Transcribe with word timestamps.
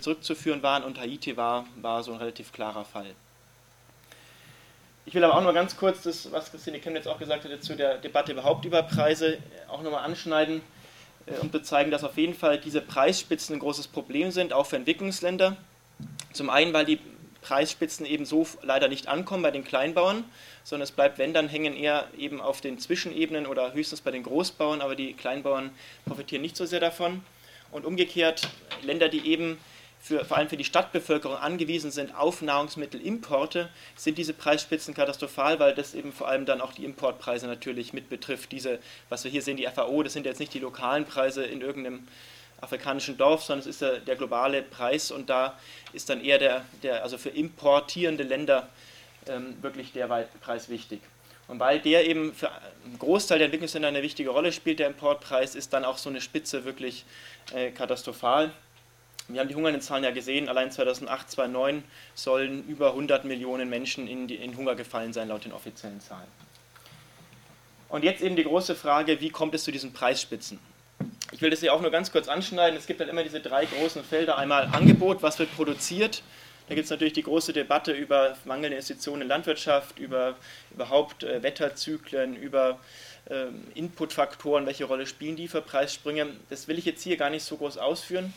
zurückzuführen 0.00 0.62
waren 0.62 0.84
und 0.84 0.98
Haiti 0.98 1.36
war, 1.36 1.66
war 1.80 2.02
so 2.02 2.12
ein 2.12 2.18
relativ 2.18 2.52
klarer 2.52 2.84
Fall. 2.84 3.14
Ich 5.06 5.14
will 5.14 5.24
aber 5.24 5.36
auch 5.36 5.42
nur 5.42 5.52
ganz 5.52 5.76
kurz 5.76 6.02
das, 6.02 6.30
was 6.30 6.50
Christine 6.50 6.78
Chemnitz 6.78 7.06
auch 7.06 7.18
gesagt 7.18 7.44
hatte, 7.44 7.58
zu 7.60 7.74
der 7.74 7.98
Debatte 7.98 8.32
überhaupt 8.32 8.64
über 8.64 8.82
Preise 8.82 9.38
auch 9.68 9.82
nochmal 9.82 10.04
anschneiden 10.04 10.62
äh, 11.26 11.38
und 11.40 11.52
bezeigen, 11.52 11.90
dass 11.90 12.04
auf 12.04 12.16
jeden 12.16 12.34
Fall 12.34 12.58
diese 12.58 12.80
Preisspitzen 12.80 13.56
ein 13.56 13.58
großes 13.58 13.88
Problem 13.88 14.30
sind, 14.30 14.52
auch 14.52 14.66
für 14.66 14.76
Entwicklungsländer. 14.76 15.56
Zum 16.32 16.48
einen, 16.48 16.72
weil 16.72 16.84
die 16.84 17.00
Preisspitzen 17.42 18.06
eben 18.06 18.24
so 18.24 18.46
leider 18.62 18.88
nicht 18.88 19.08
ankommen 19.08 19.42
bei 19.42 19.50
den 19.50 19.64
Kleinbauern, 19.64 20.24
sondern 20.62 20.84
es 20.84 20.92
bleibt, 20.92 21.18
wenn, 21.18 21.32
dann 21.32 21.48
hängen 21.48 21.74
eher 21.74 22.06
eben 22.16 22.40
auf 22.40 22.60
den 22.60 22.78
Zwischenebenen 22.78 23.46
oder 23.46 23.72
höchstens 23.72 24.02
bei 24.02 24.10
den 24.10 24.22
Großbauern, 24.22 24.80
aber 24.80 24.94
die 24.94 25.14
Kleinbauern 25.14 25.70
profitieren 26.04 26.42
nicht 26.42 26.56
so 26.56 26.66
sehr 26.66 26.80
davon. 26.80 27.24
Und 27.72 27.84
umgekehrt, 27.84 28.48
Länder, 28.82 29.08
die 29.08 29.26
eben 29.26 29.58
für, 30.00 30.24
vor 30.24 30.38
allem 30.38 30.48
für 30.48 30.56
die 30.56 30.64
Stadtbevölkerung 30.64 31.36
angewiesen 31.36 31.90
sind 31.90 32.14
auf 32.14 32.40
Nahrungsmittelimporte, 32.40 33.68
sind 33.96 34.16
diese 34.16 34.32
Preisspitzen 34.32 34.94
katastrophal, 34.94 35.60
weil 35.60 35.74
das 35.74 35.94
eben 35.94 36.12
vor 36.12 36.28
allem 36.28 36.46
dann 36.46 36.60
auch 36.60 36.72
die 36.72 36.84
Importpreise 36.84 37.46
natürlich 37.46 37.92
mit 37.92 38.08
betrifft. 38.08 38.50
Diese, 38.52 38.78
was 39.10 39.24
wir 39.24 39.30
hier 39.30 39.42
sehen, 39.42 39.58
die 39.58 39.66
FAO, 39.66 40.02
das 40.02 40.14
sind 40.14 40.24
jetzt 40.24 40.40
nicht 40.40 40.54
die 40.54 40.58
lokalen 40.58 41.04
Preise 41.04 41.44
in 41.44 41.60
irgendeinem 41.60 42.08
afrikanischen 42.62 43.16
Dorf, 43.18 43.44
sondern 43.44 43.60
es 43.60 43.66
ist 43.66 43.82
der, 43.82 44.00
der 44.00 44.16
globale 44.16 44.62
Preis 44.62 45.10
und 45.10 45.30
da 45.30 45.58
ist 45.92 46.08
dann 46.08 46.24
eher 46.24 46.38
der, 46.38 46.64
der 46.82 47.02
also 47.02 47.18
für 47.18 47.30
importierende 47.30 48.24
Länder 48.24 48.68
ähm, 49.28 49.56
wirklich 49.62 49.92
der 49.92 50.06
Preis 50.40 50.68
wichtig. 50.68 51.00
Und 51.48 51.58
weil 51.58 51.80
der 51.80 52.06
eben 52.06 52.32
für 52.32 52.50
einen 52.50 52.98
Großteil 52.98 53.38
der 53.38 53.46
Entwicklungsländer 53.46 53.88
eine 53.88 54.02
wichtige 54.02 54.30
Rolle 54.30 54.52
spielt, 54.52 54.78
der 54.78 54.86
Importpreis, 54.86 55.54
ist 55.54 55.72
dann 55.72 55.84
auch 55.84 55.98
so 55.98 56.08
eine 56.08 56.20
Spitze 56.20 56.64
wirklich 56.64 57.04
äh, 57.52 57.70
katastrophal. 57.70 58.52
Wir 59.32 59.40
haben 59.40 59.48
die 59.48 59.54
hungernden 59.54 59.82
Zahlen 59.82 60.04
ja 60.04 60.10
gesehen, 60.10 60.48
allein 60.48 60.70
2008, 60.70 61.30
2009 61.30 61.84
sollen 62.14 62.66
über 62.68 62.88
100 62.90 63.24
Millionen 63.24 63.68
Menschen 63.68 64.06
in, 64.06 64.26
die, 64.26 64.36
in 64.36 64.56
Hunger 64.56 64.74
gefallen 64.74 65.12
sein, 65.12 65.28
laut 65.28 65.44
den 65.44 65.52
offiziellen 65.52 66.00
Zahlen. 66.00 66.28
Und 67.88 68.04
jetzt 68.04 68.22
eben 68.22 68.36
die 68.36 68.44
große 68.44 68.74
Frage, 68.74 69.20
wie 69.20 69.30
kommt 69.30 69.54
es 69.54 69.64
zu 69.64 69.72
diesen 69.72 69.92
Preisspitzen? 69.92 70.58
Ich 71.32 71.40
will 71.42 71.50
das 71.50 71.60
hier 71.60 71.72
auch 71.74 71.80
nur 71.80 71.90
ganz 71.90 72.12
kurz 72.12 72.28
anschneiden. 72.28 72.78
Es 72.78 72.86
gibt 72.86 73.00
halt 73.00 73.10
immer 73.10 73.22
diese 73.22 73.40
drei 73.40 73.64
großen 73.64 74.04
Felder. 74.04 74.36
Einmal 74.38 74.68
Angebot, 74.72 75.22
was 75.22 75.38
wird 75.38 75.54
produziert. 75.54 76.22
Da 76.68 76.74
gibt 76.76 76.84
es 76.84 76.90
natürlich 76.90 77.14
die 77.14 77.24
große 77.24 77.52
Debatte 77.52 77.92
über 77.92 78.36
mangelnde 78.44 78.76
Investitionen 78.76 79.22
in 79.22 79.28
Landwirtschaft, 79.28 79.98
über 79.98 80.36
überhaupt 80.72 81.24
äh, 81.24 81.42
Wetterzyklen, 81.42 82.36
über 82.36 82.78
äh, 83.24 83.46
Inputfaktoren, 83.74 84.66
welche 84.66 84.84
Rolle 84.84 85.06
spielen 85.06 85.34
die 85.34 85.48
für 85.48 85.62
Preissprünge. 85.62 86.28
Das 86.48 86.68
will 86.68 86.78
ich 86.78 86.84
jetzt 86.84 87.02
hier 87.02 87.16
gar 87.16 87.30
nicht 87.30 87.42
so 87.42 87.56
groß 87.56 87.76
ausführen. 87.76 88.32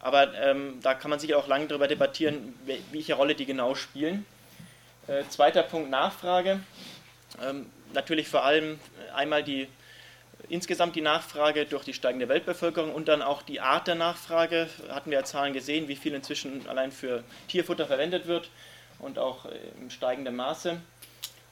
Aber 0.00 0.34
ähm, 0.34 0.80
da 0.82 0.94
kann 0.94 1.10
man 1.10 1.18
sicher 1.18 1.38
auch 1.38 1.46
lange 1.46 1.66
darüber 1.66 1.88
debattieren, 1.88 2.54
welche 2.90 3.14
Rolle 3.14 3.34
die 3.34 3.46
genau 3.46 3.74
spielen. 3.74 4.24
Äh, 5.06 5.24
zweiter 5.28 5.62
Punkt 5.62 5.90
Nachfrage. 5.90 6.60
Ähm, 7.42 7.66
natürlich 7.92 8.28
vor 8.28 8.44
allem 8.44 8.78
einmal 9.14 9.42
die 9.42 9.68
insgesamt 10.48 10.96
die 10.96 11.00
Nachfrage 11.00 11.64
durch 11.66 11.84
die 11.84 11.94
steigende 11.94 12.28
Weltbevölkerung 12.28 12.92
und 12.92 13.08
dann 13.08 13.22
auch 13.22 13.42
die 13.42 13.60
Art 13.60 13.86
der 13.86 13.94
Nachfrage. 13.94 14.68
Hatten 14.88 15.10
wir 15.10 15.18
ja 15.18 15.24
Zahlen 15.24 15.52
gesehen, 15.52 15.88
wie 15.88 15.96
viel 15.96 16.14
inzwischen 16.14 16.66
allein 16.68 16.92
für 16.92 17.22
Tierfutter 17.48 17.86
verwendet 17.86 18.26
wird 18.26 18.50
und 18.98 19.18
auch 19.18 19.46
äh, 19.46 19.50
im 19.78 19.90
steigenden 19.90 20.36
Maße. 20.36 20.80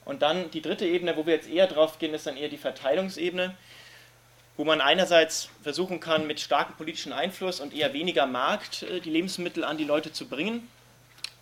Und 0.05 0.23
dann 0.23 0.51
die 0.51 0.63
dritte 0.63 0.87
Ebene, 0.87 1.17
wo 1.17 1.27
wir 1.27 1.35
jetzt 1.35 1.51
eher 1.51 1.67
drauf 1.67 1.99
gehen, 1.99 2.15
ist 2.15 2.27
dann 2.27 2.37
eher 2.37 2.49
die 2.49 2.57
Verteilungsebene 2.57 3.55
wo 4.59 4.65
man 4.65 4.81
einerseits 4.81 5.49
versuchen 5.63 6.01
kann, 6.01 6.27
mit 6.27 6.41
starkem 6.41 6.75
politischen 6.75 7.13
Einfluss 7.13 7.61
und 7.61 7.73
eher 7.73 7.95
weniger 7.95 8.27
Markt 8.27 8.83
äh, 8.83 9.01
die 9.01 9.09
Lebensmittel 9.09 9.65
an 9.65 9.79
die 9.79 9.85
Leute 9.85 10.13
zu 10.13 10.27
bringen 10.27 10.69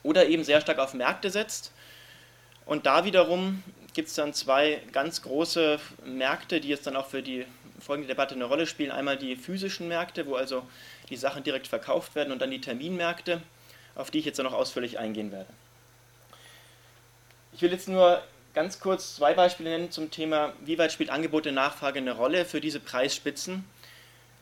oder 0.03 0.27
eben 0.27 0.45
sehr 0.45 0.61
stark 0.61 0.79
auf 0.79 0.95
Märkte 0.95 1.31
setzt. 1.31 1.73
Und 2.67 2.85
da 2.85 3.05
wiederum 3.05 3.63
gibt 3.95 4.09
es 4.09 4.15
dann 4.15 4.35
zwei 4.35 4.83
ganz 4.93 5.23
große 5.23 5.81
Märkte, 6.05 6.61
die 6.61 6.69
jetzt 6.69 6.87
dann 6.87 6.95
auch 6.95 7.07
für 7.07 7.23
die 7.23 7.47
folgende 7.81 8.09
Debatte 8.09 8.35
eine 8.35 8.45
Rolle 8.45 8.67
spielen. 8.67 8.91
Einmal 8.91 9.17
die 9.17 9.35
physischen 9.35 9.89
Märkte, 9.89 10.27
wo 10.27 10.35
also 10.35 10.67
die 11.09 11.17
Sachen 11.17 11.43
direkt 11.43 11.69
verkauft 11.69 12.15
werden 12.17 12.33
und 12.33 12.43
dann 12.43 12.51
die 12.51 12.61
Terminmärkte, 12.61 13.41
auf 13.95 14.11
die 14.11 14.19
ich 14.19 14.27
jetzt 14.27 14.39
noch 14.39 14.53
ausführlich 14.53 14.99
eingehen 14.99 15.33
werde. 15.33 15.49
Ich 17.55 17.63
will 17.63 17.73
jetzt 17.73 17.89
nur 17.89 18.23
ganz 18.57 18.81
kurz 18.81 19.17
zwei 19.17 19.35
Beispiele 19.35 19.69
nennen 19.69 19.91
zum 19.91 20.11
Thema, 20.11 20.55
wie 20.65 20.79
weit 20.79 20.91
spielt 20.91 21.11
Angebot 21.11 21.47
und 21.47 21.55
Nachfrage 21.55 21.99
eine 21.99 22.13
Rolle 22.13 22.47
für 22.47 22.59
diese 22.59 22.81
Preisspitzen, 22.81 23.67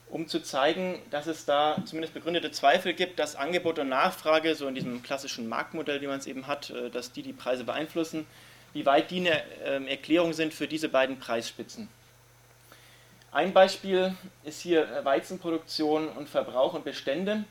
um 0.08 0.28
zu 0.28 0.38
zeigen, 0.38 1.00
dass 1.10 1.26
es 1.26 1.47
da 1.47 1.78
zumindest 1.84 2.14
begründete 2.14 2.52
Zweifel 2.52 2.94
gibt, 2.94 3.19
dass 3.19 3.34
Angebot 3.34 3.80
und 3.80 3.88
Nachfrage, 3.88 4.54
so 4.54 4.69
in 4.69 4.76
diesem 4.76 5.02
klassischen 5.02 5.48
Marktmodell, 5.48 6.00
wie 6.00 6.06
man 6.06 6.20
es 6.20 6.28
eben 6.28 6.47
hat, 6.47 6.70
äh, 6.70 6.91
dass 6.91 7.10
die 7.10 7.22
die 7.22 7.32
Preise 7.32 7.64
beeinflussen, 7.64 8.25
wie 8.72 8.86
weit 8.86 9.10
die 9.10 9.19
eine 9.19 9.42
ähm, 9.64 9.88
Erklärung 9.88 10.32
sind 10.32 10.54
für 10.54 10.69
diese 10.69 10.88
beiden 10.88 11.19
Preisspitzen. 11.19 11.88
Ein 13.32 13.52
Beispiel 13.52 14.14
ist 14.44 14.60
hier 14.60 14.88
äh, 14.88 15.04
Weizenproduktion 15.04 16.06
und 16.06 16.28
Verbrauch 16.28 16.75
und 16.75 16.84
Bestände. 16.84 17.42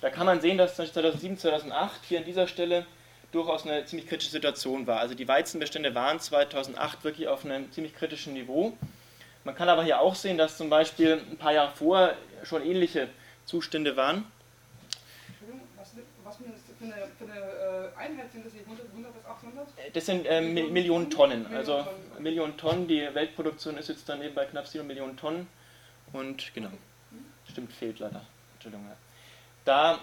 Da 0.00 0.10
kann 0.10 0.26
man 0.26 0.40
sehen, 0.40 0.58
dass 0.58 0.76
2007, 0.76 1.38
2008 1.38 2.04
hier 2.04 2.18
an 2.20 2.24
dieser 2.24 2.46
Stelle 2.46 2.86
durchaus 3.32 3.66
eine 3.66 3.84
ziemlich 3.84 4.08
kritische 4.08 4.30
Situation 4.30 4.86
war. 4.86 5.00
Also 5.00 5.14
die 5.14 5.28
Weizenbestände 5.28 5.94
waren 5.94 6.18
2008 6.18 7.04
wirklich 7.04 7.28
auf 7.28 7.44
einem 7.44 7.70
ziemlich 7.72 7.94
kritischen 7.94 8.32
Niveau. 8.32 8.76
Man 9.44 9.54
kann 9.54 9.68
aber 9.68 9.84
hier 9.84 10.00
auch 10.00 10.14
sehen, 10.14 10.38
dass 10.38 10.56
zum 10.56 10.70
Beispiel 10.70 11.22
ein 11.30 11.36
paar 11.36 11.52
Jahre 11.52 11.72
vorher 11.74 12.16
schon 12.44 12.64
ähnliche 12.64 13.08
Zustände 13.44 13.96
waren. 13.96 14.24
Was, 15.76 15.92
was 16.24 16.36
für 16.36 16.44
eine, 16.84 16.94
für 17.18 17.24
eine 17.24 17.92
äh, 17.94 17.98
Einheit 17.98 18.32
sind 18.32 18.44
das? 18.44 18.52
100, 18.52 18.86
100 18.90 19.14
bis 19.14 19.24
800? 19.24 19.68
Das 19.94 20.06
sind 20.06 20.26
äh, 20.26 20.40
Millionen 20.40 21.10
Tonnen. 21.10 21.46
Also 21.54 21.86
Millionen 22.18 22.56
Tonnen. 22.56 22.88
Die 22.88 23.08
Weltproduktion 23.14 23.78
ist 23.78 23.88
jetzt 23.88 24.08
dann 24.08 24.22
eben 24.22 24.34
bei 24.34 24.44
knapp 24.44 24.66
7 24.66 24.86
Millionen 24.86 25.16
Tonnen. 25.16 25.48
Und 26.12 26.52
genau, 26.54 26.70
stimmt, 27.50 27.72
fehlt 27.72 27.98
leider. 27.98 28.22
Entschuldigung. 28.54 28.86
Da 29.64 29.98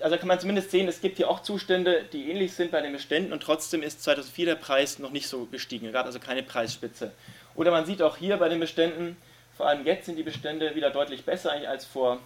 also 0.00 0.16
kann 0.16 0.28
man 0.28 0.40
zumindest 0.40 0.70
sehen, 0.70 0.88
es 0.88 1.00
gibt 1.00 1.16
hier 1.16 1.28
auch 1.28 1.40
Zustände, 1.40 2.04
die 2.12 2.30
ähnlich 2.30 2.52
sind 2.54 2.70
bei 2.70 2.80
den 2.80 2.92
Beständen 2.92 3.32
und 3.32 3.42
trotzdem 3.42 3.82
ist 3.82 4.02
2004 4.02 4.46
der 4.46 4.54
Preis 4.56 4.98
noch 4.98 5.10
nicht 5.10 5.28
so 5.28 5.46
gestiegen. 5.46 5.86
Es 5.86 5.92
gab 5.92 6.06
also 6.06 6.18
keine 6.18 6.42
Preisspitze. 6.42 7.12
Oder 7.54 7.70
man 7.70 7.86
sieht 7.86 8.02
auch 8.02 8.16
hier 8.16 8.36
bei 8.36 8.48
den 8.48 8.60
Beständen, 8.60 9.16
vor 9.56 9.68
allem 9.68 9.86
jetzt 9.86 10.06
sind 10.06 10.16
die 10.16 10.22
Bestände 10.22 10.74
wieder 10.74 10.90
deutlich 10.90 11.24
besser 11.24 11.52
als 11.52 11.84
vor 11.84 12.18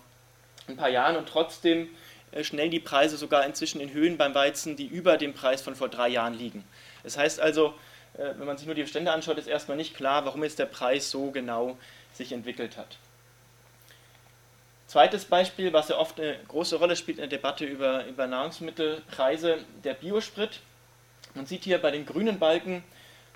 ein 0.67 0.77
paar 0.77 0.89
Jahren 0.89 1.17
und 1.17 1.29
trotzdem 1.29 1.89
äh, 2.33 2.43
schnell 2.45 2.71
die 2.71 2.81
Preise 2.81 3.17
sogar 3.17 3.45
inzwischen 3.45 3.81
in 3.81 3.93
Höhen 3.93 4.17
beim 4.17 4.35
Weizen, 4.35 4.77
die 4.77 4.87
über 4.87 5.17
dem 5.17 5.35
Preis 5.35 5.61
von 5.61 5.75
vor 5.75 5.89
drei 5.89 6.09
Jahren 6.09 6.35
liegen. 6.35 6.65
Das 7.03 7.19
heißt 7.19 7.41
also, 7.41 7.75
äh, 8.15 8.35
wenn 8.39 8.47
man 8.47 8.57
sich 8.57 8.67
nur 8.67 8.75
die 8.75 8.83
Bestände 8.83 9.13
anschaut, 9.13 9.39
ist 9.39 9.47
erstmal 9.47 9.77
nicht 9.77 9.95
klar, 9.95 10.25
warum 10.25 10.43
jetzt 10.43 10.59
der 10.59 10.67
Preis 10.67 11.11
so 11.11 11.31
genau 11.31 11.77
sich 12.15 12.33
entwickelt 12.33 12.77
hat. 12.77 12.97
Zweites 14.89 15.27
Beispiel, 15.27 15.75
was 15.75 15.91
ja 15.91 15.99
oft 15.99 16.19
eine 16.19 16.39
große 16.49 16.77
Rolle 16.77 16.97
spielt 16.97 17.19
in 17.19 17.29
der 17.29 17.39
Debatte 17.39 17.67
über, 17.67 18.07
über 18.07 18.27
Nahrungsmittelpreise, 18.27 19.59
der 19.85 19.93
Biosprit. 19.93 20.61
Man 21.35 21.45
sieht 21.45 21.65
hier 21.65 21.77
bei 21.77 21.91
den 21.91 22.07
grünen 22.07 22.39
Balken 22.39 22.83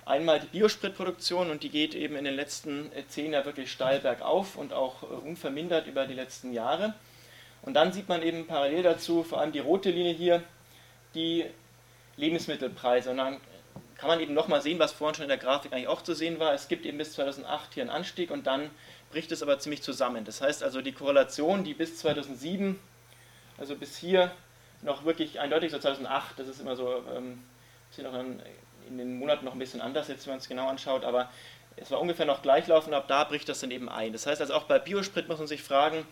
einmal 0.03 0.39
die 0.39 0.47
Biospritproduktion 0.47 1.51
und 1.51 1.61
die 1.61 1.69
geht 1.69 1.93
eben 1.93 2.15
in 2.15 2.25
den 2.25 2.33
letzten 2.33 2.91
zehn 3.07 3.33
Jahren 3.33 3.45
wirklich 3.45 3.71
steil 3.71 3.99
bergauf 3.99 4.55
und 4.55 4.73
auch 4.73 5.03
unvermindert 5.03 5.85
über 5.85 6.07
die 6.07 6.15
letzten 6.15 6.53
Jahre. 6.53 6.95
Und 7.61 7.75
dann 7.75 7.93
sieht 7.93 8.09
man 8.09 8.23
eben 8.23 8.47
parallel 8.47 8.81
dazu, 8.81 9.21
vor 9.21 9.39
allem 9.39 9.51
die 9.51 9.59
rote 9.59 9.91
Linie 9.91 10.13
hier, 10.13 10.43
die 11.13 11.45
Lebensmittelpreise. 12.17 13.11
Und 13.11 13.17
dann 13.17 13.39
kann 13.95 14.09
man 14.09 14.19
eben 14.21 14.33
nochmal 14.33 14.63
sehen, 14.63 14.79
was 14.79 14.91
vorhin 14.91 15.13
schon 15.13 15.23
in 15.25 15.29
der 15.29 15.37
Grafik 15.37 15.71
eigentlich 15.71 15.87
auch 15.87 16.01
zu 16.01 16.15
sehen 16.15 16.39
war. 16.39 16.55
Es 16.55 16.67
gibt 16.67 16.87
eben 16.87 16.97
bis 16.97 17.13
2008 17.13 17.75
hier 17.75 17.83
einen 17.83 17.91
Anstieg 17.91 18.31
und 18.31 18.47
dann 18.47 18.71
bricht 19.13 19.31
es 19.31 19.43
aber 19.43 19.59
ziemlich 19.59 19.83
zusammen. 19.83 20.25
Das 20.25 20.41
heißt 20.41 20.63
also, 20.63 20.81
die 20.81 20.91
Korrelation, 20.91 21.63
die 21.63 21.75
bis 21.75 21.99
2007, 21.99 22.79
also 23.59 23.75
bis 23.75 23.95
hier 23.95 24.31
noch 24.81 25.05
wirklich 25.05 25.39
eindeutig, 25.39 25.71
so 25.71 25.77
2008, 25.77 26.39
das 26.39 26.47
ist 26.47 26.59
immer 26.59 26.75
so, 26.75 27.03
ähm, 27.15 27.43
ist 27.91 27.97
hier 27.97 28.05
noch 28.05 28.19
in 28.19 28.97
den 28.97 29.19
Monaten 29.19 29.45
noch 29.45 29.53
ein 29.53 29.59
bisschen 29.59 29.81
anders, 29.81 30.07
jetzt 30.07 30.25
wenn 30.25 30.33
man 30.33 30.39
es 30.39 30.49
genau 30.49 30.67
anschaut, 30.67 31.05
aber 31.05 31.29
es 31.75 31.91
war 31.91 32.01
ungefähr 32.01 32.25
noch 32.25 32.41
gleichlaufend, 32.41 32.95
ab 32.95 33.07
da 33.07 33.23
bricht 33.23 33.47
das 33.47 33.59
dann 33.59 33.69
eben 33.69 33.87
ein. 33.87 34.13
Das 34.13 34.25
heißt 34.25 34.41
also 34.41 34.55
auch 34.55 34.63
bei 34.63 34.79
Biosprit 34.79 35.27
muss 35.27 35.37
man 35.37 35.47
sich 35.47 35.61
fragen, 35.61 36.07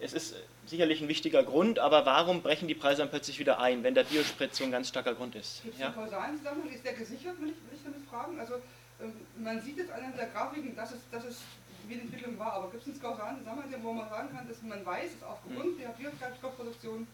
es 0.00 0.12
ist 0.12 0.36
sicherlich 0.66 1.00
ein 1.00 1.08
wichtiger 1.08 1.42
Grund, 1.42 1.80
aber 1.80 2.06
warum 2.06 2.42
brechen 2.42 2.68
die 2.68 2.74
Preise 2.74 2.98
dann 3.02 3.10
plötzlich 3.10 3.40
wieder 3.40 3.58
ein, 3.58 3.82
wenn 3.82 3.94
der 3.94 4.04
Biosprit 4.04 4.54
so 4.54 4.62
ein 4.62 4.70
ganz 4.70 4.88
starker 4.88 5.14
Grund 5.14 5.34
ist? 5.34 5.64
Gibt 5.64 5.74
es 5.74 5.80
ja? 5.80 5.86
einen 5.86 5.96
kausalen 5.96 6.38
Zusammenhang? 6.38 6.70
Ist 6.70 6.84
der 6.84 6.92
gesichert, 6.92 7.40
will 7.40 7.48
ich, 7.48 7.56
will 7.56 7.74
ich 7.74 7.82
damit 7.84 8.08
fragen? 8.08 8.38
Also 8.38 8.54
ähm, 9.02 9.12
man 9.42 9.60
sieht 9.60 9.76
jetzt 9.76 9.90
an 9.90 10.12
der 10.16 10.26
Grafiken, 10.28 10.76
dass 10.76 10.92
es, 10.92 11.00
dass 11.10 11.24
es 11.24 11.40
wie 11.88 11.94
die 11.94 12.00
Entwicklung 12.02 12.38
war. 12.38 12.52
Aber 12.52 12.70
gibt 12.70 12.82
es 12.82 12.92
einen 12.92 13.00
kausalen 13.00 13.38
Zusammenhang, 13.38 13.72
wo 13.82 13.92
man 13.92 14.08
sagen 14.08 14.28
kann, 14.34 14.48
dass 14.48 14.62
man 14.62 14.84
weiß, 14.84 15.20
dass 15.20 15.28
aufgrund 15.28 15.80
der 15.80 15.88
Biokraftstoffproduktion 15.88 17.06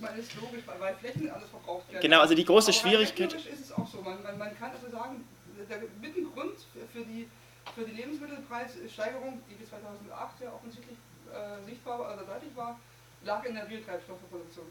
man 0.00 0.18
ist 0.18 0.34
logisch, 0.40 0.62
weil 0.66 0.94
Flächen 0.96 1.30
alles 1.30 1.48
verbraucht 1.50 1.88
werden. 1.92 2.02
Genau, 2.02 2.20
also 2.20 2.34
die 2.34 2.44
große 2.44 2.70
Aber 2.70 2.78
Schwierigkeit. 2.78 3.32
ist 3.34 3.46
es 3.46 3.72
auch 3.72 3.86
so. 3.86 4.00
Man, 4.00 4.22
man, 4.22 4.38
man, 4.38 4.58
kann 4.58 4.70
also 4.72 4.88
sagen, 4.88 5.24
der 5.68 5.78
Mittengrund 6.00 6.54
für 6.92 7.04
die, 7.04 7.28
für 7.74 7.84
die 7.84 7.92
Lebensmittelpreissteigerung, 7.92 9.42
die 9.48 9.54
bis 9.54 9.68
2008 9.68 10.40
ja 10.40 10.52
offensichtlich 10.52 10.96
äh, 11.30 11.64
sichtbar 11.64 12.00
oder 12.00 12.24
deutlich 12.24 12.54
war, 12.56 12.78
lag 13.24 13.44
in 13.44 13.54
der 13.54 13.62
Biotreibstoffproduktion. 13.62 14.66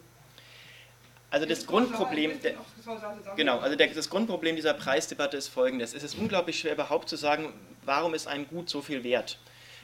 Also 1.29 1.45
das 1.45 1.65
Grundproblem, 1.65 2.41
der, 2.41 2.55
genau, 3.37 3.59
also 3.59 3.77
der, 3.77 3.87
das 3.87 4.09
Grundproblem 4.09 4.57
dieser 4.57 4.73
Preisdebatte 4.73 5.37
ist 5.37 5.47
folgendes. 5.47 5.93
Es 5.93 6.03
ist 6.03 6.15
unglaublich 6.15 6.59
schwer 6.59 6.73
überhaupt 6.73 7.07
zu 7.07 7.15
sagen, 7.15 7.53
warum 7.85 8.13
ist 8.13 8.27
ein 8.27 8.47
Gut 8.47 8.69
so 8.69 8.81
viel 8.81 9.03
wert. 9.03 9.37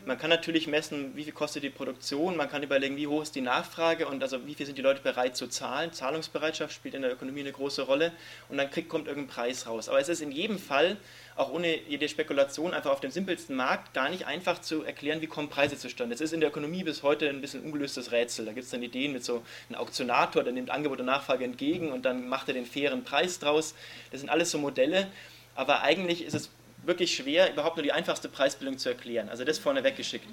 Man 0.06 0.18
kann 0.18 0.30
natürlich 0.30 0.68
messen, 0.68 1.16
wie 1.16 1.24
viel 1.24 1.34
kostet 1.34 1.64
die 1.64 1.70
Produktion, 1.70 2.38
man 2.38 2.50
kann 2.50 2.62
überlegen, 2.62 2.96
wie 2.98 3.08
hoch 3.08 3.24
ist 3.24 3.36
die 3.36 3.42
Nachfrage 3.42 4.08
und 4.08 4.22
also 4.22 4.46
wie 4.46 4.54
viel 4.54 4.66
sind 4.66 4.78
die 4.78 4.84
Leute 4.84 5.02
bereit 5.02 5.36
zu 5.36 5.48
zahlen. 5.48 5.92
Zahlungsbereitschaft 5.92 6.72
spielt 6.72 6.94
in 6.94 7.02
der 7.02 7.12
Ökonomie 7.12 7.42
eine 7.42 7.52
große 7.52 7.82
Rolle 7.82 8.12
und 8.48 8.58
dann 8.58 8.70
kriegt, 8.70 8.90
kommt 8.90 9.08
irgendein 9.08 9.34
Preis 9.34 9.66
raus. 9.66 9.90
Aber 9.90 10.00
es 10.00 10.08
ist 10.08 10.22
in 10.22 10.32
jedem 10.32 10.60
Fall, 10.60 10.98
auch 11.36 11.52
ohne 11.52 11.78
jede 11.90 12.08
Spekulation, 12.08 12.74
einfach 12.74 12.92
auf 12.92 13.00
dem 13.00 13.12
simpelsten 13.12 13.56
Markt 13.56 13.94
gar 13.94 14.10
nicht 14.10 14.26
einfach 14.28 14.62
zu 14.62 14.84
erklären, 14.84 15.20
wie 15.22 15.28
kommen 15.28 15.50
Preise 15.50 15.78
zustande. 15.78 16.14
Es 16.14 16.22
ist 16.22 16.32
in 16.32 16.42
der 16.42 16.50
Ökonomie 16.50 16.84
bis 16.84 17.02
heute 17.04 17.28
ein 17.28 17.42
bisschen 17.42 17.64
ungelöstes 17.64 18.12
Rätsel. 18.12 18.46
Da 18.46 18.54
gibt 18.54 18.66
es 18.66 18.72
dann 18.72 18.84
Ideen 18.84 19.14
mit 19.14 19.26
so 19.26 19.44
einem 19.68 19.80
Auktionator, 19.80 20.44
der 20.44 20.54
nimmt 20.54 20.70
Angebot 20.70 21.00
und 21.00 21.08
Nachfrage 21.08 21.44
entgegen 21.44 21.92
und 21.92 22.06
dann 22.06 22.30
macht 22.30 22.48
er 22.48 22.54
den 22.54 22.66
fairen 22.66 23.04
Preis 23.04 23.40
draus. 23.40 23.74
Das 24.12 24.22
sind 24.22 24.30
alles 24.30 24.52
so 24.52 24.60
Modelle. 24.60 25.08
Aber 25.56 25.82
eigentlich 25.82 26.24
ist 26.24 26.36
es 26.36 26.52
wirklich 26.88 27.16
schwer, 27.16 27.52
überhaupt 27.52 27.76
nur 27.76 27.84
die 27.84 27.92
einfachste 27.92 28.30
Preisbildung 28.30 28.78
zu 28.78 28.90
erklären. 28.90 29.30
Also 29.30 29.44
das 29.44 29.60
vorne 29.60 29.84
weggeschickt. 29.84 30.26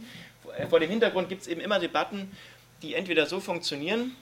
Vor 0.70 0.80
dem 0.80 0.88
Hintergrund 0.88 1.28
gibt 1.28 1.42
es 1.42 1.48
eben 1.48 1.60
immer 1.60 1.78
Debatten, 1.78 2.32
die 2.82 2.94
entweder 2.94 3.26
so 3.26 3.40
funktionieren, 3.40 4.16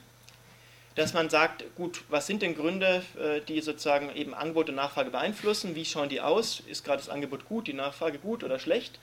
dass 0.95 1.13
man 1.13 1.29
sagt, 1.29 1.63
gut, 1.75 2.01
was 2.09 2.27
sind 2.27 2.41
denn 2.41 2.55
Gründe, 2.55 3.03
äh, 3.19 3.41
die 3.41 3.61
sozusagen 3.61 4.15
eben 4.15 4.33
Angebot 4.33 4.69
und 4.69 4.75
Nachfrage 4.75 5.09
beeinflussen? 5.09 5.75
Wie 5.75 5.85
schauen 5.85 6.09
die 6.09 6.21
aus? 6.21 6.61
Ist 6.67 6.83
gerade 6.85 6.99
das 6.99 7.09
Angebot 7.09 7.45
gut, 7.45 7.67
die 7.67 7.73
Nachfrage 7.73 8.19
gut 8.19 8.43
oder 8.43 8.59
schlecht? 8.59 8.99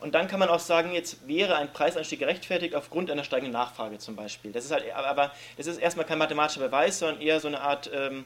Und 0.00 0.14
dann 0.14 0.28
kann 0.28 0.38
man 0.40 0.48
auch 0.48 0.60
sagen, 0.60 0.92
jetzt 0.92 1.26
wäre 1.26 1.56
ein 1.56 1.72
Preisanstieg 1.72 2.20
gerechtfertigt 2.20 2.74
aufgrund 2.74 3.10
einer 3.10 3.24
steigenden 3.24 3.52
Nachfrage 3.52 3.98
zum 3.98 4.16
Beispiel. 4.16 4.52
Das 4.52 4.64
ist 4.64 4.70
halt, 4.70 4.84
aber 4.94 5.32
das 5.56 5.66
ist 5.66 5.78
erstmal 5.78 6.06
kein 6.06 6.18
mathematischer 6.18 6.60
Beweis, 6.60 6.98
sondern 6.98 7.20
eher 7.20 7.40
so 7.40 7.48
eine 7.48 7.60
Art 7.60 7.90
ähm, 7.94 8.24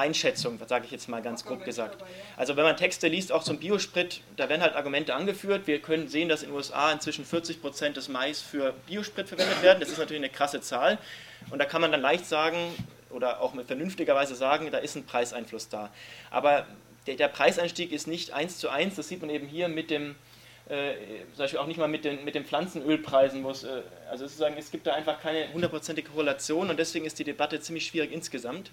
Einschätzung, 0.00 0.58
sage 0.66 0.86
ich 0.86 0.90
jetzt 0.90 1.08
mal 1.08 1.22
ganz 1.22 1.44
grob 1.44 1.64
gesagt. 1.64 2.02
Also 2.36 2.56
wenn 2.56 2.64
man 2.64 2.76
Texte 2.76 3.06
liest, 3.08 3.30
auch 3.30 3.44
zum 3.44 3.58
Biosprit, 3.58 4.22
da 4.36 4.48
werden 4.48 4.62
halt 4.62 4.74
Argumente 4.74 5.14
angeführt. 5.14 5.66
Wir 5.66 5.80
können 5.80 6.08
sehen, 6.08 6.28
dass 6.28 6.42
in 6.42 6.48
den 6.48 6.56
USA 6.56 6.90
inzwischen 6.90 7.24
40 7.24 7.60
Prozent 7.60 7.96
des 7.96 8.08
Mais 8.08 8.40
für 8.40 8.74
Biosprit 8.86 9.28
verwendet 9.28 9.62
werden. 9.62 9.80
Das 9.80 9.90
ist 9.90 9.98
natürlich 9.98 10.22
eine 10.22 10.30
krasse 10.30 10.60
Zahl. 10.60 10.98
Und 11.50 11.58
da 11.58 11.64
kann 11.66 11.80
man 11.80 11.92
dann 11.92 12.00
leicht 12.00 12.26
sagen, 12.26 12.74
oder 13.10 13.40
auch 13.40 13.54
mit 13.54 13.66
vernünftiger 13.66 14.14
Weise 14.14 14.34
sagen, 14.34 14.70
da 14.70 14.78
ist 14.78 14.96
ein 14.96 15.04
Preiseinfluss 15.04 15.68
da. 15.68 15.90
Aber 16.30 16.66
der, 17.06 17.16
der 17.16 17.28
Preiseinstieg 17.28 17.92
ist 17.92 18.06
nicht 18.06 18.32
eins 18.32 18.58
zu 18.58 18.68
eins, 18.68 18.96
das 18.96 19.08
sieht 19.08 19.20
man 19.20 19.30
eben 19.30 19.46
hier 19.46 19.68
mit 19.68 19.90
dem, 19.90 20.14
äh, 20.68 20.94
zum 21.34 21.38
Beispiel 21.38 21.58
auch 21.58 21.66
nicht 21.66 21.78
mal 21.78 21.88
mit 21.88 22.04
den, 22.04 22.24
mit 22.24 22.34
den 22.34 22.44
Pflanzenölpreisen, 22.44 23.42
äh, 23.44 23.46
also 24.10 24.26
sozusagen, 24.26 24.56
es 24.56 24.70
gibt 24.70 24.86
da 24.86 24.92
einfach 24.92 25.20
keine 25.20 25.52
hundertprozentige 25.52 26.08
Korrelation 26.10 26.70
und 26.70 26.78
deswegen 26.78 27.04
ist 27.04 27.18
die 27.18 27.24
Debatte 27.24 27.60
ziemlich 27.60 27.86
schwierig 27.86 28.12
insgesamt. 28.12 28.70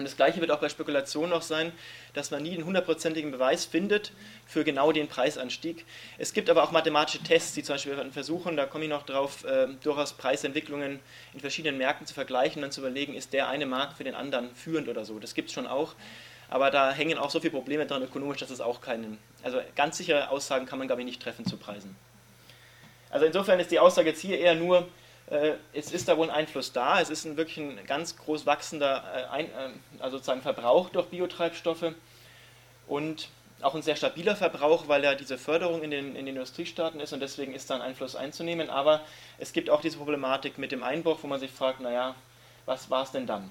Und 0.00 0.04
das 0.06 0.16
Gleiche 0.16 0.40
wird 0.40 0.50
auch 0.50 0.60
bei 0.60 0.70
Spekulationen 0.70 1.28
noch 1.28 1.42
sein, 1.42 1.72
dass 2.14 2.30
man 2.30 2.42
nie 2.42 2.54
einen 2.54 2.64
hundertprozentigen 2.64 3.30
Beweis 3.30 3.66
findet 3.66 4.12
für 4.46 4.64
genau 4.64 4.92
den 4.92 5.08
Preisanstieg. 5.08 5.84
Es 6.16 6.32
gibt 6.32 6.48
aber 6.48 6.62
auch 6.62 6.72
mathematische 6.72 7.22
Tests, 7.22 7.52
die 7.52 7.62
zum 7.62 7.74
Beispiel 7.74 8.10
versuchen, 8.10 8.56
da 8.56 8.64
komme 8.64 8.84
ich 8.84 8.90
noch 8.90 9.02
drauf, 9.02 9.44
äh, 9.44 9.68
durchaus 9.82 10.14
Preisentwicklungen 10.14 11.00
in 11.34 11.40
verschiedenen 11.40 11.76
Märkten 11.76 12.06
zu 12.06 12.14
vergleichen 12.14 12.60
und 12.60 12.62
dann 12.62 12.72
zu 12.72 12.80
überlegen, 12.80 13.12
ist 13.12 13.34
der 13.34 13.50
eine 13.50 13.66
Markt 13.66 13.98
für 13.98 14.04
den 14.04 14.14
anderen 14.14 14.54
führend 14.54 14.88
oder 14.88 15.04
so. 15.04 15.18
Das 15.18 15.34
gibt 15.34 15.48
es 15.48 15.54
schon 15.54 15.66
auch. 15.66 15.92
Aber 16.48 16.70
da 16.70 16.92
hängen 16.92 17.18
auch 17.18 17.28
so 17.28 17.38
viele 17.38 17.52
Probleme 17.52 17.84
dran 17.84 18.02
ökonomisch, 18.02 18.38
dass 18.38 18.48
es 18.48 18.62
auch 18.62 18.80
keinen, 18.80 19.18
also 19.42 19.60
ganz 19.76 19.98
sichere 19.98 20.30
Aussagen 20.30 20.64
kann 20.64 20.78
man, 20.78 20.88
glaube 20.88 21.02
ich, 21.02 21.06
nicht 21.06 21.22
treffen 21.22 21.44
zu 21.44 21.58
Preisen. 21.58 21.94
Also 23.10 23.26
insofern 23.26 23.60
ist 23.60 23.70
die 23.70 23.78
Aussage 23.78 24.08
jetzt 24.08 24.22
hier 24.22 24.38
eher 24.38 24.54
nur, 24.54 24.88
es 25.72 25.92
ist 25.92 26.08
da 26.08 26.16
wohl 26.16 26.28
ein 26.28 26.34
Einfluss 26.34 26.72
da. 26.72 27.00
Es 27.00 27.08
ist 27.08 27.24
ein 27.24 27.36
wirklich 27.36 27.58
ein 27.58 27.86
ganz 27.86 28.16
groß 28.16 28.46
wachsender 28.46 29.04
äh, 29.32 29.42
äh, 29.42 29.48
also 30.00 30.16
sozusagen 30.16 30.42
Verbrauch 30.42 30.88
durch 30.90 31.06
Biotreibstoffe 31.06 31.94
und 32.88 33.28
auch 33.62 33.74
ein 33.74 33.82
sehr 33.82 33.96
stabiler 33.96 34.34
Verbrauch, 34.34 34.88
weil 34.88 35.04
ja 35.04 35.14
diese 35.14 35.38
Förderung 35.38 35.82
in 35.82 35.90
den, 35.90 36.16
in 36.16 36.26
den 36.26 36.28
Industriestaaten 36.28 36.98
ist 36.98 37.12
und 37.12 37.20
deswegen 37.20 37.54
ist 37.54 37.70
da 37.70 37.76
ein 37.76 37.82
Einfluss 37.82 38.16
einzunehmen. 38.16 38.70
Aber 38.70 39.02
es 39.38 39.52
gibt 39.52 39.70
auch 39.70 39.80
diese 39.80 39.98
Problematik 39.98 40.58
mit 40.58 40.72
dem 40.72 40.82
Einbruch, 40.82 41.18
wo 41.22 41.26
man 41.26 41.38
sich 41.38 41.50
fragt, 41.50 41.80
naja, 41.80 42.14
was 42.66 42.90
war 42.90 43.04
es 43.04 43.12
denn 43.12 43.26
dann? 43.26 43.50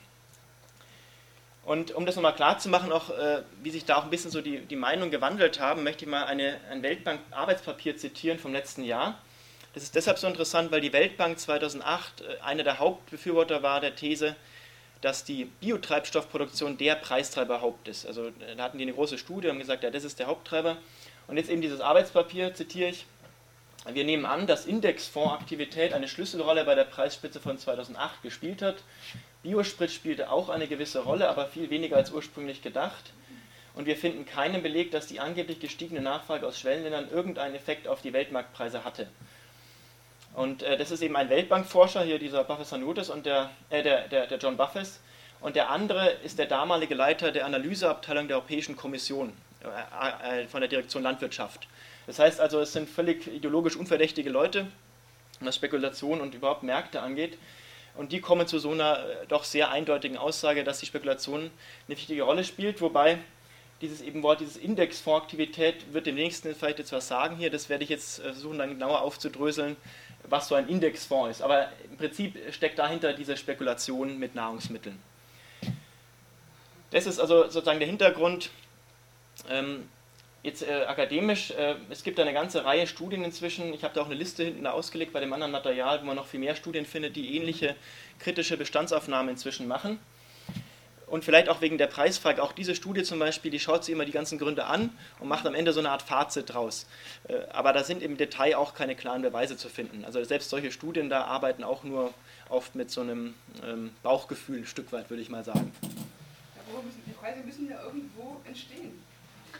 Und 1.63 1.91
um 1.91 2.05
das 2.05 2.15
nochmal 2.15 2.33
klar 2.33 2.57
zu 2.57 2.67
machen, 2.67 2.91
auch 2.91 3.11
äh, 3.11 3.43
wie 3.61 3.69
sich 3.69 3.85
da 3.85 3.97
auch 3.97 4.03
ein 4.03 4.09
bisschen 4.09 4.31
so 4.31 4.41
die, 4.41 4.59
die 4.59 4.75
Meinungen 4.75 5.11
gewandelt 5.11 5.59
haben, 5.59 5.83
möchte 5.83 6.05
ich 6.05 6.11
mal 6.11 6.25
eine, 6.25 6.59
ein 6.71 6.81
Weltbank-Arbeitspapier 6.81 7.95
zitieren 7.95 8.39
vom 8.39 8.51
letzten 8.51 8.83
Jahr. 8.83 9.19
Das 9.73 9.83
ist 9.83 9.93
deshalb 9.93 10.17
so 10.17 10.27
interessant, 10.27 10.71
weil 10.71 10.81
die 10.81 10.93
Weltbank 10.93 11.39
2008 11.39 12.21
äh, 12.21 12.41
einer 12.41 12.63
der 12.63 12.79
Hauptbefürworter 12.79 13.61
war 13.61 13.79
der 13.79 13.95
These, 13.95 14.35
dass 15.01 15.23
die 15.23 15.45
Biotreibstoffproduktion 15.45 16.77
der 16.77 16.95
Preistreiber 16.95 17.61
Haupt 17.61 17.87
ist. 17.87 18.07
Also 18.07 18.27
äh, 18.27 18.55
da 18.57 18.63
hatten 18.63 18.79
die 18.79 18.83
eine 18.83 18.93
große 18.93 19.19
Studie 19.19 19.47
und 19.47 19.53
haben 19.53 19.59
gesagt, 19.59 19.83
ja, 19.83 19.91
das 19.91 20.03
ist 20.03 20.17
der 20.17 20.27
Haupttreiber. 20.27 20.77
Und 21.27 21.37
jetzt 21.37 21.51
eben 21.51 21.61
dieses 21.61 21.81
Arbeitspapier, 21.81 22.55
zitiere 22.55 22.89
ich, 22.89 23.05
wir 23.93 24.03
nehmen 24.03 24.25
an, 24.25 24.47
dass 24.47 24.65
Indexfondsaktivität 24.65 25.93
eine 25.93 26.07
Schlüsselrolle 26.07 26.65
bei 26.65 26.75
der 26.75 26.83
Preisspitze 26.83 27.39
von 27.39 27.57
2008 27.57 28.23
gespielt 28.23 28.61
hat. 28.61 28.77
Biosprit 29.43 29.91
spielte 29.91 30.31
auch 30.31 30.49
eine 30.49 30.67
gewisse 30.67 30.99
Rolle, 30.99 31.29
aber 31.29 31.45
viel 31.45 31.69
weniger 31.69 31.95
als 31.95 32.11
ursprünglich 32.11 32.61
gedacht. 32.61 33.13
Und 33.75 33.85
wir 33.85 33.95
finden 33.95 34.25
keinen 34.25 34.61
Beleg, 34.63 34.91
dass 34.91 35.07
die 35.07 35.19
angeblich 35.19 35.59
gestiegene 35.59 36.01
Nachfrage 36.01 36.45
aus 36.45 36.59
Schwellenländern 36.59 37.09
irgendeinen 37.09 37.55
Effekt 37.55 37.87
auf 37.87 38.01
die 38.01 38.11
Weltmarktpreise 38.11 38.83
hatte. 38.83 39.07
Und 40.33 40.63
äh, 40.63 40.77
das 40.77 40.91
ist 40.91 41.01
eben 41.01 41.15
ein 41.15 41.29
Weltbankforscher, 41.29 42.03
hier 42.03 42.19
dieser 42.19 42.43
Buffes 42.43 42.71
Hanutis 42.71 43.09
und 43.09 43.25
der, 43.25 43.49
äh, 43.69 43.83
der, 43.83 44.07
der, 44.07 44.27
der 44.27 44.37
John 44.37 44.57
Buffes. 44.57 44.99
Und 45.41 45.55
der 45.55 45.69
andere 45.69 46.09
ist 46.23 46.37
der 46.37 46.45
damalige 46.45 46.95
Leiter 46.95 47.31
der 47.31 47.45
Analyseabteilung 47.45 48.27
der 48.27 48.37
Europäischen 48.37 48.75
Kommission 48.75 49.33
äh, 49.61 50.41
äh, 50.41 50.47
von 50.47 50.61
der 50.61 50.69
Direktion 50.69 51.03
Landwirtschaft. 51.03 51.67
Das 52.07 52.19
heißt 52.19 52.39
also, 52.39 52.59
es 52.59 52.73
sind 52.73 52.89
völlig 52.89 53.27
ideologisch 53.27 53.75
unverdächtige 53.75 54.29
Leute, 54.29 54.67
was 55.39 55.55
Spekulation 55.55 56.21
und 56.21 56.35
überhaupt 56.35 56.63
Märkte 56.63 57.01
angeht. 57.01 57.37
Und 57.95 58.11
die 58.11 58.21
kommen 58.21 58.47
zu 58.47 58.59
so 58.59 58.71
einer 58.71 58.99
äh, 58.99 59.27
doch 59.27 59.43
sehr 59.43 59.71
eindeutigen 59.71 60.17
Aussage, 60.17 60.63
dass 60.63 60.79
die 60.79 60.85
Spekulation 60.85 61.41
eine 61.87 61.97
wichtige 61.97 62.23
Rolle 62.23 62.43
spielt, 62.43 62.81
wobei 62.81 63.19
dieses 63.81 64.01
eben 64.01 64.23
Wort, 64.23 64.41
dieses 64.41 64.57
Indexfondsaktivität 64.57 65.93
wird 65.93 66.05
dem 66.05 66.15
nächsten 66.15 66.53
vielleicht 66.53 66.79
jetzt 66.79 66.91
was 66.91 67.07
sagen 67.07 67.37
hier. 67.37 67.49
Das 67.49 67.69
werde 67.69 67.83
ich 67.83 67.89
jetzt 67.89 68.19
äh, 68.19 68.23
versuchen, 68.31 68.57
dann 68.57 68.69
genauer 68.69 69.01
aufzudröseln 69.01 69.77
was 70.29 70.47
so 70.47 70.55
ein 70.55 70.67
Indexfonds 70.67 71.37
ist. 71.37 71.41
Aber 71.41 71.69
im 71.89 71.97
Prinzip 71.97 72.37
steckt 72.53 72.79
dahinter 72.79 73.13
diese 73.13 73.37
Spekulation 73.37 74.17
mit 74.17 74.35
Nahrungsmitteln. 74.35 74.99
Das 76.91 77.05
ist 77.05 77.19
also 77.19 77.43
sozusagen 77.43 77.79
der 77.79 77.87
Hintergrund. 77.87 78.49
Ähm, 79.49 79.87
jetzt 80.41 80.63
äh, 80.63 80.85
akademisch, 80.85 81.51
äh, 81.51 81.75
es 81.89 82.03
gibt 82.03 82.19
eine 82.19 82.33
ganze 82.33 82.65
Reihe 82.65 82.87
Studien 82.87 83.23
inzwischen. 83.23 83.73
Ich 83.73 83.83
habe 83.83 83.93
da 83.93 84.01
auch 84.01 84.07
eine 84.07 84.15
Liste 84.15 84.43
hinten 84.43 84.65
ausgelegt 84.67 85.13
bei 85.13 85.19
dem 85.19 85.31
anderen 85.33 85.51
Material, 85.51 86.01
wo 86.01 86.05
man 86.05 86.15
noch 86.15 86.27
viel 86.27 86.39
mehr 86.39 86.55
Studien 86.55 86.85
findet, 86.85 87.15
die 87.15 87.37
ähnliche 87.37 87.75
kritische 88.19 88.57
Bestandsaufnahmen 88.57 89.29
inzwischen 89.29 89.67
machen 89.67 89.99
und 91.09 91.25
vielleicht 91.25 91.49
auch 91.49 91.61
wegen 91.61 91.77
der 91.77 91.87
Preisfrage. 91.87 92.41
Auch 92.41 92.51
diese 92.51 92.75
Studie 92.75 93.03
zum 93.03 93.19
Beispiel, 93.19 93.51
die 93.51 93.59
schaut 93.59 93.83
sich 93.83 93.93
immer 93.93 94.05
die 94.05 94.11
ganzen 94.11 94.37
Gründe 94.37 94.65
an 94.65 94.91
und 95.19 95.27
macht 95.27 95.45
am 95.45 95.55
Ende 95.55 95.73
so 95.73 95.79
eine 95.79 95.89
Art 95.89 96.01
Fazit 96.01 96.53
draus. 96.53 96.85
Äh, 97.27 97.39
aber 97.51 97.73
da 97.73 97.83
sind 97.83 98.01
im 98.01 98.17
Detail 98.17 98.55
auch 98.55 98.73
keine 98.73 98.95
klaren 98.95 99.21
Beweise 99.21 99.57
zu 99.57 99.69
finden. 99.69 100.05
Also 100.05 100.23
selbst 100.23 100.49
solche 100.49 100.71
Studien 100.71 101.09
da 101.09 101.25
arbeiten 101.25 101.63
auch 101.63 101.83
nur 101.83 102.13
oft 102.49 102.75
mit 102.75 102.91
so 102.91 103.01
einem 103.01 103.33
ähm, 103.63 103.91
Bauchgefühl 104.03 104.59
ein 104.59 104.65
Stück 104.65 104.91
weit, 104.91 105.09
würde 105.09 105.21
ich 105.21 105.29
mal 105.29 105.43
sagen. 105.43 105.71
Ja, 105.81 106.81
müssen, 106.81 107.03
die 107.05 107.11
Preise 107.11 107.39
müssen 107.41 107.69
ja 107.69 107.81
irgendwo 107.83 108.41
entstehen. 108.45 109.03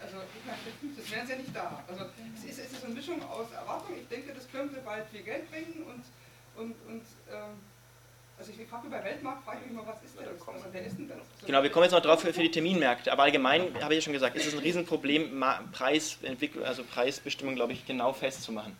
Also 0.01 0.17
ich 0.17 0.45
meine, 0.45 0.95
das 0.95 1.11
wären 1.11 1.27
sie 1.27 1.33
ja 1.33 1.39
nicht 1.39 1.55
da. 1.55 1.83
Also 1.87 2.05
es 2.37 2.43
ist, 2.45 2.59
es 2.59 2.71
ist 2.71 2.85
eine 2.85 2.93
Mischung 2.93 3.21
aus 3.23 3.51
Erwartung. 3.51 3.95
Ich 3.99 4.07
denke, 4.07 4.33
das 4.33 4.49
könnte 4.49 4.79
bald 4.85 5.05
viel 5.09 5.23
Geld 5.23 5.49
bringen 5.51 5.83
und, 5.83 6.03
und, 6.61 6.75
und 6.87 7.03
ähm, 7.31 7.59
also 8.39 8.51
ich 8.51 8.67
frage 8.67 8.87
bei 8.89 9.03
Weltmarkt, 9.03 9.43
frage 9.43 9.59
ich 9.59 9.65
mich 9.65 9.73
immer, 9.73 9.87
was 9.87 10.01
ist 10.01 10.17
denn 10.17 10.25
das? 10.25 10.47
Also 10.47 10.65
wer 10.71 10.85
ist 10.85 10.97
denn 10.97 11.09
das? 11.09 11.17
Genau, 11.45 11.61
wir 11.61 11.69
kommen 11.69 11.83
jetzt 11.83 11.91
noch 11.91 12.01
drauf 12.01 12.21
für, 12.21 12.33
für 12.33 12.41
die 12.41 12.51
Terminmärkte, 12.51 13.11
aber 13.11 13.23
allgemein 13.23 13.75
habe 13.83 13.93
ich 13.93 13.99
ja 13.99 14.01
schon 14.01 14.13
gesagt, 14.13 14.35
ist 14.37 14.47
es 14.47 14.53
ein 14.53 14.59
Riesenproblem, 14.59 15.43
Preisentwicklung, 15.73 16.63
also 16.63 16.83
Preisbestimmung, 16.83 17.55
glaube 17.55 17.73
ich, 17.73 17.85
genau 17.85 18.13
festzumachen. 18.13 18.75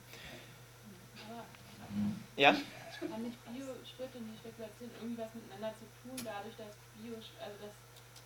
Ja? 2.38 2.50
Haben 2.50 3.24
nicht 3.24 3.38
Biosprit 3.46 4.16
und 4.16 4.32
die 4.32 4.38
Spekulation 4.40 4.90
irgendwas 5.02 5.28
miteinander 5.36 5.76
zu 5.76 5.88
tun, 6.04 6.16
dadurch, 6.24 6.56
dass 6.56 6.72
Bio, 7.00 7.16
also 7.16 7.56
dass, 7.60 7.76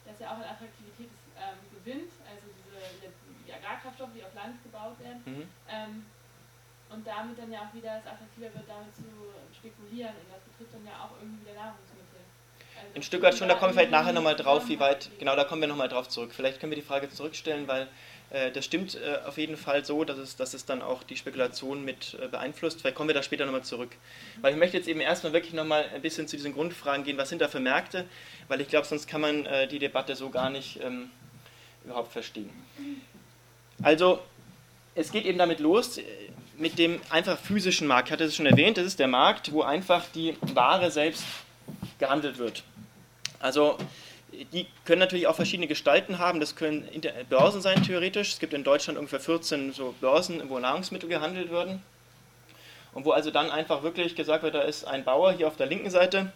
dass 0.05 0.19
ja 0.21 0.27
auch 0.29 0.37
an 0.37 0.49
Attraktivität 0.49 1.09
ähm, 1.37 1.57
gewinnt, 1.77 2.13
also 2.29 2.45
diese 2.45 3.09
die 3.45 3.53
Agrarkraftstoffe, 3.53 4.13
die 4.15 4.23
auf 4.23 4.33
Land 4.33 4.61
gebaut 4.63 4.97
werden, 5.01 5.21
mhm. 5.25 5.45
ähm, 5.69 6.05
und 6.93 7.05
damit 7.05 7.37
dann 7.37 7.51
ja 7.51 7.59
auch 7.61 7.73
wieder 7.73 7.97
es 7.99 8.05
attraktiver 8.05 8.53
wird, 8.53 8.67
damit 8.67 8.95
zu 8.95 9.03
spekulieren. 9.57 10.13
Und 10.13 10.27
das 10.31 10.41
betrifft 10.47 10.73
dann 10.73 10.85
ja 10.85 10.93
auch 11.03 11.11
irgendwie 11.19 11.41
wieder 11.45 11.55
Nahrungsmittel. 11.55 12.21
Also 12.77 12.95
ein 12.95 13.03
Stück 13.03 13.21
weit 13.21 13.35
schon, 13.35 13.47
da 13.47 13.55
kommen 13.55 13.71
wir 13.71 13.79
vielleicht 13.79 13.91
nachher 13.91 14.13
nochmal 14.13 14.35
drauf, 14.35 14.67
wie 14.67 14.79
weit, 14.79 15.09
genau, 15.19 15.35
da 15.35 15.43
kommen 15.43 15.61
wir 15.61 15.67
nochmal 15.67 15.89
drauf 15.89 16.07
zurück. 16.07 16.31
Vielleicht 16.33 16.59
können 16.59 16.71
wir 16.71 16.77
die 16.77 16.87
Frage 16.87 17.09
zurückstellen, 17.09 17.67
weil 17.67 17.87
Äh, 18.33 18.51
das 18.51 18.65
stimmt 18.65 18.95
äh, 18.95 19.19
auf 19.27 19.37
jeden 19.37 19.57
Fall 19.57 19.85
so, 19.85 20.03
dass 20.03 20.17
es, 20.17 20.35
dass 20.35 20.55
es 20.55 20.65
dann 20.65 20.81
auch 20.81 21.03
die 21.03 21.15
Spekulation 21.15 21.85
mit 21.85 22.17
äh, 22.19 22.27
beeinflusst. 22.27 22.81
Vielleicht 22.81 22.95
kommen 22.95 23.09
wir 23.09 23.13
da 23.13 23.21
später 23.21 23.45
nochmal 23.45 23.63
zurück. 23.63 23.91
Weil 24.41 24.53
ich 24.53 24.59
möchte 24.59 24.75
jetzt 24.75 24.87
eben 24.87 25.01
erstmal 25.01 25.33
wirklich 25.33 25.53
nochmal 25.53 25.85
ein 25.93 26.01
bisschen 26.01 26.27
zu 26.27 26.35
diesen 26.35 26.53
Grundfragen 26.53 27.05
gehen, 27.05 27.17
was 27.17 27.29
sind 27.29 27.41
da 27.41 27.47
für 27.47 27.59
Märkte, 27.59 28.05
weil 28.47 28.59
ich 28.59 28.67
glaube, 28.67 28.87
sonst 28.87 29.07
kann 29.07 29.21
man 29.21 29.47
die 29.69 29.77
Debatte 29.77 30.15
so 30.15 30.31
gar 30.31 30.49
nicht 30.49 30.79
ähm, 30.81 31.11
überhaupt 31.85 32.11
verstehen. 32.11 32.49
Also, 33.83 34.19
es 34.95 35.11
geht 35.11 35.25
eben 35.25 35.37
damit 35.37 35.59
los, 35.59 35.99
mit 36.57 36.77
dem 36.77 37.01
einfach 37.09 37.37
physischen 37.37 37.87
Markt. 37.87 38.09
Ich 38.09 38.13
hatte 38.13 38.25
es 38.25 38.35
schon 38.35 38.45
erwähnt, 38.45 38.77
das 38.77 38.85
ist 38.85 38.99
der 38.99 39.07
Markt, 39.07 39.51
wo 39.51 39.61
einfach 39.61 40.03
die 40.13 40.37
Ware 40.53 40.91
selbst 40.91 41.23
gehandelt 41.99 42.37
wird. 42.37 42.63
Also 43.39 43.77
die 44.51 44.67
können 44.85 44.99
natürlich 44.99 45.27
auch 45.27 45.35
verschiedene 45.35 45.67
Gestalten 45.67 46.19
haben. 46.19 46.39
Das 46.39 46.55
können 46.55 46.87
Börsen 47.29 47.61
sein, 47.61 47.83
theoretisch. 47.83 48.33
Es 48.33 48.39
gibt 48.39 48.53
in 48.53 48.63
Deutschland 48.63 48.97
ungefähr 48.97 49.19
14 49.19 49.73
so 49.73 49.93
Börsen, 49.99 50.49
wo 50.49 50.59
Nahrungsmittel 50.59 51.09
gehandelt 51.09 51.51
werden. 51.51 51.81
Und 52.93 53.05
wo 53.05 53.11
also 53.11 53.31
dann 53.31 53.49
einfach 53.49 53.83
wirklich 53.83 54.15
gesagt 54.15 54.43
wird, 54.43 54.55
da 54.55 54.61
ist 54.61 54.85
ein 54.85 55.03
Bauer 55.03 55.33
hier 55.33 55.47
auf 55.47 55.57
der 55.57 55.65
linken 55.65 55.89
Seite 55.89 56.31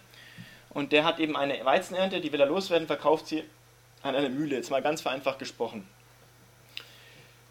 und 0.70 0.92
der 0.92 1.06
hat 1.06 1.20
eben 1.20 1.36
eine 1.36 1.64
Weizenernte, 1.66 2.20
die 2.20 2.32
will 2.32 2.40
er 2.40 2.48
loswerden, 2.48 2.88
verkauft 2.88 3.28
sie 3.28 3.44
an 4.02 4.16
eine 4.16 4.30
Mühle. 4.30 4.56
Jetzt 4.56 4.72
mal 4.72 4.82
ganz 4.82 5.02
vereinfacht 5.02 5.40
gesprochen. 5.40 5.88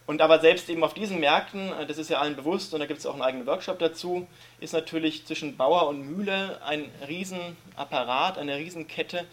Und 0.07 0.23
aber 0.23 0.39
selbst 0.39 0.71
eben 0.71 0.85
auf 0.85 0.95
diesen 0.95 1.19
Märkten, 1.19 1.73
äh, 1.73 1.87
das 1.87 1.99
ist 1.99 2.11
ja 2.11 2.21
allen 2.21 2.37
bewusst 2.37 2.73
und 2.73 2.81
da 2.81 2.87
gibt 2.87 3.01
es 3.01 3.07
auch 3.07 3.15
einen 3.15 3.23
eigenen 3.23 3.47
Workshop 3.47 3.79
dazu, 3.79 4.27
ist 4.61 4.73
natürlich 4.73 5.27
zwischen 5.27 5.57
Bauer 5.57 5.89
und 5.89 6.01
Mühle 6.03 6.61
ein 6.65 6.91
Riesenapparat, 7.07 8.39
eine 8.39 8.57
Riesenkette, 8.57 9.25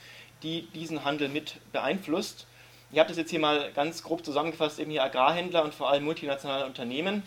die 0.42 0.64
diesen 0.74 1.06
Handel 1.06 1.30
mit 1.30 1.56
beeinflusst. 1.72 2.48
Ich 2.92 3.00
habe 3.00 3.10
das 3.10 3.18
jetzt 3.18 3.30
hier 3.30 3.40
mal 3.40 3.72
ganz 3.74 4.04
grob 4.04 4.26
zusammengefasst, 4.26 4.80
eben 4.80 4.92
hier 4.92 5.04
Agrarhändler 5.04 5.64
und 5.64 5.74
vor 5.74 5.90
allem 5.90 6.04
multinationale 6.04 6.66
Unternehmen. 6.66 7.24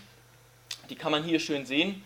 Die 0.91 0.97
kann 0.97 1.13
man 1.13 1.25
hier 1.25 1.41
schön 1.41 1.67
sehen. 1.67 2.05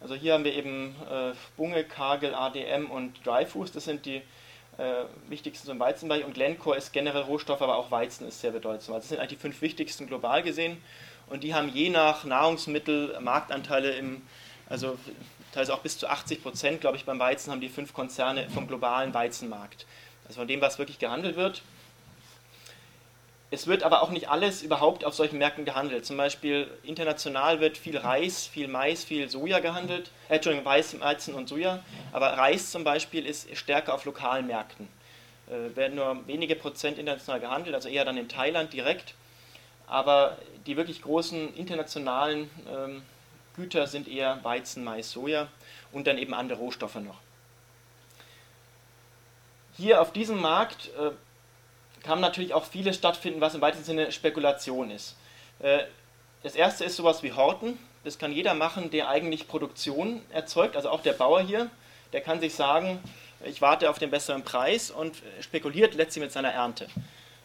Also 0.00 0.14
hier 0.14 0.34
haben 0.34 0.44
wir 0.44 0.54
eben 0.54 0.94
äh, 1.10 1.32
Bunge, 1.56 1.84
Kagel, 1.84 2.34
ADM 2.34 2.90
und 2.90 3.24
Dryfoos, 3.24 3.72
das 3.72 3.84
sind 3.84 4.04
die 4.04 4.22
äh, 4.78 5.04
wichtigsten 5.28 5.66
zum 5.66 5.78
Weizenbereich 5.78 6.24
und 6.24 6.34
Glencore 6.34 6.76
ist 6.76 6.92
generell 6.92 7.22
Rohstoff, 7.22 7.60
aber 7.62 7.76
auch 7.76 7.90
Weizen 7.90 8.26
ist 8.26 8.40
sehr 8.40 8.52
bedeutsam. 8.52 8.94
Also 8.94 9.02
das 9.02 9.08
sind 9.10 9.18
eigentlich 9.18 9.38
die 9.38 9.42
fünf 9.42 9.60
wichtigsten 9.62 10.06
global 10.06 10.42
gesehen 10.42 10.78
und 11.28 11.44
die 11.44 11.54
haben 11.54 11.68
je 11.68 11.90
nach 11.90 12.24
Nahrungsmittel 12.24 13.18
Marktanteile 13.20 13.92
im, 13.92 14.22
also 14.68 14.96
teilweise 15.52 15.74
auch 15.74 15.80
bis 15.80 15.98
zu 15.98 16.08
80 16.08 16.42
Prozent, 16.42 16.80
glaube 16.80 16.96
ich, 16.96 17.04
beim 17.04 17.18
Weizen 17.18 17.52
haben 17.52 17.60
die 17.60 17.68
fünf 17.68 17.92
Konzerne 17.92 18.48
vom 18.50 18.66
globalen 18.66 19.12
Weizenmarkt 19.12 19.86
also 20.26 20.40
von 20.40 20.48
dem, 20.48 20.60
was 20.60 20.78
wirklich 20.78 20.98
gehandelt 20.98 21.36
wird. 21.36 21.62
Es 23.52 23.66
wird 23.66 23.82
aber 23.82 24.02
auch 24.02 24.08
nicht 24.08 24.30
alles 24.30 24.62
überhaupt 24.62 25.04
auf 25.04 25.14
solchen 25.14 25.36
Märkten 25.36 25.66
gehandelt. 25.66 26.06
Zum 26.06 26.16
Beispiel 26.16 26.70
international 26.84 27.60
wird 27.60 27.76
viel 27.76 27.98
Reis, 27.98 28.46
viel 28.46 28.66
Mais, 28.66 29.04
viel 29.04 29.28
Soja 29.28 29.58
gehandelt. 29.58 30.10
Äh, 30.30 30.36
Entschuldigung, 30.36 30.64
Weizen 30.64 31.34
und 31.34 31.50
Soja. 31.50 31.80
Aber 32.12 32.28
Reis 32.28 32.70
zum 32.70 32.82
Beispiel 32.82 33.26
ist 33.26 33.54
stärker 33.54 33.92
auf 33.92 34.06
lokalen 34.06 34.46
Märkten. 34.46 34.88
Äh, 35.48 35.76
werden 35.76 35.96
nur 35.96 36.26
wenige 36.26 36.56
Prozent 36.56 36.96
international 36.96 37.40
gehandelt, 37.40 37.74
also 37.74 37.90
eher 37.90 38.06
dann 38.06 38.16
in 38.16 38.30
Thailand 38.30 38.72
direkt. 38.72 39.12
Aber 39.86 40.38
die 40.64 40.78
wirklich 40.78 41.02
großen 41.02 41.54
internationalen 41.54 42.48
ähm, 42.74 43.02
Güter 43.54 43.86
sind 43.86 44.08
eher 44.08 44.42
Weizen, 44.44 44.82
Mais, 44.82 45.12
Soja 45.12 45.48
und 45.92 46.06
dann 46.06 46.16
eben 46.16 46.32
andere 46.32 46.58
Rohstoffe 46.58 46.94
noch 46.94 47.18
hier 49.76 50.00
auf 50.00 50.12
diesem 50.12 50.40
Markt 50.40 50.90
äh, 50.98 51.10
kann 52.02 52.20
natürlich 52.20 52.54
auch 52.54 52.64
vieles 52.64 52.96
stattfinden, 52.96 53.40
was 53.40 53.54
im 53.54 53.60
weitesten 53.60 53.84
Sinne 53.84 54.12
Spekulation 54.12 54.90
ist. 54.90 55.16
Äh, 55.60 55.80
das 56.42 56.54
erste 56.54 56.84
ist 56.84 56.96
sowas 56.96 57.22
wie 57.22 57.32
Horten. 57.32 57.78
Das 58.04 58.18
kann 58.18 58.32
jeder 58.32 58.54
machen, 58.54 58.90
der 58.90 59.08
eigentlich 59.08 59.46
Produktion 59.46 60.22
erzeugt, 60.30 60.76
also 60.76 60.90
auch 60.90 61.02
der 61.02 61.12
Bauer 61.12 61.40
hier. 61.40 61.70
Der 62.12 62.20
kann 62.20 62.40
sich 62.40 62.54
sagen, 62.54 62.98
ich 63.44 63.62
warte 63.62 63.88
auf 63.90 63.98
den 63.98 64.10
besseren 64.10 64.42
Preis 64.42 64.90
und 64.90 65.16
spekuliert 65.40 65.94
letztlich 65.94 66.22
mit 66.22 66.32
seiner 66.32 66.50
Ernte. 66.50 66.88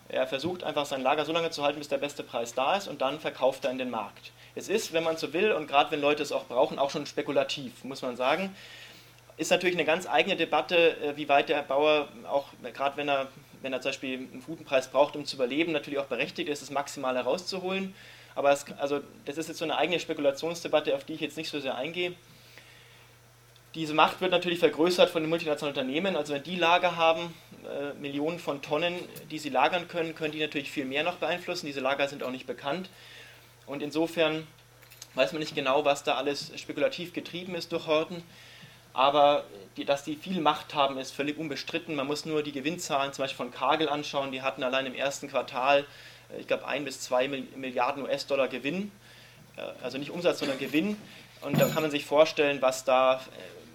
Er 0.10 0.26
versucht 0.26 0.64
einfach 0.64 0.86
sein 0.86 1.02
Lager 1.02 1.26
so 1.26 1.34
lange 1.34 1.50
zu 1.52 1.64
halten, 1.64 1.80
bis 1.80 1.90
der 1.90 1.98
beste 1.98 2.24
Preis 2.24 2.54
da 2.54 2.76
ist 2.76 2.88
und 2.88 3.02
dann 3.02 3.20
verkauft 3.20 3.66
er 3.66 3.72
in 3.72 3.78
den 3.78 3.90
Markt. 3.90 4.32
Es 4.56 4.70
ist, 4.70 4.94
wenn 4.94 5.04
man 5.04 5.18
so 5.18 5.34
will, 5.34 5.52
und 5.52 5.68
gerade 5.68 5.92
wenn 5.92 6.02
Leute 6.02 6.24
es 6.24 6.32
auch 6.32 6.46
brauchen, 6.46 6.80
auch 6.80 6.90
schon 6.90 7.06
spekulativ, 7.06 7.84
muss 7.84 8.02
man 8.02 8.16
sagen. 8.16 8.56
Ist 9.36 9.52
natürlich 9.52 9.76
eine 9.76 9.86
ganz 9.86 10.08
eigene 10.08 10.36
Debatte, 10.36 10.98
äh, 10.98 11.16
wie 11.16 11.30
weit 11.30 11.50
der 11.50 11.62
Bauer, 11.62 12.08
auch 12.28 12.48
gerade 12.74 12.98
wenn 12.98 13.08
er, 13.08 13.28
wenn 13.62 13.74
er 13.74 13.82
zum 13.82 13.90
Beispiel 13.90 14.18
einen 14.18 14.44
guten 14.46 14.66
Preis 14.66 14.90
braucht, 14.90 15.16
um 15.16 15.26
zu 15.26 15.36
überleben, 15.36 15.72
natürlich 15.72 16.00
auch 16.00 16.06
berechtigt 16.06 16.50
ist, 16.50 16.62
das 16.62 16.72
Maximale 16.72 17.20
herauszuholen. 17.20 17.94
Aber 18.36 18.52
es, 18.52 18.66
also, 18.78 19.02
das 19.26 19.38
ist 19.38 19.48
jetzt 19.48 19.58
so 19.58 19.66
eine 19.66 19.78
eigene 19.78 20.00
Spekulationsdebatte, 20.00 20.96
auf 20.96 21.04
die 21.04 21.14
ich 21.14 21.22
jetzt 21.22 21.38
nicht 21.38 21.50
so 21.50 21.60
sehr 21.60 21.76
eingehe. 21.76 22.14
Diese 23.76 23.94
Macht 23.94 24.22
wird 24.22 24.32
natürlich 24.32 24.60
vergrößert 24.60 25.10
von 25.10 25.24
den 25.24 25.30
multinationalen 25.30 25.76
Unternehmen. 25.76 26.16
Also 26.16 26.34
wenn 26.34 26.44
die 26.44 26.56
Lager 26.56 26.96
haben, 26.96 27.34
äh, 27.64 27.94
Millionen 28.00 28.40
von 28.40 28.62
Tonnen, 28.62 28.96
die 29.30 29.40
sie 29.40 29.50
lagern 29.50 29.88
können, 29.88 30.16
können 30.16 30.32
die 30.32 30.40
natürlich 30.40 30.72
viel 30.72 30.86
mehr 30.86 31.04
noch 31.04 31.16
beeinflussen. 31.16 31.66
Diese 31.66 31.80
Lager 31.80 32.08
sind 32.08 32.24
auch 32.24 32.32
nicht 32.32 32.48
bekannt. 32.48 32.90
Und 33.66 33.84
insofern 33.84 34.48
weiß 35.16 35.34
man 35.34 35.40
nicht 35.40 35.56
genau, 35.56 35.84
was 35.84 36.04
da 36.04 36.16
alles 36.16 36.52
spekulativ 36.60 37.14
getrieben 37.14 37.56
ist 37.56 37.72
durch 37.72 37.88
Horten 37.88 38.24
aber 38.98 39.44
die, 39.77 39.86
dass 39.86 40.04
die 40.04 40.16
viel 40.16 40.42
Macht 40.42 40.74
haben, 40.74 40.98
ist 40.98 41.12
völlig 41.12 41.38
unbestritten. 41.38 41.94
Man 41.94 42.08
muss 42.08 42.25
nur 42.25 42.42
die 42.42 42.51
Gewinnzahlen 42.51 43.13
zum 43.13 43.24
Beispiel 43.24 43.38
von 43.38 43.51
Kagel 43.51 43.89
anschauen. 43.89 44.32
Die 44.32 44.42
hatten 44.42 44.63
allein 44.63 44.88
im 44.88 44.96
ersten 44.96 45.27
Quartal, 45.27 45.86
äh, 46.36 46.39
ich 46.39 46.48
glaube, 46.48 46.66
ein 46.66 46.84
bis 46.84 47.00
zwei 47.01 47.27
Milliarden 47.27 48.01
US-Dollar 48.01 48.48
Gewinn. 48.48 48.92
Äh, 49.56 49.62
also 49.84 50.00
nicht 50.00 50.10
Umsatz, 50.10 50.39
sondern 50.39 50.58
Gewinn. 50.58 50.98
Und 51.42 51.62
da 51.62 51.68
kann 51.68 51.84
man 51.84 51.92
sich 51.92 52.06
vorstellen, 52.06 52.60
was 52.63 52.86
da, 52.86 53.18
äh, 53.18 53.20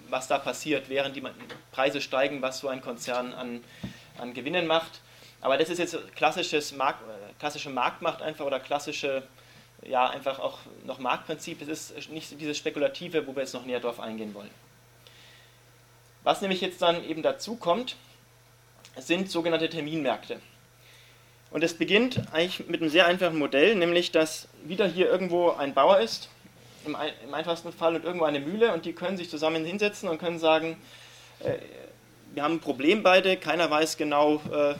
was 0.09 0.27
da 0.27 0.39
passiert, 0.39 0.89
während 0.89 1.15
die 1.15 1.23
Preise 1.71 2.01
steigen, 2.01 2.41
was 2.41 2.59
so 2.59 2.67
ein 2.67 2.81
Konzern 2.81 3.33
an, 3.33 3.63
an 4.17 4.33
Gewinnen 4.33 4.67
macht. 4.67 4.99
Aber 5.39 5.57
das 5.57 5.69
ist 5.69 5.77
jetzt 5.77 5.97
klassisches 6.17 6.75
Markt, 6.75 6.99
klassische 7.39 7.69
Marktmacht 7.69 8.21
einfach 8.21 8.43
oder 8.43 8.59
klassische, 8.59 9.23
ja, 9.87 10.09
einfach 10.09 10.39
auch 10.39 10.59
noch 10.83 10.99
Marktprinzip. 10.99 11.61
Es 11.61 11.91
ist 11.91 12.09
nicht 12.09 12.41
dieses 12.41 12.57
Spekulative, 12.57 13.25
wo 13.25 13.33
wir 13.33 13.43
jetzt 13.43 13.53
noch 13.53 13.65
näher 13.65 13.79
drauf 13.79 14.01
eingehen 14.01 14.33
wollen. 14.33 14.49
Was 16.23 16.41
nämlich 16.41 16.61
jetzt 16.61 16.81
dann 16.81 17.03
eben 17.03 17.21
dazu 17.21 17.55
kommt, 17.55 17.95
sind 18.97 19.29
sogenannte 19.29 19.69
Terminmärkte. 19.69 20.39
Und 21.51 21.63
es 21.63 21.73
beginnt 21.75 22.21
eigentlich 22.31 22.67
mit 22.67 22.81
einem 22.81 22.89
sehr 22.89 23.05
einfachen 23.05 23.37
Modell, 23.37 23.75
nämlich 23.75 24.11
dass 24.11 24.47
wieder 24.63 24.87
hier 24.87 25.07
irgendwo 25.09 25.51
ein 25.51 25.73
Bauer 25.73 25.99
ist, 25.99 26.29
im, 26.85 26.95
im 27.23 27.33
einfachsten 27.33 27.71
Fall, 27.71 27.95
und 27.95 28.05
irgendwo 28.05 28.25
eine 28.25 28.39
Mühle, 28.39 28.73
und 28.73 28.85
die 28.85 28.93
können 28.93 29.17
sich 29.17 29.29
zusammen 29.29 29.65
hinsetzen 29.65 30.09
und 30.09 30.17
können 30.17 30.39
sagen, 30.39 30.77
äh, 31.39 31.57
wir 32.33 32.43
haben 32.43 32.55
ein 32.55 32.59
Problem 32.59 33.03
beide, 33.03 33.37
keiner 33.37 33.69
weiß 33.69 33.97
genau, 33.97 34.41
äh, 34.51 34.75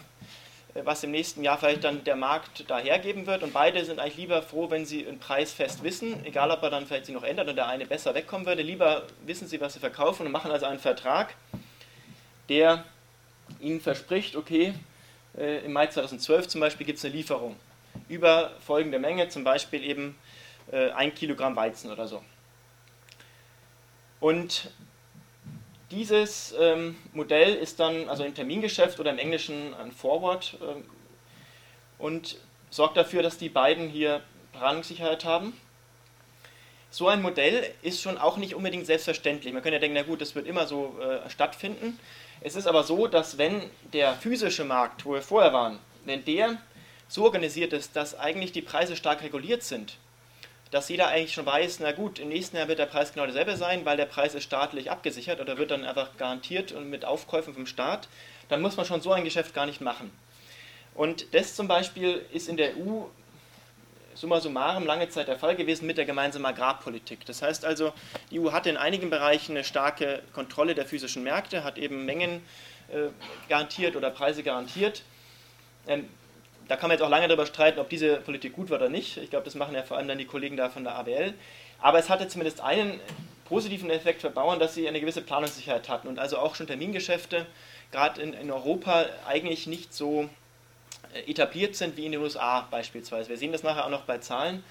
was 0.75 1.03
im 1.03 1.11
nächsten 1.11 1.43
Jahr 1.43 1.57
vielleicht 1.57 1.83
dann 1.83 2.03
der 2.03 2.15
Markt 2.15 2.69
da 2.69 2.79
hergeben 2.79 3.27
wird. 3.27 3.43
Und 3.43 3.53
beide 3.53 3.83
sind 3.85 3.99
eigentlich 3.99 4.17
lieber 4.17 4.41
froh, 4.41 4.69
wenn 4.69 4.85
sie 4.85 5.07
einen 5.07 5.19
Preis 5.19 5.53
fest 5.53 5.83
wissen, 5.83 6.25
egal 6.25 6.49
ob 6.51 6.63
er 6.63 6.69
dann 6.69 6.87
vielleicht 6.87 7.05
sich 7.05 7.15
noch 7.15 7.23
ändert 7.23 7.47
und 7.47 7.55
der 7.55 7.67
eine 7.67 7.85
besser 7.85 8.15
wegkommen 8.15 8.47
würde. 8.47 8.63
Lieber 8.63 9.03
wissen 9.25 9.47
sie, 9.47 9.61
was 9.61 9.73
sie 9.73 9.79
verkaufen 9.79 10.25
und 10.25 10.31
machen 10.31 10.51
also 10.51 10.65
einen 10.65 10.79
Vertrag, 10.79 11.35
der 12.49 12.85
ihnen 13.59 13.81
verspricht, 13.81 14.35
okay, 14.35 14.73
äh, 15.37 15.65
im 15.65 15.73
Mai 15.73 15.87
2012 15.87 16.47
zum 16.47 16.61
Beispiel 16.61 16.85
gibt 16.85 16.97
es 16.97 17.05
eine 17.05 17.13
Lieferung 17.13 17.55
über 18.09 18.51
folgende 18.65 18.99
Menge, 18.99 19.29
zum 19.29 19.43
Beispiel 19.43 19.83
eben 19.83 20.15
äh, 20.71 20.89
ein 20.91 21.13
Kilogramm 21.13 21.55
Weizen 21.55 21.91
oder 21.91 22.07
so. 22.07 22.23
Und 24.19 24.71
dieses 25.93 26.55
ähm, 26.59 26.95
Modell 27.13 27.53
ist 27.53 27.79
dann 27.79 28.09
also 28.09 28.23
im 28.23 28.33
Termingeschäft 28.33 28.99
oder 28.99 29.11
im 29.11 29.19
Englischen 29.19 29.73
ein 29.75 29.91
Forward 29.91 30.57
ähm, 30.61 30.83
und 31.99 32.37
sorgt 32.71 32.97
dafür, 32.97 33.21
dass 33.21 33.37
die 33.37 33.49
beiden 33.49 33.89
hier 33.89 34.21
Planungssicherheit 34.53 35.23
haben. 35.23 35.53
So 36.89 37.07
ein 37.07 37.21
Modell 37.21 37.71
ist 37.83 38.01
schon 38.01 38.17
auch 38.17 38.37
nicht 38.37 38.55
unbedingt 38.55 38.85
selbstverständlich. 38.85 39.53
Man 39.53 39.61
könnte 39.61 39.75
ja 39.75 39.79
denken, 39.79 39.95
na 39.95 40.03
gut, 40.03 40.21
das 40.21 40.33
wird 40.35 40.47
immer 40.47 40.65
so 40.65 40.95
äh, 40.99 41.29
stattfinden. 41.29 41.99
Es 42.41 42.55
ist 42.55 42.67
aber 42.67 42.83
so, 42.83 43.07
dass 43.07 43.37
wenn 43.37 43.61
der 43.93 44.13
physische 44.13 44.65
Markt, 44.65 45.05
wo 45.05 45.13
wir 45.13 45.21
vorher 45.21 45.53
waren, 45.53 45.79
wenn 46.05 46.25
der 46.25 46.57
so 47.07 47.23
organisiert 47.23 47.71
ist, 47.73 47.95
dass 47.95 48.17
eigentlich 48.17 48.51
die 48.51 48.61
Preise 48.61 48.95
stark 48.95 49.21
reguliert 49.21 49.63
sind, 49.63 49.97
dass 50.73 50.89
jeder 50.89 51.09
eigentlich 51.09 51.33
schon 51.33 51.45
weiß, 51.45 51.81
na 51.81 51.91
gut, 51.91 52.17
im 52.17 52.29
nächsten 52.29 52.57
Jahr 52.57 52.67
wird 52.67 52.79
der 52.79 52.87
Preis 52.87 53.13
genau 53.13 53.27
derselbe 53.27 53.55
sein, 53.57 53.85
weil 53.85 53.95
der 53.95 54.07
Preis 54.07 54.33
ist 54.33 54.43
staatlich 54.43 54.89
abgesichert 54.89 55.39
oder 55.39 55.59
wird 55.59 55.69
dann 55.69 55.85
einfach 55.85 56.17
garantiert 56.17 56.71
und 56.71 56.89
mit 56.89 57.05
Aufkäufen 57.05 57.53
vom 57.53 57.67
Staat, 57.67 58.07
dann 58.49 58.59
muss 58.59 58.75
man 58.75 58.85
schon 58.87 58.99
so 58.99 59.11
ein 59.11 59.23
Geschäft 59.23 59.53
gar 59.53 59.67
nicht 59.67 59.81
machen. 59.81 60.11
Und 60.95 61.35
das 61.35 61.55
zum 61.55 61.67
Beispiel 61.67 62.25
ist 62.33 62.49
in 62.49 62.57
der 62.57 62.71
EU 62.75 63.03
summa 64.15 64.39
summarum 64.39 64.87
lange 64.87 65.09
Zeit 65.09 65.27
der 65.27 65.37
Fall 65.37 65.55
gewesen 65.55 65.85
mit 65.85 65.99
der 65.99 66.05
gemeinsamen 66.05 66.45
Agrarpolitik. 66.47 67.23
Das 67.27 67.43
heißt 67.43 67.65
also, 67.65 67.93
die 68.31 68.39
EU 68.39 68.51
hatte 68.51 68.71
in 68.71 68.77
einigen 68.77 69.11
Bereichen 69.11 69.51
eine 69.51 69.63
starke 69.63 70.23
Kontrolle 70.33 70.73
der 70.73 70.87
physischen 70.87 71.21
Märkte, 71.23 71.63
hat 71.63 71.77
eben 71.77 72.05
Mengen 72.05 72.41
äh, 72.91 73.09
garantiert 73.47 73.95
oder 73.95 74.09
Preise 74.09 74.41
garantiert. 74.41 75.03
Ähm, 75.87 76.09
da 76.67 76.75
kann 76.75 76.89
man 76.89 76.97
jetzt 76.97 77.03
auch 77.03 77.09
lange 77.09 77.27
darüber 77.27 77.45
streiten, 77.45 77.79
ob 77.79 77.89
diese 77.89 78.17
Politik 78.17 78.53
gut 78.53 78.69
war 78.69 78.77
oder 78.77 78.89
nicht. 78.89 79.17
Ich 79.17 79.29
glaube, 79.29 79.45
das 79.45 79.55
machen 79.55 79.75
ja 79.75 79.83
vor 79.83 79.97
allem 79.97 80.07
dann 80.07 80.17
die 80.17 80.25
Kollegen 80.25 80.57
da 80.57 80.69
von 80.69 80.83
der 80.83 80.95
ABL. 80.95 81.33
Aber 81.81 81.99
es 81.99 82.09
hatte 82.09 82.27
zumindest 82.27 82.61
einen 82.61 82.99
positiven 83.45 83.89
Effekt 83.89 84.21
für 84.21 84.29
Bauern, 84.29 84.59
dass 84.59 84.73
sie 84.73 84.87
eine 84.87 84.99
gewisse 84.99 85.21
Planungssicherheit 85.21 85.89
hatten 85.89 86.07
und 86.07 86.19
also 86.19 86.37
auch 86.37 86.55
schon 86.55 86.67
Termingeschäfte, 86.67 87.45
gerade 87.91 88.21
in, 88.21 88.33
in 88.33 88.51
Europa, 88.51 89.05
eigentlich 89.27 89.67
nicht 89.67 89.93
so 89.93 90.29
äh, 91.13 91.29
etabliert 91.29 91.75
sind 91.75 91.97
wie 91.97 92.05
in 92.05 92.13
den 92.13 92.21
USA 92.21 92.67
beispielsweise. 92.71 93.29
Wir 93.29 93.37
sehen 93.37 93.51
das 93.51 93.63
nachher 93.63 93.85
auch 93.85 93.89
noch 93.89 94.03
bei 94.03 94.17
Zahlen. 94.19 94.63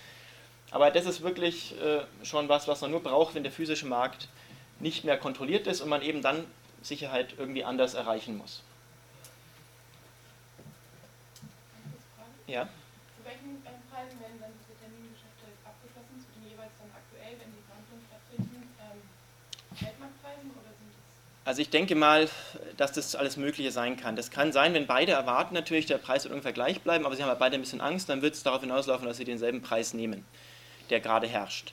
Aber 0.71 0.91
das 0.91 1.05
ist 1.05 1.23
wirklich 1.23 1.75
äh, 1.83 2.01
schon 2.25 2.49
was, 2.49 2.67
was 2.67 2.81
man 2.81 2.91
nur 2.91 3.03
braucht, 3.03 3.35
wenn 3.35 3.43
der 3.43 3.53
physische 3.53 3.87
Markt 3.87 4.29
nicht 4.81 5.05
mehr 5.05 5.19
kontrolliert 5.19 5.67
ist 5.67 5.83
und 5.83 5.91
man 5.91 6.01
eben 6.01 6.23
dann 6.23 6.45
Sicherheit 6.81 7.35
irgendwie 7.39 7.63
anders 7.63 7.95
erreichen 7.95 8.39
muss. 8.39 8.63
Ja? 12.53 12.69
Zu 13.17 13.25
welchen 13.25 13.65
Preisen 13.89 14.21
werden 14.21 14.37
dann 14.39 14.53
diese 14.61 14.77
Termingeschäfte 14.77 15.49
abgeschlossen? 15.65 16.21
Zu 16.21 16.29
den 16.37 16.53
jeweils 16.53 16.77
dann 16.77 16.93
aktuell, 16.93 17.41
wenn 17.41 17.49
die 17.49 17.65
Verhandlungen 17.65 18.05
stattfinden, 18.05 18.69
ähm, 18.77 19.01
Weltmarktpreisen 19.81 20.51
oder 20.53 20.69
sind 20.77 20.93
das? 20.93 21.49
Also 21.49 21.63
ich 21.63 21.71
denke 21.71 21.95
mal, 21.95 22.29
dass 22.77 22.93
das 22.93 23.17
alles 23.17 23.39
Mögliche 23.39 23.73
sein 23.73 23.97
kann. 23.97 24.17
Das 24.17 24.31
kann 24.31 24.53
sein, 24.53 24.75
wenn 24.75 24.87
beide 24.87 25.13
erwarten 25.13 25.55
natürlich, 25.55 25.87
der 25.87 25.97
Preis 25.97 26.25
wird 26.25 26.33
ungefähr 26.35 26.53
gleich 26.53 26.83
bleiben, 26.83 27.07
aber 27.07 27.17
sie 27.17 27.23
haben 27.23 27.31
ja 27.31 27.41
beide 27.41 27.57
ein 27.57 27.63
bisschen 27.63 27.81
Angst, 27.81 28.11
dann 28.11 28.21
wird 28.21 28.35
es 28.35 28.43
darauf 28.43 28.61
hinauslaufen, 28.61 29.09
dass 29.09 29.17
sie 29.17 29.25
denselben 29.25 29.63
Preis 29.63 29.95
nehmen, 29.95 30.27
der 30.91 31.01
gerade 31.01 31.27
herrscht. 31.27 31.73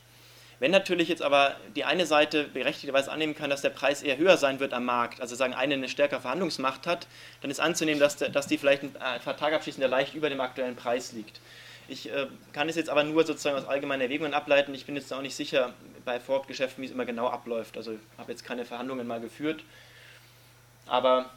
Wenn 0.60 0.72
natürlich 0.72 1.08
jetzt 1.08 1.22
aber 1.22 1.56
die 1.75 1.86
eine 1.86 2.06
Seite 2.06 2.44
berechtigterweise 2.44 3.12
annehmen 3.12 3.34
kann, 3.34 3.50
dass 3.50 3.62
der 3.62 3.70
Preis 3.70 4.04
eher 4.04 4.18
höher 4.18 4.38
sein 4.38 4.60
wird 4.60 4.74
am 4.74 4.86
Markt, 4.86 5.22
also 5.22 5.36
sagen, 5.36 5.54
eine 5.54 5.75
eine 5.75 5.88
stärkere 5.88 6.20
Verhandlungsmacht 6.20 6.86
hat, 6.86 7.08
dann 7.42 7.50
ist 7.50 7.62
anzunehmen, 7.62 8.00
dass, 8.00 8.18
der, 8.18 8.30
dass 8.30 8.48
die 8.48 8.58
vielleicht 8.58 8.84
einen 8.84 9.22
Vertrag 9.22 9.54
abschließen, 9.54 9.80
der 9.80 9.89
leicht 9.89 10.16
über 10.16 10.30
dem 10.30 10.42
aktuellen 10.42 10.75
Preis 10.75 11.13
liegt. 11.13 11.39
Ich 11.88 12.12
äh, 12.12 12.28
kann 12.54 12.70
es 12.70 12.75
jetzt 12.75 12.89
aber 12.89 13.04
nur 13.04 13.25
sozusagen 13.25 13.58
aus 13.58 13.66
allgemeinen 13.66 14.01
Erwägungen 14.01 14.34
ableiten. 14.34 14.75
Ich 14.75 14.86
bin 14.86 14.96
jetzt 14.96 15.12
auch 15.12 15.22
nicht 15.22 15.36
sicher 15.36 15.74
bei 16.06 16.20
Vorortgeschäften, 16.20 16.82
wie 16.82 16.86
es 16.86 16.92
immer 16.92 17.06
genau 17.06 17.28
abläuft. 17.28 17.78
Also 17.78 17.98
habe 18.18 18.32
jetzt 18.32 18.44
keine 18.44 18.63
Verhandlungen 18.63 19.08
mal 19.08 19.20
geführt. 19.20 19.63
Aber 20.86 21.32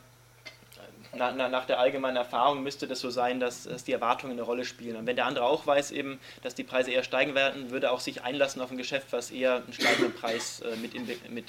na, 1.15 1.31
na, 1.33 1.49
nach 1.49 1.67
der 1.67 1.79
allgemeinen 1.79 2.17
Erfahrung 2.17 2.63
müsste 2.63 2.87
das 2.87 3.01
so 3.01 3.11
sein, 3.11 3.39
dass, 3.39 3.65
dass, 3.65 3.85
die 3.85 3.93
Erwartungen 3.93 4.33
eine 4.33 4.43
Rolle 4.43 4.65
spielen. 4.65 4.97
Und 4.97 5.07
wenn 5.07 5.17
der 5.17 5.27
andere 5.27 5.45
auch 5.45 5.67
weiß, 5.67 5.91
eben, 5.91 6.19
dass 6.43 6.55
die 6.55 6.65
Preise 6.65 6.91
eher 6.91 7.05
steigen 7.05 7.35
werden, 7.35 7.71
würde 7.71 7.89
er 7.89 7.93
auch 7.93 8.01
sich 8.01 8.23
einlassen 8.23 8.63
auf 8.63 8.71
ein 8.71 8.79
Geschäft, 8.79 9.09
was 9.11 9.31
eher 9.31 9.57
einen 9.57 9.73
steigenden 9.73 10.15
Preis 10.15 10.61
äh, 10.61 10.75
mit, 10.77 10.95
in, 10.95 11.07
mit 11.29 11.47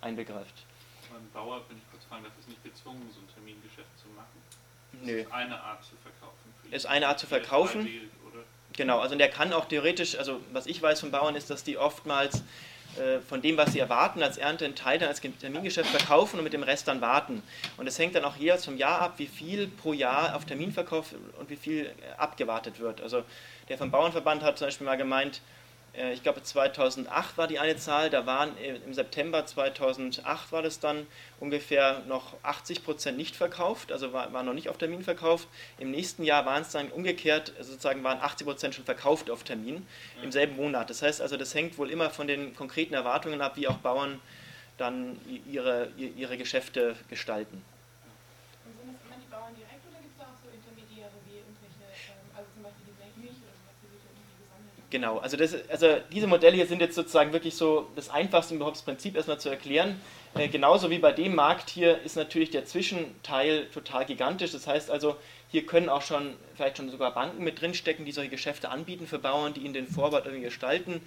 einbegreift. 0.00 0.54
Beim 1.12 1.30
Bauer, 1.32 1.62
wenn 1.68 1.76
ich 1.76 1.84
kurz 1.90 2.04
fragen 2.04 2.24
darf, 2.24 2.32
ist 2.38 2.48
nicht 2.48 2.64
gezwungen, 2.64 3.08
so 3.12 3.20
ein 3.20 3.28
Termingeschäft 3.32 3.96
zu 3.96 4.08
machen. 4.16 4.26
Das 4.92 5.02
Nö. 5.02 5.20
ist 5.20 5.32
eine 5.32 5.60
Art 5.60 5.84
zu 5.84 5.94
verkaufen. 6.02 6.54
Ist 6.70 6.86
eine 6.86 7.08
Art 7.08 7.18
zu 7.20 7.26
verkaufen. 7.26 7.88
Genau, 8.72 9.00
also 9.00 9.14
der 9.14 9.28
kann 9.28 9.52
auch 9.52 9.66
theoretisch, 9.66 10.16
also 10.16 10.40
was 10.52 10.66
ich 10.66 10.80
weiß 10.80 11.00
von 11.00 11.10
Bauern 11.10 11.34
ist, 11.34 11.50
dass 11.50 11.64
die 11.64 11.76
oftmals 11.76 12.42
von 13.28 13.40
dem, 13.40 13.56
was 13.56 13.72
sie 13.72 13.78
erwarten, 13.78 14.22
als 14.22 14.36
Ernte 14.36 14.64
einen 14.64 14.74
Teil 14.74 14.98
dann 14.98 15.08
als 15.08 15.20
Termingeschäft 15.20 15.90
verkaufen 15.90 16.38
und 16.38 16.44
mit 16.44 16.52
dem 16.52 16.62
Rest 16.62 16.88
dann 16.88 17.00
warten. 17.00 17.42
Und 17.76 17.86
es 17.86 17.98
hängt 17.98 18.14
dann 18.14 18.24
auch 18.24 18.36
jeweils 18.36 18.64
vom 18.64 18.76
Jahr 18.76 19.00
ab, 19.00 19.14
wie 19.18 19.26
viel 19.26 19.68
pro 19.68 19.92
Jahr 19.92 20.34
auf 20.36 20.44
Termin 20.44 20.72
verkauft 20.72 21.14
und 21.38 21.50
wie 21.50 21.56
viel 21.56 21.86
äh, 21.86 22.16
abgewartet 22.16 22.80
wird. 22.80 23.00
Also 23.00 23.22
der 23.68 23.78
vom 23.78 23.90
Bauernverband 23.90 24.42
hat 24.42 24.58
zum 24.58 24.66
Beispiel 24.66 24.86
mal 24.86 24.96
gemeint, 24.96 25.36
äh, 25.36 25.59
ich 25.92 26.22
glaube 26.22 26.42
2008 26.42 27.36
war 27.36 27.48
die 27.48 27.58
eine 27.58 27.76
Zahl, 27.76 28.10
da 28.10 28.24
waren 28.24 28.56
im 28.58 28.94
September 28.94 29.44
2008 29.44 30.52
war 30.52 30.62
das 30.62 30.78
dann 30.78 31.06
ungefähr 31.40 32.02
noch 32.06 32.34
80 32.44 32.84
Prozent 32.84 33.18
nicht 33.18 33.34
verkauft, 33.34 33.90
also 33.90 34.12
war, 34.12 34.32
war 34.32 34.44
noch 34.44 34.54
nicht 34.54 34.68
auf 34.68 34.78
Termin 34.78 35.02
verkauft. 35.02 35.48
Im 35.78 35.90
nächsten 35.90 36.22
Jahr 36.22 36.46
waren 36.46 36.62
es 36.62 36.70
dann 36.70 36.90
umgekehrt, 36.90 37.52
sozusagen 37.58 38.04
waren 38.04 38.20
80 38.20 38.46
Prozent 38.46 38.74
schon 38.76 38.84
verkauft 38.84 39.30
auf 39.30 39.42
Termin 39.42 39.86
im 40.22 40.30
selben 40.30 40.56
Monat. 40.56 40.90
Das 40.90 41.02
heißt 41.02 41.20
also, 41.20 41.36
das 41.36 41.54
hängt 41.54 41.76
wohl 41.76 41.90
immer 41.90 42.10
von 42.10 42.28
den 42.28 42.54
konkreten 42.54 42.94
Erwartungen 42.94 43.40
ab, 43.40 43.56
wie 43.56 43.66
auch 43.66 43.78
Bauern 43.78 44.20
dann 44.80 45.20
ihre, 45.46 45.90
ihre 45.96 46.38
Geschäfte 46.38 46.96
gestalten. 47.08 47.62
Und 48.64 48.72
sind 48.78 48.94
das 48.94 49.02
immer 49.04 49.20
die 49.20 49.30
Bauern 49.30 49.54
direkt 49.54 49.84
oder 49.84 50.00
gibt 50.00 50.16
es 50.16 50.18
da 50.18 50.24
auch 50.24 50.40
so 50.40 50.48
Intermediäre 50.48 51.12
wie 51.28 51.36
irgendwelche, 51.44 51.84
ähm, 51.84 52.32
also 52.32 52.48
zum 52.54 52.62
Beispiel 52.64 52.88
die 52.88 53.20
Milch 53.20 53.36
oder 53.44 53.52
sowas, 53.60 53.76
die 53.84 53.88
sich 53.92 54.04
irgendwie 54.08 54.40
gesammelt 54.40 54.72
haben? 54.79 54.79
Genau, 54.90 55.18
also, 55.18 55.36
das, 55.36 55.54
also 55.68 55.98
diese 56.12 56.26
Modelle 56.26 56.56
hier 56.56 56.66
sind 56.66 56.80
jetzt 56.80 56.96
sozusagen 56.96 57.32
wirklich 57.32 57.54
so 57.54 57.88
das 57.94 58.10
einfachste 58.10 58.56
überhaupt 58.56 58.76
das 58.76 58.82
Prinzip 58.82 59.14
erstmal 59.14 59.38
zu 59.38 59.48
erklären. 59.48 60.00
Äh, 60.34 60.48
genauso 60.48 60.90
wie 60.90 60.98
bei 60.98 61.12
dem 61.12 61.36
Markt 61.36 61.70
hier 61.70 62.02
ist 62.02 62.16
natürlich 62.16 62.50
der 62.50 62.64
Zwischenteil 62.64 63.66
total 63.66 64.04
gigantisch. 64.04 64.50
Das 64.50 64.66
heißt 64.66 64.90
also, 64.90 65.16
hier 65.48 65.64
können 65.64 65.88
auch 65.88 66.02
schon 66.02 66.34
vielleicht 66.56 66.76
schon 66.76 66.90
sogar 66.90 67.14
Banken 67.14 67.44
mit 67.44 67.60
drinstecken, 67.60 68.04
die 68.04 68.10
solche 68.10 68.30
Geschäfte 68.30 68.68
anbieten 68.68 69.06
für 69.06 69.20
Bauern, 69.20 69.54
die 69.54 69.60
ihnen 69.60 69.74
den 69.74 69.86
Vorwart 69.86 70.26
irgendwie 70.26 70.44
gestalten 70.44 71.00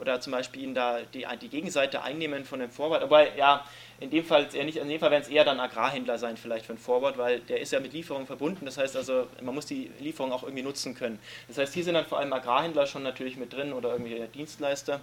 oder 0.00 0.20
zum 0.20 0.32
Beispiel 0.32 0.62
ihnen 0.62 0.74
da 0.74 0.98
die, 1.12 1.26
die 1.40 1.48
Gegenseite 1.48 2.02
einnehmen 2.02 2.44
von 2.44 2.60
dem 2.60 2.70
Vorwart. 2.70 3.02
Aber 3.02 3.34
ja, 3.36 3.64
in 4.00 4.10
dem 4.10 4.24
Fall 4.24 4.48
eher 4.52 4.64
nicht, 4.64 4.76
in 4.76 4.88
dem 4.88 5.00
Fall 5.00 5.10
werden 5.10 5.22
es 5.22 5.28
eher 5.28 5.44
dann 5.44 5.60
Agrarhändler 5.60 6.18
sein, 6.18 6.36
vielleicht 6.36 6.66
für 6.66 6.74
ein 6.74 6.78
Vorwort, 6.78 7.16
weil 7.16 7.40
der 7.40 7.60
ist 7.60 7.72
ja 7.72 7.80
mit 7.80 7.92
Lieferung 7.92 8.26
verbunden. 8.26 8.64
Das 8.66 8.78
heißt 8.78 8.96
also, 8.96 9.26
man 9.40 9.54
muss 9.54 9.66
die 9.66 9.90
Lieferung 10.00 10.32
auch 10.32 10.42
irgendwie 10.42 10.62
nutzen 10.62 10.94
können. 10.94 11.18
Das 11.48 11.58
heißt, 11.58 11.74
hier 11.74 11.84
sind 11.84 11.94
dann 11.94 12.06
vor 12.06 12.18
allem 12.18 12.32
Agrarhändler 12.32 12.86
schon 12.86 13.02
natürlich 13.02 13.36
mit 13.36 13.52
drin 13.52 13.72
oder 13.72 13.92
irgendwelche 13.92 14.28
Dienstleister. 14.28 15.00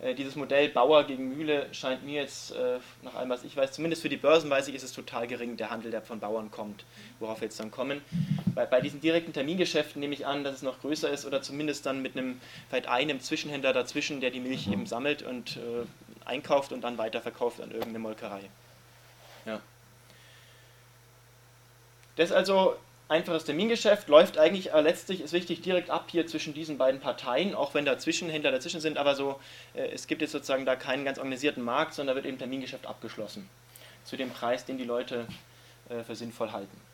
Äh, 0.00 0.14
dieses 0.14 0.36
Modell 0.36 0.68
Bauer 0.68 1.04
gegen 1.04 1.28
Mühle 1.36 1.66
scheint 1.72 2.04
mir 2.04 2.22
jetzt, 2.22 2.52
äh, 2.52 2.78
nach 3.02 3.14
allem 3.14 3.28
was 3.28 3.44
ich 3.44 3.56
weiß, 3.56 3.72
zumindest 3.72 4.02
für 4.02 4.08
die 4.08 4.16
Börsenweise 4.16 4.72
ist 4.72 4.82
es 4.82 4.92
total 4.92 5.26
gering, 5.26 5.56
der 5.56 5.70
Handel, 5.70 5.90
der 5.90 6.02
von 6.02 6.20
Bauern 6.20 6.50
kommt, 6.50 6.84
worauf 7.18 7.40
wir 7.40 7.46
jetzt 7.46 7.60
dann 7.60 7.70
kommen. 7.70 8.00
Bei, 8.60 8.66
bei 8.66 8.80
diesen 8.82 9.00
direkten 9.00 9.32
Termingeschäften 9.32 10.00
nehme 10.00 10.12
ich 10.12 10.26
an, 10.26 10.44
dass 10.44 10.56
es 10.56 10.62
noch 10.62 10.80
größer 10.80 11.08
ist 11.08 11.24
oder 11.24 11.40
zumindest 11.40 11.86
dann 11.86 12.02
mit 12.02 12.14
einem, 12.14 12.38
vielleicht 12.68 12.88
einem 12.88 13.18
Zwischenhändler 13.20 13.72
dazwischen, 13.72 14.20
der 14.20 14.30
die 14.30 14.40
Milch 14.40 14.68
eben 14.68 14.84
sammelt 14.84 15.22
und 15.22 15.56
äh, 15.56 15.86
einkauft 16.26 16.72
und 16.72 16.82
dann 16.82 16.98
weiterverkauft 16.98 17.62
an 17.62 17.70
irgendeine 17.70 18.00
Molkerei. 18.00 18.42
Ja. 19.46 19.60
Das 22.16 22.28
ist 22.28 22.36
also 22.36 22.76
einfaches 23.08 23.44
Termingeschäft, 23.44 24.08
läuft 24.08 24.36
eigentlich 24.36 24.74
äh, 24.74 24.80
letztlich, 24.82 25.22
ist 25.22 25.32
wichtig, 25.32 25.62
direkt 25.62 25.88
ab 25.88 26.08
hier 26.10 26.26
zwischen 26.26 26.52
diesen 26.52 26.76
beiden 26.76 27.00
Parteien, 27.00 27.54
auch 27.54 27.72
wenn 27.72 27.86
da 27.86 27.98
Zwischenhändler 27.98 28.50
dazwischen 28.52 28.82
sind, 28.82 28.98
aber 28.98 29.14
so, 29.14 29.40
äh, 29.72 29.88
es 29.88 30.06
gibt 30.06 30.20
jetzt 30.20 30.32
sozusagen 30.32 30.66
da 30.66 30.76
keinen 30.76 31.06
ganz 31.06 31.18
organisierten 31.18 31.62
Markt, 31.62 31.94
sondern 31.94 32.14
da 32.14 32.16
wird 32.16 32.26
eben 32.26 32.36
Termingeschäft 32.36 32.84
abgeschlossen. 32.84 33.48
Zu 34.04 34.18
dem 34.18 34.28
Preis, 34.28 34.66
den 34.66 34.76
die 34.76 34.84
Leute 34.84 35.26
äh, 35.88 36.04
für 36.04 36.14
sinnvoll 36.14 36.52
halten. 36.52 36.89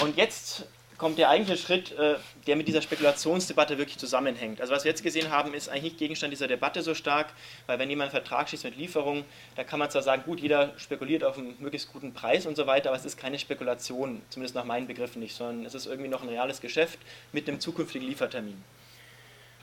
Und 0.00 0.16
jetzt 0.16 0.66
kommt 0.96 1.18
der 1.18 1.28
eigentliche 1.28 1.60
Schritt, 1.60 1.92
äh, 1.92 2.14
der 2.46 2.56
mit 2.56 2.68
dieser 2.68 2.80
Spekulationsdebatte 2.80 3.78
wirklich 3.78 3.98
zusammenhängt. 3.98 4.60
Also 4.60 4.72
was 4.72 4.84
wir 4.84 4.90
jetzt 4.90 5.02
gesehen 5.02 5.30
haben, 5.30 5.52
ist 5.54 5.68
eigentlich 5.68 5.82
nicht 5.84 5.98
Gegenstand 5.98 6.32
dieser 6.32 6.46
Debatte 6.46 6.82
so 6.82 6.94
stark, 6.94 7.32
weil 7.66 7.78
wenn 7.78 7.90
jemand 7.90 8.12
einen 8.12 8.22
Vertrag 8.22 8.48
schließt 8.48 8.64
mit 8.64 8.76
Lieferung, 8.76 9.24
da 9.56 9.64
kann 9.64 9.78
man 9.78 9.90
zwar 9.90 10.02
sagen, 10.02 10.22
gut, 10.24 10.40
jeder 10.40 10.72
spekuliert 10.78 11.24
auf 11.24 11.36
einen 11.36 11.56
möglichst 11.58 11.92
guten 11.92 12.14
Preis 12.14 12.46
und 12.46 12.56
so 12.56 12.66
weiter, 12.66 12.90
aber 12.90 12.96
es 12.96 13.04
ist 13.04 13.16
keine 13.16 13.38
Spekulation, 13.38 14.22
zumindest 14.30 14.54
nach 14.54 14.64
meinen 14.64 14.86
Begriffen 14.86 15.20
nicht, 15.20 15.34
sondern 15.34 15.66
es 15.66 15.74
ist 15.74 15.86
irgendwie 15.86 16.08
noch 16.08 16.22
ein 16.22 16.28
reales 16.28 16.60
Geschäft 16.60 16.98
mit 17.32 17.48
einem 17.48 17.60
zukünftigen 17.60 18.06
Liefertermin. 18.06 18.62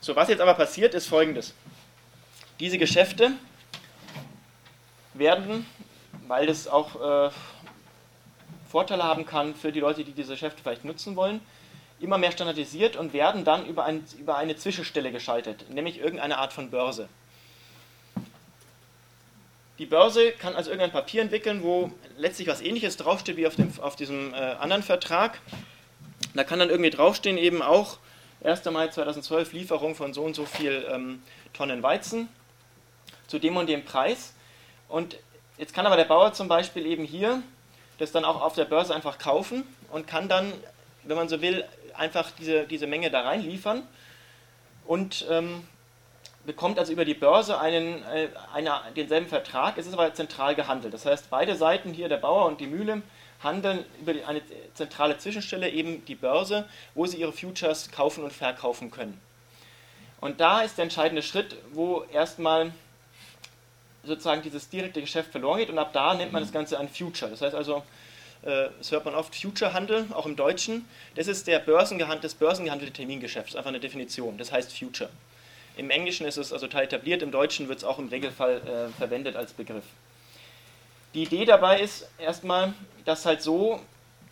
So, 0.02 0.16
was 0.16 0.30
jetzt 0.30 0.42
aber 0.42 0.56
passiert, 0.56 0.94
ist 0.94 1.08
folgendes. 1.08 1.54
Diese 2.60 2.78
Geschäfte 2.78 3.32
werden, 5.14 5.66
weil 6.28 6.48
das 6.48 6.68
auch 6.68 7.28
äh, 7.28 7.32
Vorteile 8.72 9.04
haben 9.04 9.26
kann 9.26 9.54
für 9.54 9.72
die 9.72 9.82
Leute, 9.82 10.04
die 10.04 10.14
diese 10.14 10.34
Geschäfte 10.34 10.62
vielleicht 10.64 10.86
nutzen 10.86 11.16
wollen, 11.16 11.42
immer 12.00 12.18
mehr 12.18 12.32
standardisiert 12.32 12.96
und 12.96 13.14
werden 13.14 13.44
dann 13.44 13.66
über, 13.66 13.86
ein, 13.86 14.04
über 14.18 14.38
eine 14.38 14.56
Zwischenstelle 14.56 15.12
geschaltet, 15.12 15.70
nämlich 15.70 16.00
irgendeine 16.00 16.38
Art 16.38 16.54
von 16.54 16.72
Börse. 16.72 17.10
Die 19.78 19.86
Börse 19.86 20.32
kann 20.32 20.56
also 20.56 20.70
irgendein 20.70 20.92
Papier 20.92 21.22
entwickeln, 21.22 21.64
wo 21.64 21.92
letztlich 22.18 22.48
was 22.48 22.62
ähnliches 22.62 22.98
draufsteht 22.98 23.36
wie 23.36 23.48
auf, 23.48 23.56
dem, 23.56 23.72
auf 23.82 23.96
diesem 23.96 24.34
äh, 24.34 24.38
anderen 24.38 24.84
Vertrag. 24.84 25.42
Da 26.34 26.44
kann 26.44 26.60
dann 26.60 26.70
irgendwie 26.70 26.92
draufstehen, 26.92 27.38
eben 27.38 27.62
auch 27.62 27.98
1. 28.44 28.66
Mai 28.66 28.88
2012 28.88 29.54
Lieferung 29.54 29.96
von 29.96 30.14
so 30.14 30.24
und 30.24 30.36
so 30.36 30.46
viel 30.46 30.86
ähm, 30.90 31.22
Tonnen 31.54 31.84
Weizen 31.84 32.30
zu 33.28 33.38
dem 33.38 33.58
und 33.58 33.68
dem 33.68 33.84
Preis. 33.84 34.34
Und 34.88 35.18
jetzt 35.58 35.74
kann 35.74 35.86
aber 35.86 35.98
der 35.98 36.06
Bauer 36.06 36.34
zum 36.34 36.48
Beispiel 36.48 36.86
eben 36.86 37.04
hier 37.04 37.42
das 38.02 38.12
dann 38.12 38.26
auch 38.26 38.42
auf 38.42 38.54
der 38.54 38.66
Börse 38.66 38.94
einfach 38.94 39.18
kaufen 39.18 39.64
und 39.92 40.08
kann 40.08 40.28
dann, 40.28 40.52
wenn 41.04 41.16
man 41.16 41.30
so 41.30 41.42
will, 41.42 41.64
einfach 41.96 42.32
diese, 42.32 42.66
diese 42.66 42.88
Menge 42.88 43.12
da 43.12 43.22
reinliefern 43.22 43.84
und 44.86 45.26
ähm, 45.30 45.68
bekommt 46.46 46.80
also 46.80 46.92
über 46.92 47.06
die 47.06 47.14
Börse 47.14 47.60
einen, 47.60 48.04
äh, 48.06 48.30
eine, 48.54 48.82
denselben 48.96 49.28
Vertrag. 49.28 49.78
Es 49.78 49.86
ist 49.86 49.94
aber 49.94 50.14
zentral 50.14 50.56
gehandelt. 50.56 50.94
Das 50.94 51.06
heißt, 51.06 51.30
beide 51.30 51.56
Seiten 51.56 51.94
hier, 51.94 52.10
der 52.10 52.18
Bauer 52.18 52.46
und 52.48 52.60
die 52.60 52.68
Mühle, 52.68 53.02
handeln 53.44 53.86
über 54.00 54.14
die, 54.14 54.24
eine 54.24 54.42
zentrale 54.74 55.18
Zwischenstelle, 55.18 55.70
eben 55.70 56.06
die 56.06 56.16
Börse, 56.16 56.66
wo 56.96 57.06
sie 57.06 57.18
ihre 57.18 57.32
Futures 57.32 57.92
kaufen 57.92 58.24
und 58.24 58.34
verkaufen 58.34 58.92
können. 58.92 59.20
Und 60.20 60.40
da 60.40 60.62
ist 60.62 60.78
der 60.78 60.84
entscheidende 60.84 61.24
Schritt, 61.24 61.56
wo 61.74 62.04
erstmal 62.12 62.72
sozusagen 64.04 64.42
dieses 64.42 64.70
direkte 64.70 65.02
Geschäft 65.02 65.32
verloren 65.32 65.60
geht 65.60 65.70
und 65.70 65.78
ab 65.78 65.92
da 65.94 66.14
nennt 66.14 66.32
man 66.32 66.42
das 66.42 66.52
Ganze 66.52 66.80
ein 66.80 66.90
Future. 66.90 67.30
Das 67.30 67.42
heißt 67.42 67.56
also, 67.56 67.84
äh, 68.44 68.70
das 68.78 68.92
hört 68.92 69.06
man 69.06 69.16
oft, 69.16 69.36
Future-Handel, 69.36 70.08
auch 70.14 70.26
im 70.26 70.36
Deutschen. 70.36 70.88
Das 71.16 71.28
ist 71.28 71.48
der 71.48 71.60
Börsengehand, 71.60 72.24
das 72.24 72.34
börsengehandelte 72.34 72.94
Termingeschäft, 72.94 73.48
das 73.48 73.54
ist 73.54 73.58
einfach 73.58 73.70
eine 73.70 73.80
Definition, 73.80 74.38
das 74.38 74.52
heißt 74.52 74.78
Future. 74.78 75.10
Im 75.78 75.90
Englischen 75.90 76.26
ist 76.26 76.38
es 76.38 76.52
also 76.52 76.68
total 76.68 76.84
etabliert, 76.84 77.22
im 77.22 77.32
Deutschen 77.32 77.70
wird 77.70 77.80
es 77.80 77.84
auch 77.84 78.00
im 78.00 78.10
Regelfall 78.10 78.58
äh, 78.58 78.98
verwendet 78.98 79.36
als 79.36 79.54
Begriff. 79.54 79.86
Die 81.14 81.24
Idee 81.24 81.46
dabei 81.46 81.80
ist 81.80 82.08
erstmal, 82.18 82.74
dass 83.06 83.26
halt 83.26 83.42
so 83.42 83.82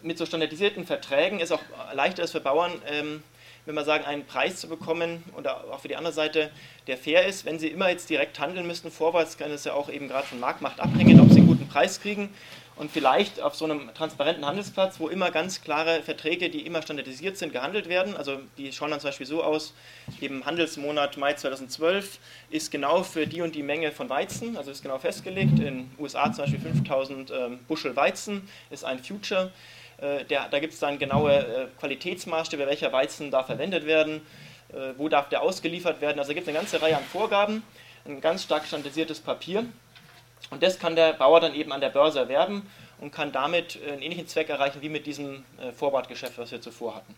mit 0.01 0.17
so 0.17 0.25
standardisierten 0.25 0.85
Verträgen 0.85 1.39
es 1.39 1.51
auch 1.51 1.61
leichter 1.93 2.23
ist 2.23 2.31
für 2.31 2.39
Bauern, 2.39 2.81
ähm, 2.87 3.23
wenn 3.69 3.75
wir 3.75 3.85
sagen, 3.85 4.03
einen 4.03 4.25
Preis 4.25 4.59
zu 4.59 4.67
bekommen 4.67 5.23
oder 5.37 5.65
auch 5.71 5.81
für 5.81 5.87
die 5.87 5.95
andere 5.95 6.11
Seite, 6.11 6.49
der 6.87 6.97
fair 6.97 7.27
ist. 7.27 7.45
Wenn 7.45 7.59
sie 7.59 7.67
immer 7.67 7.87
jetzt 7.87 8.09
direkt 8.09 8.39
handeln 8.39 8.65
müssten 8.65 8.89
vorwärts, 8.89 9.37
kann 9.37 9.51
es 9.51 9.63
ja 9.63 9.73
auch 9.73 9.89
eben 9.89 10.07
gerade 10.07 10.25
von 10.25 10.39
Marktmacht 10.39 10.79
abhängen, 10.79 11.19
ob 11.19 11.29
sie 11.29 11.37
einen 11.37 11.47
guten 11.47 11.67
Preis 11.67 12.01
kriegen. 12.01 12.33
Und 12.77 12.89
vielleicht 12.89 13.39
auf 13.39 13.53
so 13.53 13.65
einem 13.65 13.93
transparenten 13.93 14.43
Handelsplatz, 14.43 14.99
wo 14.99 15.07
immer 15.07 15.29
ganz 15.29 15.61
klare 15.61 16.01
Verträge, 16.01 16.49
die 16.49 16.65
immer 16.65 16.81
standardisiert 16.81 17.37
sind, 17.37 17.53
gehandelt 17.53 17.89
werden. 17.89 18.17
Also 18.17 18.39
die 18.57 18.73
schauen 18.73 18.89
dann 18.89 19.01
zum 19.01 19.09
Beispiel 19.09 19.27
so 19.27 19.43
aus, 19.43 19.75
eben 20.19 20.47
Handelsmonat 20.47 21.17
Mai 21.17 21.33
2012 21.33 22.17
ist 22.49 22.71
genau 22.71 23.03
für 23.03 23.27
die 23.27 23.43
und 23.43 23.53
die 23.53 23.61
Menge 23.61 23.91
von 23.91 24.09
Weizen, 24.09 24.57
also 24.57 24.71
ist 24.71 24.81
genau 24.81 24.97
festgelegt. 24.97 25.59
In 25.59 25.91
USA 25.99 26.33
zum 26.33 26.45
Beispiel 26.45 26.61
5000 26.61 27.29
ähm, 27.29 27.59
Bushel 27.67 27.95
Weizen 27.95 28.49
ist 28.71 28.83
ein 28.83 28.97
Future. 28.97 29.51
Äh, 30.01 30.25
der, 30.25 30.47
da 30.49 30.59
gibt 30.59 30.73
es 30.73 30.79
dann 30.79 30.97
genaue 30.97 31.33
äh, 31.33 31.67
Qualitätsmaßstäbe, 31.79 32.65
welcher 32.65 32.91
Weizen 32.91 33.31
da 33.31 33.43
verwendet 33.43 33.85
werden, 33.85 34.21
äh, 34.71 34.93
wo 34.97 35.09
darf 35.09 35.29
der 35.29 35.41
ausgeliefert 35.41 36.01
werden. 36.01 36.19
Also 36.19 36.33
gibt 36.33 36.43
es 36.43 36.47
eine 36.47 36.57
ganze 36.57 36.81
Reihe 36.81 36.97
an 36.97 37.03
Vorgaben, 37.03 37.63
ein 38.05 38.21
ganz 38.21 38.43
stark 38.43 38.65
standardisiertes 38.65 39.19
Papier. 39.19 39.65
Und 40.51 40.63
das 40.63 40.79
kann 40.79 40.95
der 40.95 41.13
Bauer 41.13 41.41
dann 41.41 41.53
eben 41.53 41.71
an 41.71 41.81
der 41.81 41.89
Börse 41.89 42.19
erwerben 42.19 42.69
und 42.99 43.11
kann 43.11 43.31
damit 43.31 43.77
einen 43.87 44.01
ähnlichen 44.01 44.27
Zweck 44.27 44.49
erreichen 44.49 44.81
wie 44.81 44.89
mit 44.89 45.05
diesem 45.05 45.43
Vorratgeschäft, 45.75 46.37
was 46.37 46.51
wir 46.51 46.61
zuvor 46.61 46.95
hatten. 46.95 47.13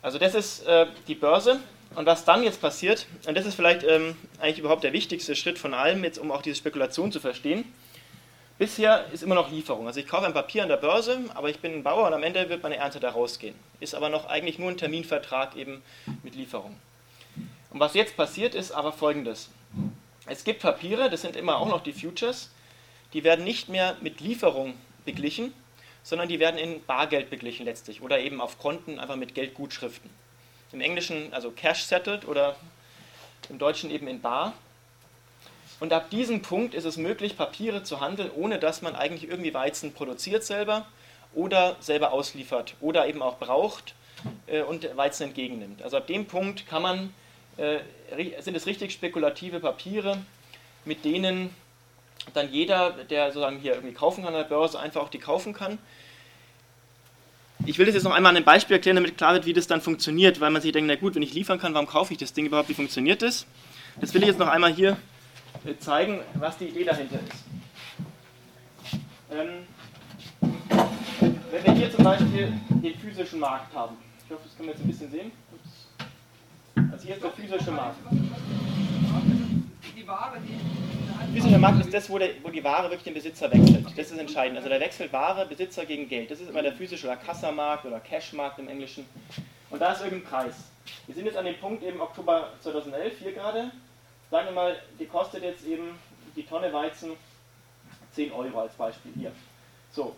Also 0.00 0.18
das 0.18 0.34
ist 0.34 0.64
die 1.08 1.14
Börse. 1.14 1.60
Und 1.94 2.06
was 2.06 2.24
dann 2.24 2.42
jetzt 2.42 2.60
passiert, 2.60 3.06
und 3.26 3.36
das 3.36 3.44
ist 3.44 3.54
vielleicht 3.54 3.84
ähm, 3.84 4.16
eigentlich 4.40 4.60
überhaupt 4.60 4.82
der 4.82 4.94
wichtigste 4.94 5.36
Schritt 5.36 5.58
von 5.58 5.74
allem, 5.74 6.04
jetzt 6.04 6.18
um 6.18 6.30
auch 6.30 6.40
diese 6.40 6.56
Spekulation 6.56 7.12
zu 7.12 7.20
verstehen, 7.20 7.64
Bisher 8.58 9.06
ist 9.12 9.22
immer 9.22 9.34
noch 9.34 9.50
Lieferung. 9.50 9.86
Also 9.86 10.00
ich 10.00 10.06
kaufe 10.06 10.26
ein 10.26 10.34
Papier 10.34 10.62
an 10.62 10.68
der 10.68 10.76
Börse, 10.76 11.18
aber 11.34 11.48
ich 11.48 11.60
bin 11.60 11.72
ein 11.72 11.82
Bauer 11.82 12.06
und 12.06 12.14
am 12.14 12.22
Ende 12.22 12.48
wird 12.48 12.62
meine 12.62 12.76
Ernte 12.76 13.00
da 13.00 13.10
rausgehen. 13.10 13.54
Ist 13.80 13.94
aber 13.94 14.08
noch 14.08 14.26
eigentlich 14.26 14.58
nur 14.58 14.70
ein 14.70 14.76
Terminvertrag 14.76 15.56
eben 15.56 15.82
mit 16.22 16.34
Lieferung. 16.34 16.76
Und 17.70 17.80
was 17.80 17.94
jetzt 17.94 18.16
passiert 18.16 18.54
ist 18.54 18.72
aber 18.72 18.92
folgendes. 18.92 19.48
Es 20.26 20.44
gibt 20.44 20.60
Papiere, 20.60 21.10
das 21.10 21.22
sind 21.22 21.34
immer 21.34 21.56
auch 21.56 21.68
noch 21.68 21.82
die 21.82 21.92
Futures, 21.92 22.50
die 23.12 23.24
werden 23.24 23.44
nicht 23.44 23.68
mehr 23.68 23.96
mit 24.00 24.20
Lieferung 24.20 24.74
beglichen, 25.04 25.52
sondern 26.02 26.28
die 26.28 26.38
werden 26.38 26.58
in 26.58 26.84
Bargeld 26.84 27.30
beglichen 27.30 27.64
letztlich 27.64 28.02
oder 28.02 28.20
eben 28.20 28.40
auf 28.40 28.58
Konten 28.58 28.98
einfach 28.98 29.16
mit 29.16 29.34
Geldgutschriften. 29.34 30.10
Im 30.72 30.80
Englischen 30.80 31.32
also 31.32 31.50
Cash 31.50 31.82
settled 31.82 32.26
oder 32.26 32.56
im 33.48 33.58
Deutschen 33.58 33.90
eben 33.90 34.06
in 34.08 34.20
Bar. 34.20 34.52
Und 35.82 35.92
ab 35.92 36.10
diesem 36.10 36.42
Punkt 36.42 36.74
ist 36.74 36.84
es 36.84 36.96
möglich, 36.96 37.36
Papiere 37.36 37.82
zu 37.82 38.00
handeln, 38.00 38.30
ohne 38.36 38.60
dass 38.60 38.82
man 38.82 38.94
eigentlich 38.94 39.28
irgendwie 39.28 39.52
Weizen 39.52 39.92
produziert 39.92 40.44
selber 40.44 40.86
oder 41.34 41.74
selber 41.80 42.12
ausliefert 42.12 42.76
oder 42.80 43.08
eben 43.08 43.20
auch 43.20 43.40
braucht 43.40 43.96
äh, 44.46 44.62
und 44.62 44.96
Weizen 44.96 45.24
entgegennimmt. 45.24 45.82
Also 45.82 45.96
ab 45.96 46.06
dem 46.06 46.26
Punkt 46.26 46.68
kann 46.68 46.82
man, 46.82 47.14
äh, 47.56 47.80
sind 48.38 48.56
es 48.56 48.66
richtig 48.66 48.92
spekulative 48.92 49.58
Papiere, 49.58 50.18
mit 50.84 51.04
denen 51.04 51.50
dann 52.32 52.52
jeder, 52.52 52.92
der 52.92 53.32
sozusagen 53.32 53.58
hier 53.58 53.74
irgendwie 53.74 53.94
kaufen 53.94 54.22
kann 54.22 54.34
an 54.34 54.40
der 54.40 54.48
Börse, 54.48 54.78
einfach 54.78 55.02
auch 55.02 55.08
die 55.08 55.18
kaufen 55.18 55.52
kann. 55.52 55.78
Ich 57.66 57.78
will 57.78 57.86
das 57.86 57.96
jetzt 57.96 58.04
noch 58.04 58.12
einmal 58.12 58.30
an 58.30 58.36
einem 58.36 58.44
Beispiel 58.44 58.76
erklären, 58.76 58.94
damit 58.94 59.18
klar 59.18 59.34
wird, 59.34 59.46
wie 59.46 59.52
das 59.52 59.66
dann 59.66 59.80
funktioniert, 59.80 60.38
weil 60.38 60.50
man 60.50 60.62
sich 60.62 60.70
denkt, 60.70 60.86
na 60.86 60.94
gut, 60.94 61.16
wenn 61.16 61.22
ich 61.22 61.34
liefern 61.34 61.58
kann, 61.58 61.74
warum 61.74 61.88
kaufe 61.88 62.12
ich 62.12 62.20
das 62.20 62.32
Ding 62.32 62.46
überhaupt, 62.46 62.68
wie 62.68 62.74
funktioniert 62.74 63.20
das? 63.20 63.46
Das 64.00 64.14
will 64.14 64.22
ich 64.22 64.28
jetzt 64.28 64.38
noch 64.38 64.46
einmal 64.46 64.72
hier 64.72 64.96
zeigen, 65.78 66.20
was 66.34 66.58
die 66.58 66.66
Idee 66.66 66.84
dahinter 66.84 67.16
ist. 67.16 67.44
Ähm, 69.30 69.66
wenn 71.50 71.64
wir 71.64 71.72
hier 71.72 71.90
zum 71.90 72.04
Beispiel 72.04 72.52
den 72.70 72.98
physischen 72.98 73.40
Markt 73.40 73.74
haben, 73.74 73.96
ich 74.24 74.32
hoffe, 74.32 74.42
das 74.44 74.56
können 74.56 74.68
wir 74.68 74.74
jetzt 74.74 74.84
ein 74.84 74.88
bisschen 74.88 75.10
sehen. 75.10 75.32
Also 76.90 77.06
hier 77.06 77.14
ist 77.16 77.24
der 77.24 77.30
physische 77.30 77.70
Markt. 77.70 77.98
Der 81.20 81.34
physische 81.34 81.58
Markt 81.58 81.80
ist 81.80 81.94
das, 81.94 82.10
wo, 82.10 82.18
der, 82.18 82.30
wo 82.42 82.48
die 82.48 82.64
Ware 82.64 82.84
wirklich 82.84 83.04
den 83.04 83.14
Besitzer 83.14 83.50
wechselt. 83.52 83.86
Das 83.96 84.10
ist 84.10 84.18
entscheidend. 84.18 84.56
Also 84.56 84.68
der 84.68 84.80
wechselt 84.80 85.12
Ware, 85.12 85.46
Besitzer 85.46 85.86
gegen 85.86 86.08
Geld. 86.08 86.30
Das 86.30 86.40
ist 86.40 86.50
immer 86.50 86.62
der 86.62 86.72
physische 86.72 87.06
oder 87.06 87.16
Kassamarkt 87.16 87.84
oder 87.84 88.00
Cashmarkt 88.00 88.58
im 88.58 88.68
Englischen. 88.68 89.06
Und 89.70 89.80
da 89.80 89.92
ist 89.92 90.02
irgendein 90.02 90.28
Preis. 90.28 90.54
Wir 91.06 91.14
sind 91.14 91.26
jetzt 91.26 91.36
an 91.36 91.44
dem 91.44 91.56
Punkt 91.56 91.82
eben 91.82 92.00
Oktober 92.00 92.50
2011 92.60 93.18
hier 93.18 93.32
gerade 93.32 93.70
sagen 94.32 94.46
wir 94.46 94.52
mal, 94.52 94.82
die 94.98 95.04
kostet 95.04 95.42
jetzt 95.42 95.66
eben 95.66 95.98
die 96.34 96.46
Tonne 96.46 96.72
Weizen 96.72 97.12
10 98.12 98.32
Euro 98.32 98.62
als 98.62 98.72
Beispiel 98.72 99.12
hier. 99.14 99.30
So. 99.90 100.16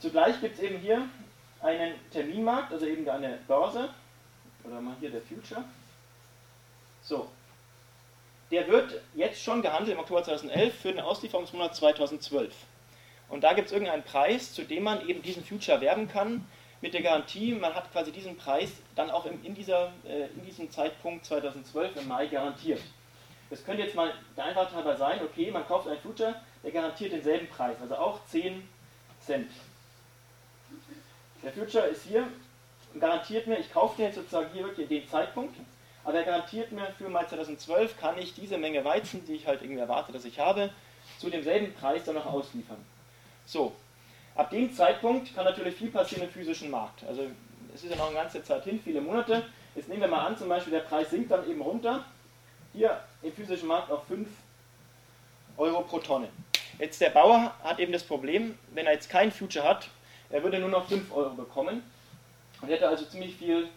Zugleich 0.00 0.40
gibt 0.40 0.56
es 0.56 0.62
eben 0.62 0.78
hier 0.78 1.08
einen 1.60 1.94
Terminmarkt, 2.10 2.72
also 2.72 2.86
eben 2.86 3.08
eine 3.08 3.38
Börse, 3.46 3.90
oder 4.64 4.80
mal 4.80 4.96
hier 4.98 5.10
der 5.10 5.22
Future. 5.22 5.62
So. 7.02 7.30
Der 8.50 8.66
wird 8.66 9.00
jetzt 9.14 9.40
schon 9.40 9.62
gehandelt 9.62 9.92
im 9.92 10.00
Oktober 10.00 10.24
2011 10.24 10.74
für 10.74 10.88
den 10.88 11.00
Auslieferungsmonat 11.00 11.76
2012. 11.76 12.52
Und 13.28 13.44
da 13.44 13.52
gibt 13.52 13.68
es 13.68 13.72
irgendeinen 13.72 14.02
Preis, 14.02 14.52
zu 14.52 14.64
dem 14.64 14.82
man 14.82 15.06
eben 15.06 15.22
diesen 15.22 15.44
Future 15.44 15.80
werben 15.80 16.08
kann, 16.08 16.44
mit 16.80 16.94
der 16.94 17.02
Garantie, 17.02 17.54
man 17.54 17.74
hat 17.74 17.90
quasi 17.92 18.12
diesen 18.12 18.36
Preis 18.36 18.70
dann 18.94 19.10
auch 19.10 19.26
in, 19.26 19.54
dieser, 19.54 19.92
äh, 20.06 20.26
in 20.36 20.44
diesem 20.44 20.70
Zeitpunkt 20.70 21.24
2012 21.24 21.96
im 21.96 22.08
Mai 22.08 22.26
garantiert. 22.26 22.80
Das 23.50 23.64
könnte 23.64 23.82
jetzt 23.82 23.94
mal 23.94 24.12
der 24.36 24.44
Einfachheit 24.44 24.74
halber 24.74 24.96
sein, 24.96 25.20
okay, 25.22 25.50
man 25.50 25.66
kauft 25.66 25.88
einen 25.88 26.00
Future, 26.00 26.34
der 26.62 26.70
garantiert 26.70 27.12
denselben 27.12 27.48
Preis, 27.48 27.76
also 27.80 27.96
auch 27.96 28.24
10 28.26 28.68
Cent. 29.20 29.50
Der 31.42 31.52
Future 31.52 31.86
ist 31.86 32.04
hier 32.04 32.28
und 32.92 33.00
garantiert 33.00 33.46
mir, 33.46 33.58
ich 33.58 33.72
kaufe 33.72 33.96
den 33.96 34.06
jetzt 34.06 34.16
sozusagen 34.16 34.50
hier 34.52 34.64
wirklich 34.64 34.90
in 34.90 35.00
dem 35.00 35.08
Zeitpunkt, 35.08 35.56
aber 36.04 36.18
er 36.18 36.24
garantiert 36.24 36.72
mir, 36.72 36.86
für 36.96 37.08
Mai 37.08 37.24
2012 37.24 37.98
kann 37.98 38.18
ich 38.18 38.34
diese 38.34 38.58
Menge 38.58 38.84
Weizen, 38.84 39.24
die 39.26 39.34
ich 39.34 39.46
halt 39.46 39.62
irgendwie 39.62 39.80
erwarte, 39.80 40.12
dass 40.12 40.24
ich 40.24 40.38
habe, 40.38 40.70
zu 41.18 41.30
demselben 41.30 41.74
Preis 41.74 42.04
dann 42.04 42.14
noch 42.14 42.26
ausliefern. 42.26 42.84
So, 43.46 43.74
Ab 44.38 44.50
dem 44.50 44.72
Zeitpunkt 44.72 45.34
kann 45.34 45.44
natürlich 45.44 45.74
viel 45.74 45.90
passieren 45.90 46.22
im 46.22 46.30
physischen 46.30 46.70
Markt. 46.70 47.02
Also 47.08 47.22
es 47.74 47.82
ist 47.82 47.90
ja 47.90 47.96
noch 47.96 48.06
eine 48.06 48.14
ganze 48.14 48.40
Zeit 48.40 48.62
hin, 48.62 48.80
viele 48.82 49.00
Monate. 49.00 49.42
Jetzt 49.74 49.88
nehmen 49.88 50.00
wir 50.00 50.06
mal 50.06 50.24
an, 50.24 50.38
zum 50.38 50.48
Beispiel 50.48 50.70
der 50.70 50.80
Preis 50.80 51.10
sinkt 51.10 51.32
dann 51.32 51.50
eben 51.50 51.60
runter. 51.60 52.04
Hier 52.72 53.00
im 53.20 53.32
physischen 53.32 53.66
Markt 53.66 53.90
auf 53.90 54.06
5 54.06 54.28
Euro 55.56 55.80
pro 55.80 55.98
Tonne. 55.98 56.28
Jetzt 56.78 57.00
der 57.00 57.10
Bauer 57.10 57.52
hat 57.64 57.80
eben 57.80 57.90
das 57.90 58.04
Problem, 58.04 58.56
wenn 58.74 58.86
er 58.86 58.92
jetzt 58.92 59.10
kein 59.10 59.32
Future 59.32 59.68
hat, 59.68 59.88
er 60.30 60.40
würde 60.44 60.60
nur 60.60 60.68
noch 60.68 60.86
5 60.86 61.12
Euro 61.12 61.30
bekommen 61.30 61.82
und 62.62 62.68
hätte 62.68 62.88
also 62.88 63.06
ziemlich 63.06 63.34
viel 63.34 63.68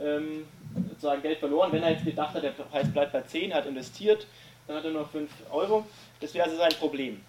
ähm, 0.00 0.48
sozusagen 0.88 1.22
Geld 1.22 1.38
verloren. 1.38 1.70
Wenn 1.70 1.84
er 1.84 1.92
jetzt 1.92 2.04
gedacht 2.04 2.34
hat, 2.34 2.42
der 2.42 2.50
Preis 2.50 2.92
bleibt 2.92 3.12
bei 3.12 3.22
10, 3.22 3.54
hat 3.54 3.66
investiert, 3.66 4.26
dann 4.66 4.78
hat 4.78 4.84
er 4.84 4.90
nur 4.90 5.06
5 5.06 5.30
Euro. 5.52 5.86
Das 6.18 6.34
wäre 6.34 6.46
also 6.46 6.56
sein 6.56 6.72
Problem. 6.72 7.24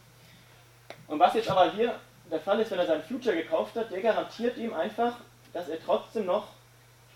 Und 1.07 1.19
was 1.19 1.35
jetzt 1.35 1.51
aber 1.51 1.71
hier 1.71 1.99
der 2.33 2.41
Fall 2.41 2.59
ist, 2.59 2.71
wenn 2.71 2.79
er 2.79 2.87
sein 2.87 3.03
Future 3.03 3.35
gekauft 3.35 3.75
hat, 3.75 3.91
der 3.91 4.01
garantiert 4.01 4.57
ihm 4.57 4.73
einfach, 4.73 5.17
dass 5.53 5.69
er 5.69 5.77
trotzdem 5.79 6.25
noch 6.25 6.47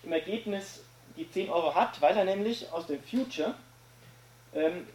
im 0.04 0.12
Ergebnis 0.12 0.84
die 1.16 1.28
10 1.28 1.50
Euro 1.50 1.74
hat, 1.74 2.00
weil 2.00 2.16
er 2.16 2.24
nämlich 2.24 2.70
aus 2.70 2.86
dem 2.86 3.02
Future 3.02 3.52
ähm, 4.54 4.86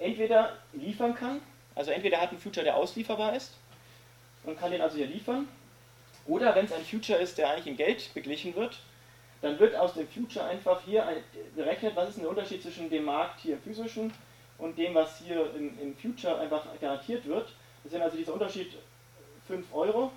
entweder 0.00 0.56
liefern 0.72 1.14
kann, 1.14 1.40
also 1.76 1.92
entweder 1.92 2.20
hat 2.20 2.32
ein 2.32 2.38
Future, 2.38 2.64
der 2.64 2.76
auslieferbar 2.76 3.36
ist 3.36 3.52
und 4.42 4.58
kann 4.58 4.72
den 4.72 4.80
also 4.80 4.96
hier 4.96 5.06
liefern, 5.06 5.46
oder 6.26 6.52
wenn 6.56 6.64
es 6.64 6.72
ein 6.72 6.84
Future 6.84 7.20
ist, 7.20 7.38
der 7.38 7.50
eigentlich 7.50 7.68
in 7.68 7.76
Geld 7.76 8.12
beglichen 8.14 8.56
wird, 8.56 8.80
dann 9.40 9.56
wird 9.60 9.76
aus 9.76 9.94
dem 9.94 10.08
Future 10.08 10.44
einfach 10.44 10.82
hier 10.84 11.06
berechnet, 11.54 11.94
was 11.94 12.08
ist 12.08 12.20
der 12.20 12.28
Unterschied 12.28 12.60
zwischen 12.60 12.90
dem 12.90 13.04
Markt 13.04 13.38
hier 13.38 13.54
im 13.54 13.62
physischen 13.62 14.12
und 14.58 14.76
dem, 14.76 14.96
was 14.96 15.18
hier 15.18 15.54
im, 15.54 15.78
im 15.80 15.96
Future 15.96 16.40
einfach 16.40 16.66
garantiert 16.80 17.24
wird. 17.24 17.52
Das 17.84 17.92
ist 17.92 18.00
also 18.00 18.16
dieser 18.16 18.34
Unterschied 18.34 18.72
5 19.48 19.66
Euro. 19.72 20.12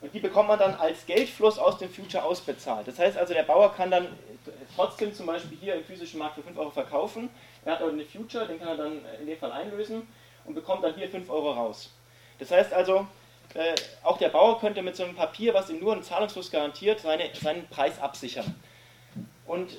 Und 0.00 0.12
die 0.12 0.20
bekommt 0.20 0.48
man 0.48 0.58
dann 0.58 0.74
als 0.74 1.06
Geldfluss 1.06 1.58
aus 1.58 1.78
dem 1.78 1.88
Future 1.88 2.24
ausbezahlt. 2.24 2.88
Das 2.88 2.98
heißt 2.98 3.16
also, 3.16 3.34
der 3.34 3.44
Bauer 3.44 3.72
kann 3.72 3.90
dann 3.90 4.08
trotzdem 4.74 5.14
zum 5.14 5.26
Beispiel 5.26 5.56
hier 5.58 5.74
im 5.76 5.84
physischen 5.84 6.18
Markt 6.18 6.34
für 6.34 6.42
5 6.42 6.58
Euro 6.58 6.70
verkaufen. 6.70 7.30
Er 7.64 7.72
hat 7.72 7.82
aber 7.82 7.92
eine 7.92 8.04
Future, 8.04 8.46
den 8.46 8.58
kann 8.58 8.68
er 8.68 8.76
dann 8.76 9.00
in 9.20 9.26
dem 9.26 9.38
Fall 9.38 9.52
einlösen 9.52 10.06
und 10.44 10.54
bekommt 10.54 10.82
dann 10.82 10.94
hier 10.94 11.08
5 11.08 11.30
Euro 11.30 11.52
raus. 11.52 11.90
Das 12.40 12.50
heißt 12.50 12.72
also, 12.72 13.06
äh, 13.54 13.74
auch 14.02 14.18
der 14.18 14.30
Bauer 14.30 14.58
könnte 14.58 14.82
mit 14.82 14.96
so 14.96 15.04
einem 15.04 15.14
Papier, 15.14 15.54
was 15.54 15.70
ihm 15.70 15.78
nur 15.78 15.92
einen 15.92 16.02
Zahlungsfluss 16.02 16.50
garantiert, 16.50 17.00
seine, 17.00 17.30
seinen 17.40 17.68
Preis 17.68 18.00
absichern. 18.00 18.54
Und 19.46 19.78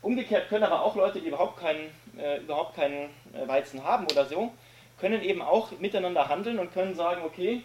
Umgekehrt 0.00 0.48
können 0.48 0.64
aber 0.64 0.82
auch 0.82 0.94
Leute, 0.94 1.20
die 1.20 1.28
überhaupt 1.28 1.58
keinen, 1.58 1.90
äh, 2.16 2.38
überhaupt 2.38 2.76
keinen 2.76 3.10
äh, 3.32 3.46
Weizen 3.46 3.82
haben 3.82 4.06
oder 4.10 4.26
so, 4.26 4.52
können 5.00 5.22
eben 5.22 5.42
auch 5.42 5.72
miteinander 5.78 6.28
handeln 6.28 6.58
und 6.58 6.72
können 6.72 6.94
sagen, 6.94 7.22
okay, 7.24 7.62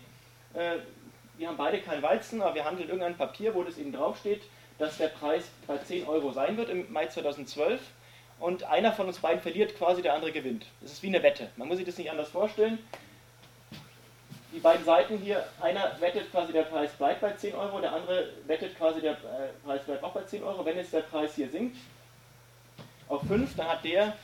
äh, 0.53 0.77
wir 1.37 1.47
haben 1.47 1.57
beide 1.57 1.79
keinen 1.79 2.01
Weizen, 2.01 2.41
aber 2.41 2.55
wir 2.55 2.65
handeln 2.65 2.89
irgendein 2.89 3.17
Papier, 3.17 3.55
wo 3.55 3.63
das 3.63 3.77
eben 3.77 3.91
draufsteht, 3.91 4.43
dass 4.77 4.97
der 4.97 5.07
Preis 5.07 5.49
bei 5.67 5.77
10 5.77 6.07
Euro 6.07 6.31
sein 6.31 6.57
wird 6.57 6.69
im 6.69 6.91
Mai 6.91 7.07
2012 7.07 7.81
und 8.39 8.63
einer 8.65 8.91
von 8.91 9.07
uns 9.07 9.19
beiden 9.19 9.41
verliert 9.41 9.75
quasi, 9.77 10.01
der 10.01 10.13
andere 10.13 10.31
gewinnt. 10.31 10.65
Das 10.81 10.91
ist 10.91 11.03
wie 11.03 11.07
eine 11.07 11.23
Wette. 11.23 11.49
Man 11.55 11.67
muss 11.67 11.77
sich 11.77 11.85
das 11.85 11.97
nicht 11.97 12.11
anders 12.11 12.29
vorstellen. 12.29 12.79
Die 14.51 14.59
beiden 14.59 14.85
Seiten 14.85 15.17
hier, 15.17 15.43
einer 15.61 15.99
wettet 15.99 16.29
quasi, 16.29 16.53
der 16.53 16.63
Preis 16.63 16.91
bleibt 16.93 17.21
bei 17.21 17.31
10 17.31 17.55
Euro, 17.55 17.79
der 17.79 17.93
andere 17.93 18.29
wettet 18.45 18.77
quasi, 18.77 19.01
der 19.01 19.13
äh, 19.13 19.65
Preis 19.65 19.83
bleibt 19.83 20.03
auch 20.03 20.13
bei 20.13 20.23
10 20.23 20.43
Euro. 20.43 20.63
Wenn 20.63 20.77
jetzt 20.77 20.93
der 20.93 21.01
Preis 21.01 21.35
hier 21.35 21.49
sinkt 21.49 21.77
auf 23.07 23.21
5, 23.27 23.55
dann 23.55 23.67
hat 23.67 23.83
der, 23.83 24.15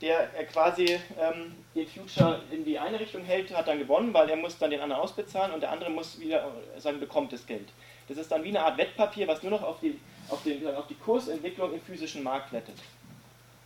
der 0.00 0.28
quasi 0.52 0.98
ähm, 1.18 1.54
den 1.74 1.86
Future 1.86 2.42
in 2.50 2.64
die 2.64 2.78
eine 2.78 3.00
Richtung 3.00 3.24
hält, 3.24 3.54
hat 3.56 3.68
dann 3.68 3.78
gewonnen, 3.78 4.12
weil 4.12 4.28
er 4.28 4.36
muss 4.36 4.58
dann 4.58 4.70
den 4.70 4.80
anderen 4.80 5.02
ausbezahlen 5.02 5.52
und 5.52 5.60
der 5.60 5.72
andere 5.72 5.90
muss 5.90 6.20
wieder 6.20 6.52
sagen, 6.78 7.00
bekommt 7.00 7.32
das 7.32 7.46
Geld. 7.46 7.68
Das 8.08 8.18
ist 8.18 8.30
dann 8.30 8.44
wie 8.44 8.48
eine 8.48 8.62
Art 8.62 8.78
Wettpapier, 8.78 9.26
was 9.26 9.42
nur 9.42 9.52
noch 9.52 9.62
auf 9.62 9.80
die, 9.80 9.98
auf 10.28 10.42
den, 10.42 10.66
auf 10.74 10.86
die 10.86 10.94
Kursentwicklung 10.94 11.72
im 11.72 11.80
physischen 11.80 12.22
Markt 12.22 12.52
wettet. 12.52 12.76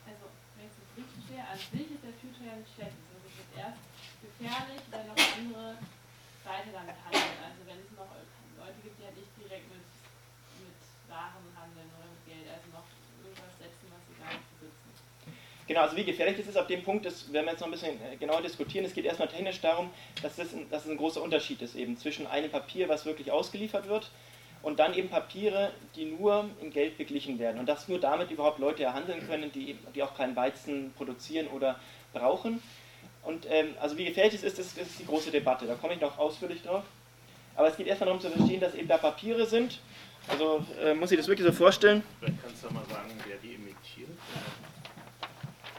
Also, 0.06 0.24
wenn 0.56 0.66
ich 0.66 0.72
es 0.72 0.96
richtig 0.96 1.14
verstehe, 1.18 1.44
an 1.44 1.58
sich 1.58 1.88
ist 1.90 2.04
der 2.04 2.14
Future 2.16 2.46
ja 2.46 2.56
nicht 2.56 2.72
schlecht. 2.72 2.96
Es 3.20 3.34
ist 3.36 3.52
erst 3.58 3.82
gefährlich, 4.22 4.82
wenn 4.90 5.06
noch 5.08 5.18
andere 5.18 5.76
weiter 6.44 6.72
damit 6.72 6.96
handeln. 7.04 7.38
Also 7.44 7.60
wenn 7.68 7.78
es 7.84 7.90
noch 7.94 8.10
Leute 8.56 8.78
gibt, 8.82 8.96
die 8.98 9.04
halt 9.04 9.16
nicht 9.16 9.34
direkt 9.36 9.66
mit, 9.68 9.86
mit 10.62 10.80
Waren 11.06 11.46
handeln 11.52 11.88
oder 11.94 12.08
mit 12.08 12.22
Geld, 12.24 12.46
also 12.48 12.66
noch 12.72 12.88
irgendwas 13.20 13.54
setzen, 13.60 13.86
was 13.92 14.02
sie 14.08 14.16
gar 14.16 14.32
nicht 14.32 14.48
besitzen. 14.56 14.90
Genau, 15.70 15.82
also 15.82 15.96
wie 15.96 16.02
gefährlich 16.02 16.36
das 16.36 16.48
ist, 16.48 16.56
ab 16.56 16.66
dem 16.66 16.82
Punkt, 16.82 17.06
das 17.06 17.32
werden 17.32 17.46
wir 17.46 17.52
jetzt 17.52 17.60
noch 17.60 17.68
ein 17.68 17.70
bisschen 17.70 17.92
äh, 17.92 18.16
genauer 18.16 18.42
diskutieren. 18.42 18.84
Es 18.84 18.92
geht 18.92 19.04
erstmal 19.04 19.28
technisch 19.28 19.60
darum, 19.60 19.90
dass 20.20 20.34
das, 20.34 20.52
ein, 20.52 20.68
dass 20.68 20.84
es 20.84 20.90
ein 20.90 20.96
großer 20.96 21.22
Unterschied 21.22 21.62
ist 21.62 21.76
eben 21.76 21.96
zwischen 21.96 22.26
einem 22.26 22.50
Papier, 22.50 22.88
was 22.88 23.06
wirklich 23.06 23.30
ausgeliefert 23.30 23.88
wird, 23.88 24.10
und 24.62 24.80
dann 24.80 24.94
eben 24.94 25.08
Papiere, 25.08 25.70
die 25.94 26.06
nur 26.06 26.50
in 26.60 26.72
Geld 26.72 26.98
beglichen 26.98 27.38
werden. 27.38 27.60
Und 27.60 27.68
dass 27.68 27.86
nur 27.86 28.00
damit 28.00 28.32
überhaupt 28.32 28.58
Leute 28.58 28.82
erhandeln 28.82 29.24
können, 29.28 29.52
die, 29.52 29.78
die 29.94 30.02
auch 30.02 30.16
keinen 30.16 30.34
Weizen 30.34 30.92
produzieren 30.96 31.46
oder 31.46 31.78
brauchen. 32.12 32.60
Und 33.22 33.46
ähm, 33.48 33.68
also 33.80 33.96
wie 33.96 34.06
gefährlich 34.06 34.34
es 34.34 34.42
ist, 34.42 34.58
das, 34.58 34.74
das 34.74 34.88
ist 34.88 34.98
die 34.98 35.06
große 35.06 35.30
Debatte. 35.30 35.68
Da 35.68 35.76
komme 35.76 35.94
ich 35.94 36.00
noch 36.00 36.18
ausführlich 36.18 36.62
drauf. 36.64 36.82
Aber 37.54 37.68
es 37.68 37.76
geht 37.76 37.86
erstmal 37.86 38.06
darum 38.06 38.20
zu 38.20 38.28
verstehen, 38.28 38.58
dass 38.58 38.74
eben 38.74 38.88
da 38.88 38.98
Papiere 38.98 39.46
sind. 39.46 39.78
Also 40.26 40.66
äh, 40.82 40.94
muss 40.94 41.12
ich 41.12 41.18
das 41.18 41.28
wirklich 41.28 41.46
so 41.46 41.52
vorstellen. 41.52 42.02
Vielleicht 42.18 42.42
kannst 42.42 42.64
du 42.64 42.74
mal 42.74 42.84
sagen, 42.86 43.12
wer 43.24 43.36
die. 43.36 43.69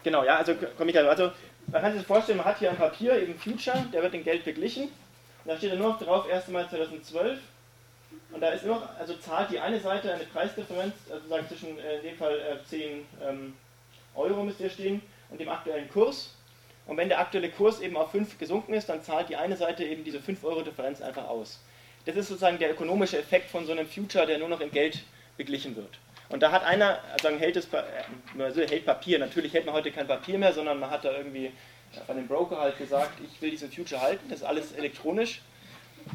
Genau, 0.03 0.23
ja, 0.23 0.37
also 0.37 0.55
komme 0.77 0.91
ich 0.91 0.97
also 0.97 1.31
man 1.67 1.81
kann 1.81 1.91
sich 1.91 2.01
das 2.01 2.07
vorstellen, 2.07 2.37
man 2.37 2.47
hat 2.47 2.59
hier 2.59 2.71
ein 2.71 2.77
Papier, 2.77 3.21
eben 3.21 3.37
Future, 3.37 3.85
der 3.93 4.01
wird 4.01 4.13
in 4.13 4.23
Geld 4.23 4.43
beglichen. 4.43 4.83
Und 4.83 4.91
da 5.45 5.57
steht 5.57 5.71
dann 5.71 5.79
nur 5.79 5.89
noch 5.89 5.99
drauf, 5.99 6.29
1. 6.29 6.47
Mai 6.49 6.65
2012. 6.65 7.39
Und 8.31 8.41
da 8.41 8.49
ist 8.49 8.65
nur 8.65 8.75
noch, 8.75 8.99
also 8.99 9.15
zahlt 9.15 9.51
die 9.51 9.59
eine 9.59 9.79
Seite 9.79 10.13
eine 10.13 10.23
Preisdifferenz, 10.25 10.93
also 11.11 11.27
sagen 11.27 11.47
zwischen 11.47 11.79
äh, 11.79 11.97
in 11.97 12.03
dem 12.03 12.17
Fall 12.17 12.39
äh, 12.39 12.67
10 12.67 13.05
ähm, 13.21 13.53
Euro 14.15 14.43
müsste 14.43 14.63
hier 14.63 14.71
stehen 14.71 15.01
und 15.29 15.39
dem 15.39 15.49
aktuellen 15.49 15.89
Kurs. 15.89 16.35
Und 16.87 16.97
wenn 16.97 17.09
der 17.09 17.19
aktuelle 17.19 17.49
Kurs 17.49 17.79
eben 17.79 17.95
auf 17.95 18.11
5 18.11 18.37
gesunken 18.37 18.73
ist, 18.73 18.89
dann 18.89 19.03
zahlt 19.03 19.29
die 19.29 19.35
eine 19.35 19.55
Seite 19.55 19.83
eben 19.83 20.03
diese 20.03 20.19
5 20.19 20.43
Euro 20.43 20.61
Differenz 20.61 21.01
einfach 21.01 21.27
aus. 21.27 21.59
Das 22.05 22.15
ist 22.15 22.29
sozusagen 22.29 22.57
der 22.57 22.71
ökonomische 22.71 23.19
Effekt 23.19 23.49
von 23.49 23.65
so 23.65 23.71
einem 23.71 23.87
Future, 23.87 24.25
der 24.25 24.39
nur 24.39 24.49
noch 24.49 24.61
in 24.61 24.71
Geld 24.71 25.03
beglichen 25.37 25.75
wird. 25.75 25.99
Und 26.31 26.41
da 26.41 26.51
hat 26.51 26.63
einer, 26.63 26.99
sagen, 27.21 27.37
hält, 27.37 27.57
äh, 27.57 28.67
hält 28.67 28.85
Papier. 28.85 29.19
Natürlich 29.19 29.53
hält 29.53 29.65
man 29.65 29.75
heute 29.75 29.91
kein 29.91 30.07
Papier 30.07 30.37
mehr, 30.37 30.53
sondern 30.53 30.79
man 30.79 30.89
hat 30.89 31.03
da 31.03 31.11
irgendwie 31.11 31.51
bei 32.07 32.13
dem 32.13 32.27
Broker 32.27 32.57
halt 32.57 32.77
gesagt, 32.77 33.19
ich 33.21 33.41
will 33.41 33.51
diesen 33.51 33.69
Future 33.69 34.01
halten, 34.01 34.29
das 34.29 34.39
ist 34.39 34.45
alles 34.45 34.71
elektronisch. 34.71 35.41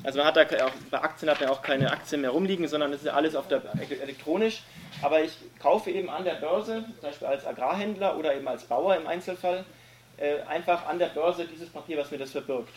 Also 0.03 0.19
man 0.19 0.27
hat 0.27 0.37
da 0.37 0.43
auch, 0.65 0.73
bei 0.91 1.01
Aktien 1.01 1.31
hat 1.31 1.41
man 1.41 1.51
auch 1.51 1.63
keine 1.63 1.91
Aktien 1.93 2.23
mehr 2.23 2.31
rumliegen, 2.31 2.67
sondern 2.67 2.93
das 2.93 3.03
ist 3.03 3.09
alles 3.09 3.37
auf 3.37 3.47
der, 3.49 3.63
elektronisch. 4.03 4.63
Aber 5.03 5.23
ich 5.23 5.33
kaufe 5.61 5.91
eben 5.91 6.09
an 6.09 6.25
der 6.25 6.35
Börse, 6.35 6.85
zum 6.99 7.03
Beispiel 7.03 7.29
als 7.29 7.47
Agrarhändler 7.47 8.17
oder 8.17 8.35
eben 8.35 8.49
als 8.49 8.65
Bauer 8.65 8.97
im 8.97 9.07
Einzelfall, 9.07 9.65
äh, 10.17 10.41
einfach 10.49 10.87
an 10.87 10.99
der 10.99 11.07
Börse 11.07 11.47
dieses 11.47 11.69
Papier, 11.69 11.99
was 11.99 12.11
mir 12.11 12.19
das 12.19 12.33
verbirgt. 12.33 12.73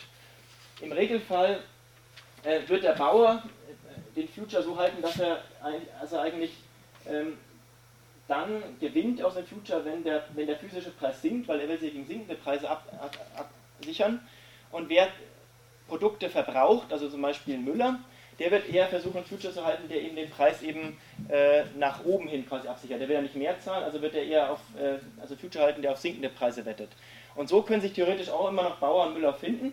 Im 0.82 0.92
Regelfall 0.92 1.60
äh, 2.44 2.60
wird 2.68 2.84
der 2.84 2.92
Bauer 2.92 3.42
äh, 3.42 4.20
den 4.20 4.28
Future 4.28 4.62
so 4.62 4.76
halten, 4.76 5.00
dass 5.02 5.18
er, 5.18 5.40
also 6.00 6.18
eigentlich 6.18 6.52
ähm, 7.08 7.38
dann 8.28 8.62
gewinnt 8.78 9.22
aus 9.22 9.34
dem 9.34 9.46
Future, 9.46 9.84
wenn 9.84 10.04
der, 10.04 10.24
wenn 10.34 10.46
der 10.46 10.56
physische 10.56 10.90
Preis 10.90 11.20
sinkt, 11.20 11.48
weil 11.48 11.60
er 11.60 11.68
will 11.68 11.78
sich 11.78 11.92
gegen 11.92 12.06
sinkende 12.06 12.36
Preise 12.36 12.68
absichern. 12.70 14.14
Ab, 14.14 14.20
ab, 14.20 14.72
und 14.72 14.88
wer 14.88 15.08
Produkte 15.88 16.30
verbraucht, 16.30 16.92
also 16.92 17.08
zum 17.08 17.22
Beispiel 17.22 17.58
Müller, 17.58 17.98
der 18.38 18.50
wird 18.52 18.68
eher 18.68 18.86
versuchen, 18.86 19.22
Future 19.24 19.52
zu 19.52 19.64
halten, 19.64 19.88
der 19.88 20.00
eben 20.00 20.16
den 20.16 20.30
Preis 20.30 20.62
eben 20.62 20.96
äh, 21.28 21.64
nach 21.76 22.04
oben 22.04 22.28
hin 22.28 22.48
quasi 22.48 22.68
absichert. 22.68 23.00
Der 23.00 23.08
will 23.08 23.16
ja 23.16 23.22
nicht 23.22 23.36
mehr 23.36 23.60
zahlen, 23.60 23.84
also 23.84 24.00
wird 24.00 24.14
er 24.14 24.24
eher 24.24 24.52
auf, 24.52 24.60
äh, 24.78 24.98
also 25.20 25.36
Future 25.36 25.64
halten, 25.64 25.82
der 25.82 25.92
auf 25.92 25.98
sinkende 25.98 26.30
Preise 26.30 26.64
wettet. 26.64 26.90
Und 27.34 27.48
so 27.48 27.62
können 27.62 27.82
sich 27.82 27.92
theoretisch 27.92 28.30
auch 28.30 28.48
immer 28.48 28.62
noch 28.62 28.76
Bauer 28.76 29.06
und 29.06 29.14
Müller 29.14 29.34
finden 29.34 29.72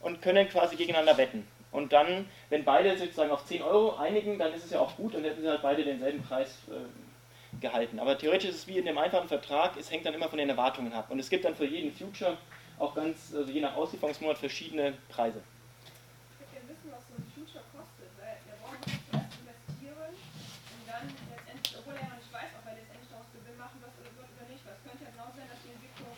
und 0.00 0.20
können 0.22 0.48
quasi 0.48 0.74
gegeneinander 0.74 1.16
wetten. 1.16 1.46
Und 1.74 1.92
dann, 1.92 2.30
wenn 2.50 2.62
beide 2.64 2.96
sozusagen 2.96 3.32
auf 3.32 3.44
10 3.46 3.60
Euro 3.62 3.96
einigen, 3.96 4.38
dann 4.38 4.54
ist 4.54 4.64
es 4.64 4.70
ja 4.70 4.78
auch 4.78 4.94
gut 4.94 5.16
und 5.16 5.24
hätten 5.24 5.42
sie 5.42 5.48
halt 5.48 5.60
beide 5.60 5.82
denselben 5.82 6.22
Preis 6.22 6.62
äh, 6.70 7.58
gehalten. 7.60 7.98
Aber 7.98 8.16
theoretisch 8.16 8.50
ist 8.50 8.56
es 8.56 8.66
wie 8.68 8.78
in 8.78 8.86
dem 8.86 8.96
einfachen 8.96 9.26
Vertrag, 9.26 9.76
es 9.76 9.90
hängt 9.90 10.06
dann 10.06 10.14
immer 10.14 10.28
von 10.28 10.38
den 10.38 10.48
Erwartungen 10.48 10.92
ab. 10.92 11.10
Und 11.10 11.18
es 11.18 11.28
gibt 11.28 11.44
dann 11.44 11.56
für 11.56 11.66
jeden 11.66 11.90
Future 11.90 12.38
auch 12.78 12.94
ganz, 12.94 13.34
also 13.34 13.50
je 13.50 13.60
nach 13.60 13.74
Auslieferungsmonat, 13.74 14.38
verschiedene 14.38 14.94
Preise. 15.08 15.42
Ich 15.42 16.46
würde 16.46 16.54
gerne 16.54 16.68
wissen, 16.70 16.94
was 16.94 17.02
so 17.10 17.18
ein 17.18 17.26
Future 17.34 17.64
kostet, 17.74 18.06
weil 18.22 18.38
der 18.46 18.54
Bauer 18.62 18.78
muss 18.78 18.94
zuerst 19.10 19.34
investieren 19.42 20.14
und 20.14 20.82
dann 20.86 21.10
letztendlich, 21.10 21.74
obwohl 21.74 21.98
er 21.98 22.06
noch 22.06 22.22
nicht 22.22 22.30
weiß, 22.30 22.54
ob 22.54 22.70
er 22.70 22.78
letztendlich 22.78 23.10
daraus 23.10 23.26
Gewinn 23.34 23.58
machen 23.58 23.82
wird 23.82 23.98
oder 23.98 24.46
nicht, 24.46 24.62
weil 24.62 24.78
es 24.78 24.82
könnte 24.86 25.02
ja 25.02 25.10
genau 25.10 25.26
sein, 25.34 25.50
dass 25.50 25.58
die 25.58 25.74
Entwicklung 25.74 26.14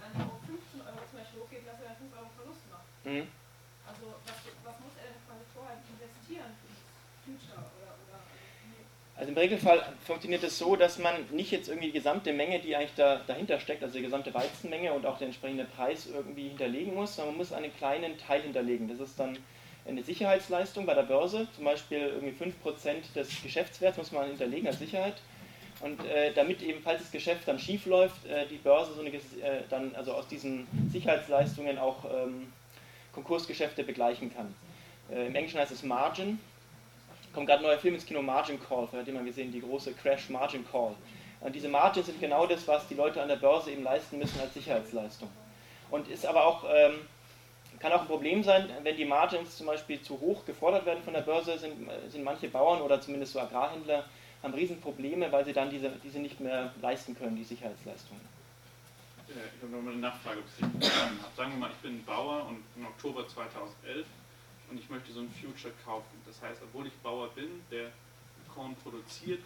an 0.00 0.10
15 0.48 0.80
Euro 0.80 1.00
zum 1.12 1.16
Beispiel 1.20 1.38
hochgeht, 1.44 1.68
dass 1.68 1.76
er 1.84 1.92
dann 1.92 2.00
5 2.00 2.08
Euro 2.16 2.32
Verlust 2.40 2.64
macht. 2.72 2.88
Mhm. 3.04 3.28
Also 3.84 4.16
was, 4.24 4.40
was 4.64 4.76
muss 4.80 4.96
er 4.96 5.12
denn 5.12 5.20
quasi 5.28 5.44
vorher 5.52 5.76
investieren 5.76 6.50
für 6.56 6.72
das 6.72 6.88
Future 7.20 7.60
oder, 7.76 7.92
oder 8.00 8.18
also 9.24 9.32
im 9.32 9.38
Regelfall 9.38 9.82
funktioniert 10.04 10.44
es 10.44 10.58
so, 10.58 10.76
dass 10.76 10.98
man 10.98 11.14
nicht 11.30 11.50
jetzt 11.50 11.68
irgendwie 11.68 11.86
die 11.86 11.94
gesamte 11.94 12.30
Menge, 12.34 12.58
die 12.58 12.76
eigentlich 12.76 12.94
da, 12.94 13.22
dahinter 13.26 13.58
steckt, 13.58 13.82
also 13.82 13.96
die 13.96 14.04
gesamte 14.04 14.34
Weizenmenge 14.34 14.92
und 14.92 15.06
auch 15.06 15.16
den 15.16 15.28
entsprechenden 15.28 15.66
Preis 15.66 16.06
irgendwie 16.12 16.48
hinterlegen 16.48 16.94
muss, 16.94 17.16
sondern 17.16 17.32
man 17.32 17.38
muss 17.38 17.52
einen 17.54 17.74
kleinen 17.74 18.18
Teil 18.18 18.42
hinterlegen. 18.42 18.86
Das 18.86 19.00
ist 19.00 19.18
dann 19.18 19.38
eine 19.88 20.02
Sicherheitsleistung 20.02 20.84
bei 20.84 20.92
der 20.92 21.04
Börse, 21.04 21.48
zum 21.56 21.64
Beispiel 21.64 22.00
irgendwie 22.00 22.44
5% 22.44 23.14
des 23.14 23.42
Geschäftswerts 23.42 23.96
muss 23.96 24.12
man 24.12 24.26
hinterlegen 24.26 24.66
als 24.66 24.78
Sicherheit. 24.78 25.14
Und 25.80 26.04
äh, 26.04 26.34
damit 26.34 26.60
eben, 26.60 26.82
falls 26.82 27.00
das 27.00 27.10
Geschäft 27.10 27.48
dann 27.48 27.58
schief 27.58 27.86
läuft, 27.86 28.26
äh, 28.26 28.46
die 28.46 28.56
Börse 28.58 28.92
so 28.92 29.00
eine, 29.00 29.08
äh, 29.08 29.62
dann 29.70 29.94
also 29.94 30.12
aus 30.12 30.28
diesen 30.28 30.66
Sicherheitsleistungen 30.92 31.78
auch 31.78 32.04
ähm, 32.04 32.52
Konkursgeschäfte 33.12 33.84
begleichen 33.84 34.34
kann. 34.34 34.54
Äh, 35.10 35.28
Im 35.28 35.34
Englischen 35.34 35.60
heißt 35.60 35.72
es 35.72 35.82
Margin, 35.82 36.38
kommt 37.34 37.46
gerade 37.46 37.60
ein 37.60 37.66
neuer 37.66 37.78
Film 37.78 37.94
ins 37.94 38.06
Kino, 38.06 38.22
Margin 38.22 38.58
Call, 38.60 38.88
hat 38.92 39.06
jemand 39.06 39.26
gesehen, 39.26 39.52
die 39.52 39.60
große 39.60 39.92
Crash 39.94 40.30
Margin 40.30 40.64
Call. 40.70 40.94
Und 41.40 41.54
diese 41.54 41.68
Margins 41.68 42.06
sind 42.06 42.20
genau 42.20 42.46
das, 42.46 42.66
was 42.66 42.86
die 42.88 42.94
Leute 42.94 43.20
an 43.20 43.28
der 43.28 43.36
Börse 43.36 43.70
eben 43.70 43.82
leisten 43.82 44.18
müssen 44.18 44.40
als 44.40 44.54
Sicherheitsleistung. 44.54 45.28
Und 45.90 46.08
ist 46.08 46.24
aber 46.24 46.46
auch, 46.46 46.64
ähm, 46.64 46.94
kann 47.80 47.92
auch 47.92 48.02
ein 48.02 48.06
Problem 48.06 48.42
sein, 48.42 48.70
wenn 48.82 48.96
die 48.96 49.04
Margins 49.04 49.56
zum 49.56 49.66
Beispiel 49.66 50.00
zu 50.00 50.18
hoch 50.20 50.46
gefordert 50.46 50.86
werden 50.86 51.02
von 51.02 51.12
der 51.12 51.20
Börse, 51.20 51.58
sind, 51.58 51.74
sind 52.08 52.24
manche 52.24 52.48
Bauern 52.48 52.80
oder 52.80 53.00
zumindest 53.00 53.32
so 53.34 53.40
Agrarhändler 53.40 54.04
haben 54.42 54.54
Riesenprobleme, 54.54 55.32
weil 55.32 55.44
sie 55.44 55.52
dann 55.52 55.70
diese, 55.70 55.90
diese 56.04 56.18
nicht 56.18 56.38
mehr 56.38 56.72
leisten 56.80 57.16
können, 57.16 57.34
die 57.34 57.44
Sicherheitsleistungen. 57.44 58.20
Äh, 59.28 59.32
ich 59.56 59.62
habe 59.62 59.72
noch 59.72 59.82
mal 59.82 59.92
eine 59.92 60.00
Nachfrage, 60.00 60.38
ob 60.38 60.44
ich 60.46 60.86
verstanden 60.86 61.22
habe. 61.22 61.34
Sagen 61.36 61.52
wir 61.52 61.58
mal, 61.58 61.70
ich 61.70 61.78
bin 61.78 62.04
Bauer 62.04 62.46
und 62.46 62.62
im 62.76 62.86
Oktober 62.86 63.26
2011 63.26 64.06
und 64.74 64.80
ich 64.80 64.90
möchte 64.90 65.12
so 65.12 65.20
ein 65.20 65.30
Future 65.30 65.72
kaufen. 65.84 66.20
Das 66.26 66.42
heißt, 66.42 66.60
obwohl 66.64 66.88
ich 66.88 66.92
Bauer 66.94 67.28
bin, 67.30 67.62
der 67.70 67.90
Korn 68.52 68.74
produziert, 68.82 69.40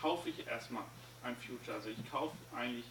kaufe 0.00 0.30
ich 0.30 0.46
erstmal 0.46 0.84
ein 1.22 1.36
Future. 1.36 1.76
Also 1.76 1.90
ich 1.90 2.10
kaufe 2.10 2.34
eigentlich 2.56 2.86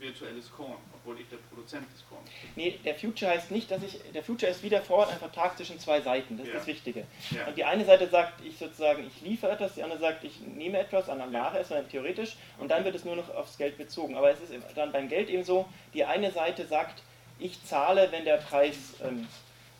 virtuelles 0.00 0.50
Korn, 0.50 0.76
obwohl 0.92 1.20
ich 1.20 1.28
der 1.28 1.36
Produzent 1.36 1.86
des 1.94 2.02
Korns 2.08 2.28
bin. 2.28 2.50
Nee, 2.56 2.80
der 2.84 2.96
Future 2.96 3.30
heißt 3.30 3.52
nicht, 3.52 3.70
dass 3.70 3.80
ich, 3.84 4.00
der 4.12 4.24
Future 4.24 4.50
ist 4.50 4.60
wieder 4.64 4.82
vor 4.82 4.98
Ort 4.98 5.12
ein 5.12 5.18
Vertrag 5.18 5.56
zwischen 5.56 5.78
zwei 5.78 6.00
Seiten, 6.00 6.36
das 6.36 6.48
ist 6.48 6.52
Ja. 6.52 6.58
das 6.58 6.66
Wichtige. 6.66 7.06
Ja. 7.30 7.46
Und 7.46 7.56
die 7.56 7.64
eine 7.64 7.84
Seite 7.84 8.08
sagt, 8.08 8.44
ich 8.44 8.58
sozusagen, 8.58 9.06
ich 9.06 9.20
liefere 9.22 9.52
etwas, 9.52 9.74
die 9.76 9.84
andere 9.84 10.00
sagt, 10.00 10.24
ich 10.24 10.40
nehme 10.40 10.78
etwas 10.78 11.08
an 11.08 11.32
Ware, 11.32 11.60
ist 11.60 11.70
dann 11.70 11.88
theoretisch, 11.88 12.34
und 12.58 12.68
dann 12.72 12.84
wird 12.84 12.96
es 12.96 13.04
nur 13.04 13.14
noch 13.14 13.32
aufs 13.36 13.56
Geld 13.56 13.78
bezogen. 13.78 14.16
Aber 14.16 14.32
es 14.32 14.40
ist 14.40 14.52
dann 14.74 14.90
beim 14.90 15.08
Geld 15.08 15.30
eben 15.30 15.44
so, 15.44 15.64
die 15.94 16.04
eine 16.04 16.32
Seite 16.32 16.66
sagt, 16.66 17.02
ich 17.38 17.64
zahle, 17.64 18.10
wenn 18.10 18.24
der 18.24 18.38
Preis 18.38 18.94
ähm, 19.00 19.28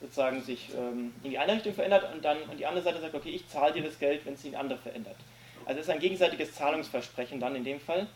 sozusagen 0.05 0.43
sich 0.43 0.69
ähm, 0.75 1.14
in 1.23 1.31
die 1.31 1.38
eine 1.38 1.55
Richtung 1.55 1.73
verändert, 1.73 2.12
und 2.12 2.23
dann 2.23 2.37
und 2.51 2.59
die 2.59 2.67
andere 2.67 2.85
Seite 2.85 3.01
sagt, 3.01 3.14
okay, 3.14 3.31
ich 3.31 3.49
zahle 3.49 3.73
dir 3.73 3.83
das 3.83 3.99
Geld, 3.99 4.25
wenn 4.27 4.35
es 4.35 4.40
sich 4.40 4.49
in 4.49 4.53
die 4.53 4.59
andere 4.59 4.79
verändert. 4.79 5.17
Also 5.64 5.81
es 5.81 5.87
ist 5.87 5.93
ein 5.93 5.99
gegenseitiges 5.99 6.55
Zahlungsversprechen 6.55 7.40
dann 7.40 7.57
in 7.57 7.64
dem 7.64 7.81
Fall, 7.81 8.07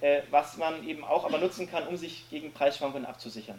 Ja. 0.00 0.08
äh, 0.08 0.22
was 0.30 0.56
man 0.56 0.86
eben 0.86 1.02
auch 1.02 1.24
aber 1.24 1.38
nutzen 1.38 1.68
kann, 1.68 1.88
um 1.88 1.96
sich 1.96 2.24
gegen 2.30 2.52
Preisschwankungen 2.52 3.04
abzusichern. 3.04 3.58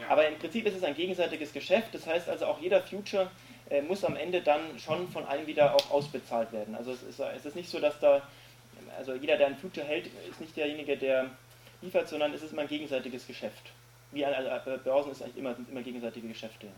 Ja. 0.00 0.08
Aber 0.08 0.26
im 0.26 0.38
Prinzip 0.38 0.64
ist 0.66 0.74
es 0.74 0.82
ein 0.82 0.94
gegenseitiges 0.94 1.52
Geschäft, 1.52 1.88
das 1.92 2.06
heißt 2.06 2.30
also 2.30 2.46
auch 2.46 2.58
jeder 2.60 2.80
Future 2.80 3.30
äh, 3.68 3.82
muss 3.82 4.04
am 4.04 4.16
Ende 4.16 4.40
dann 4.40 4.78
schon 4.78 5.08
von 5.10 5.26
allen 5.26 5.46
wieder 5.46 5.74
auch 5.74 5.90
ausbezahlt 5.90 6.50
werden. 6.52 6.74
Also 6.74 6.92
es 6.92 7.02
ist, 7.02 7.20
es 7.20 7.44
ist 7.44 7.56
nicht 7.56 7.68
so, 7.68 7.78
dass 7.78 7.98
da, 8.00 8.22
also 8.96 9.14
jeder, 9.14 9.36
der 9.36 9.48
ein 9.48 9.56
Future 9.56 9.86
hält, 9.86 10.06
ist 10.30 10.40
nicht 10.40 10.56
derjenige, 10.56 10.96
der 10.96 11.26
liefert, 11.82 12.08
sondern 12.08 12.32
es 12.32 12.42
ist 12.42 12.52
immer 12.52 12.62
ein 12.62 12.68
gegenseitiges 12.68 13.26
Geschäft. 13.26 13.72
Wie 14.12 14.24
an 14.24 14.34
also 14.34 14.70
äh, 14.70 14.78
Börsen 14.78 15.12
ist 15.12 15.22
eigentlich 15.22 15.36
immer, 15.38 15.54
sind 15.54 15.68
immer 15.68 15.82
gegenseitige 15.82 16.28
Geschäfte. 16.28 16.66
Und 16.66 16.74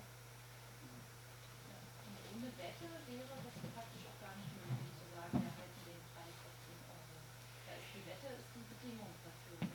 ohne 2.35 2.47
Wette 2.57 2.89
wäre 3.07 3.29
das 3.45 3.55
praktisch 3.75 4.05
auch 4.09 4.19
gar 4.21 4.35
nicht 4.37 4.51
möglich 4.57 4.91
zu 4.97 5.05
sagen, 5.15 5.33
wir 5.33 5.53
halten 5.55 5.81
den 5.87 6.01
Preis 6.15 6.35
auf 6.43 6.55
10 6.65 6.73
Euro. 6.89 7.15
Da 7.69 7.73
ist 7.77 7.93
die 7.95 8.03
Wette 8.09 8.29
ist 8.35 8.49
die 8.57 8.65
Bedingung 8.73 9.13
dafür. 9.23 9.69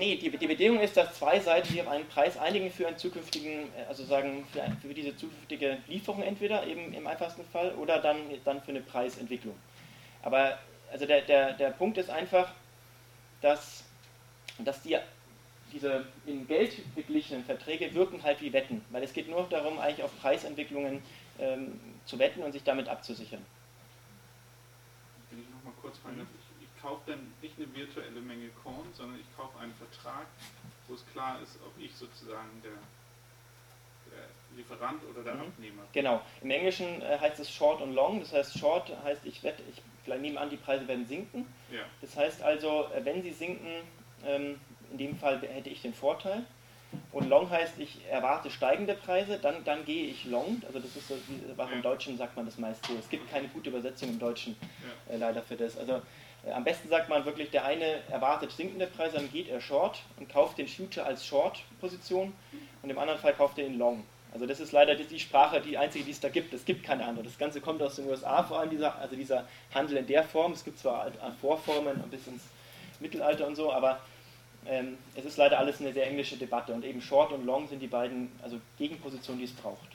Nee, 0.00 0.16
die, 0.16 0.30
die 0.30 0.46
Bedingung 0.46 0.80
ist, 0.80 0.96
dass 0.96 1.14
zwei 1.14 1.38
Seiten 1.38 1.68
sich 1.68 1.80
auf 1.80 1.88
einen 1.88 2.08
Preis 2.08 2.36
einigen 2.38 2.70
für 2.70 2.88
einen 2.88 2.98
zukünftigen, 2.98 3.68
äh, 3.76 3.84
also 3.88 4.04
sagen, 4.04 4.46
für, 4.52 4.64
für 4.80 4.94
diese 4.94 5.16
zukünftige 5.16 5.78
Lieferung 5.86 6.22
entweder 6.22 6.66
eben 6.66 6.94
im 6.94 7.06
einfachsten 7.06 7.44
Fall 7.44 7.74
oder 7.74 8.00
dann, 8.00 8.16
dann 8.44 8.62
für 8.62 8.70
eine 8.70 8.80
Preisentwicklung. 8.80 9.54
Aber 10.22 10.58
also 10.92 11.06
der, 11.06 11.22
der, 11.22 11.52
der 11.52 11.70
Punkt 11.70 11.98
ist 11.98 12.10
einfach, 12.10 12.52
dass, 13.40 13.84
dass 14.58 14.82
die, 14.82 14.98
diese 15.72 16.06
in 16.26 16.46
Geld 16.46 16.72
geglichenen 16.94 17.44
Verträge 17.44 17.92
wirken 17.94 18.22
halt 18.22 18.40
wie 18.40 18.52
Wetten, 18.52 18.84
weil 18.90 19.02
es 19.02 19.12
geht 19.12 19.28
nur 19.28 19.46
darum, 19.48 19.78
eigentlich 19.78 20.02
auf 20.02 20.16
Preisentwicklungen 20.20 21.02
ähm, 21.38 21.80
zu 22.04 22.18
wetten 22.18 22.42
und 22.42 22.52
sich 22.52 22.62
damit 22.62 22.88
abzusichern. 22.88 23.44
Wenn 25.30 25.40
ich 25.40 25.48
noch 25.50 25.62
mal 25.64 25.72
kurz 25.80 25.96
darf, 26.02 26.12
ich, 26.14 26.64
ich 26.64 26.82
kaufe 26.82 27.10
dann 27.10 27.32
nicht 27.40 27.54
eine 27.58 27.74
virtuelle 27.74 28.20
Menge 28.20 28.48
Korn, 28.62 28.88
sondern 28.94 29.18
ich 29.20 29.36
kaufe 29.36 29.58
einen 29.58 29.74
Vertrag, 29.74 30.26
wo 30.88 30.94
es 30.94 31.04
klar 31.12 31.40
ist, 31.42 31.58
ob 31.64 31.72
ich 31.82 31.94
sozusagen 31.94 32.60
der, 32.64 32.72
Lieferant 34.56 35.00
oder 35.08 35.22
der 35.22 35.34
Mhm. 35.34 35.40
Abnehmer 35.42 35.82
bin. 35.82 35.92
Genau. 35.92 36.20
Im 36.42 36.50
Englischen 36.50 37.00
äh, 37.02 37.18
heißt 37.18 37.38
es 37.38 37.48
Short 37.50 37.80
und 37.80 37.94
Long. 37.94 38.20
Das 38.20 38.32
heißt, 38.32 38.58
Short 38.58 38.92
heißt, 39.04 39.24
ich 39.24 39.42
wette, 39.44 39.62
ich 39.70 39.80
nehme 40.20 40.40
an, 40.40 40.50
die 40.50 40.56
Preise 40.56 40.88
werden 40.88 41.06
sinken. 41.06 41.46
Ja, 41.70 41.82
Das 42.00 42.16
heißt 42.16 42.42
also, 42.42 42.88
äh, 42.92 43.04
wenn 43.04 43.22
sie 43.22 43.30
sinken, 43.32 43.68
ähm, 44.26 44.60
in 44.90 44.98
dem 44.98 45.16
Fall 45.16 45.40
hätte 45.40 45.70
ich 45.70 45.82
den 45.82 45.94
Vorteil. 45.94 46.44
Und 47.12 47.28
Long 47.28 47.48
heißt, 47.48 47.78
ich 47.78 47.98
erwarte 48.10 48.50
steigende 48.50 48.94
Preise, 48.94 49.38
dann, 49.40 49.62
dann 49.64 49.84
gehe 49.84 50.06
ich 50.06 50.24
Long. 50.24 50.60
Also 50.66 50.80
das 50.80 50.96
ist 50.96 51.08
so, 51.08 51.14
auch 51.56 51.70
im. 51.70 51.82
Deutschen 51.82 52.16
sagt 52.16 52.36
man 52.36 52.46
das 52.46 52.58
meist 52.58 52.84
so. 52.84 52.94
Es 52.98 53.08
gibt 53.08 53.30
keine 53.30 53.48
gute 53.48 53.70
Übersetzung 53.70 54.08
im 54.08 54.18
Deutschen 54.18 54.56
äh, 55.08 55.16
leider 55.16 55.42
für 55.42 55.56
das. 55.56 55.76
Also 55.78 56.02
äh, 56.44 56.50
am 56.52 56.64
besten 56.64 56.88
sagt 56.88 57.08
man 57.08 57.24
wirklich, 57.24 57.50
der 57.50 57.64
eine 57.64 58.02
erwartet 58.10 58.50
sinkende 58.52 58.86
Preise, 58.86 59.16
dann 59.16 59.30
geht 59.30 59.48
er 59.48 59.60
Short 59.60 60.02
und 60.18 60.28
kauft 60.28 60.58
den 60.58 60.66
Future 60.66 61.06
als 61.06 61.24
Short-Position 61.24 62.32
und 62.82 62.90
im 62.90 62.98
anderen 62.98 63.20
Fall 63.20 63.34
kauft 63.34 63.58
er 63.58 63.66
ihn 63.66 63.78
Long. 63.78 64.04
Also 64.32 64.46
das 64.46 64.60
ist 64.60 64.70
leider 64.70 64.94
die, 64.94 65.18
Sprache, 65.18 65.60
die 65.60 65.76
einzige, 65.76 66.04
die 66.04 66.12
es 66.12 66.20
da 66.20 66.28
gibt. 66.28 66.54
Es 66.54 66.64
gibt 66.64 66.84
keine 66.84 67.04
andere. 67.04 67.24
Das 67.24 67.36
Ganze 67.36 67.60
kommt 67.60 67.82
aus 67.82 67.96
den 67.96 68.08
USA 68.08 68.42
vor 68.42 68.60
allem, 68.60 68.70
dieser, 68.70 68.96
also 68.96 69.16
dieser 69.16 69.44
Handel 69.74 69.96
in 69.96 70.06
der 70.06 70.22
Form. 70.22 70.52
Es 70.52 70.64
gibt 70.64 70.78
zwar 70.78 71.10
Vorformen 71.40 72.00
bis 72.10 72.28
ins 72.28 72.42
Mittelalter 73.00 73.46
und 73.46 73.56
so, 73.56 73.72
aber 73.72 74.00
ähm, 74.66 74.98
es 75.14 75.24
ist 75.24 75.36
leider 75.36 75.58
alles 75.58 75.80
eine 75.80 75.92
sehr 75.92 76.06
englische 76.06 76.36
Debatte 76.36 76.72
und 76.72 76.84
eben 76.84 77.00
Short 77.00 77.32
und 77.32 77.44
Long 77.44 77.68
sind 77.68 77.80
die 77.80 77.86
beiden 77.86 78.30
also 78.42 78.60
Gegenpositionen, 78.78 79.38
die 79.38 79.46
es 79.46 79.52
braucht. 79.52 79.88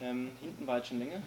Ähm, 0.00 0.30
hinten 0.40 0.66
war 0.66 0.78
jetzt 0.78 0.88
schon 0.88 0.98
länger. 0.98 1.22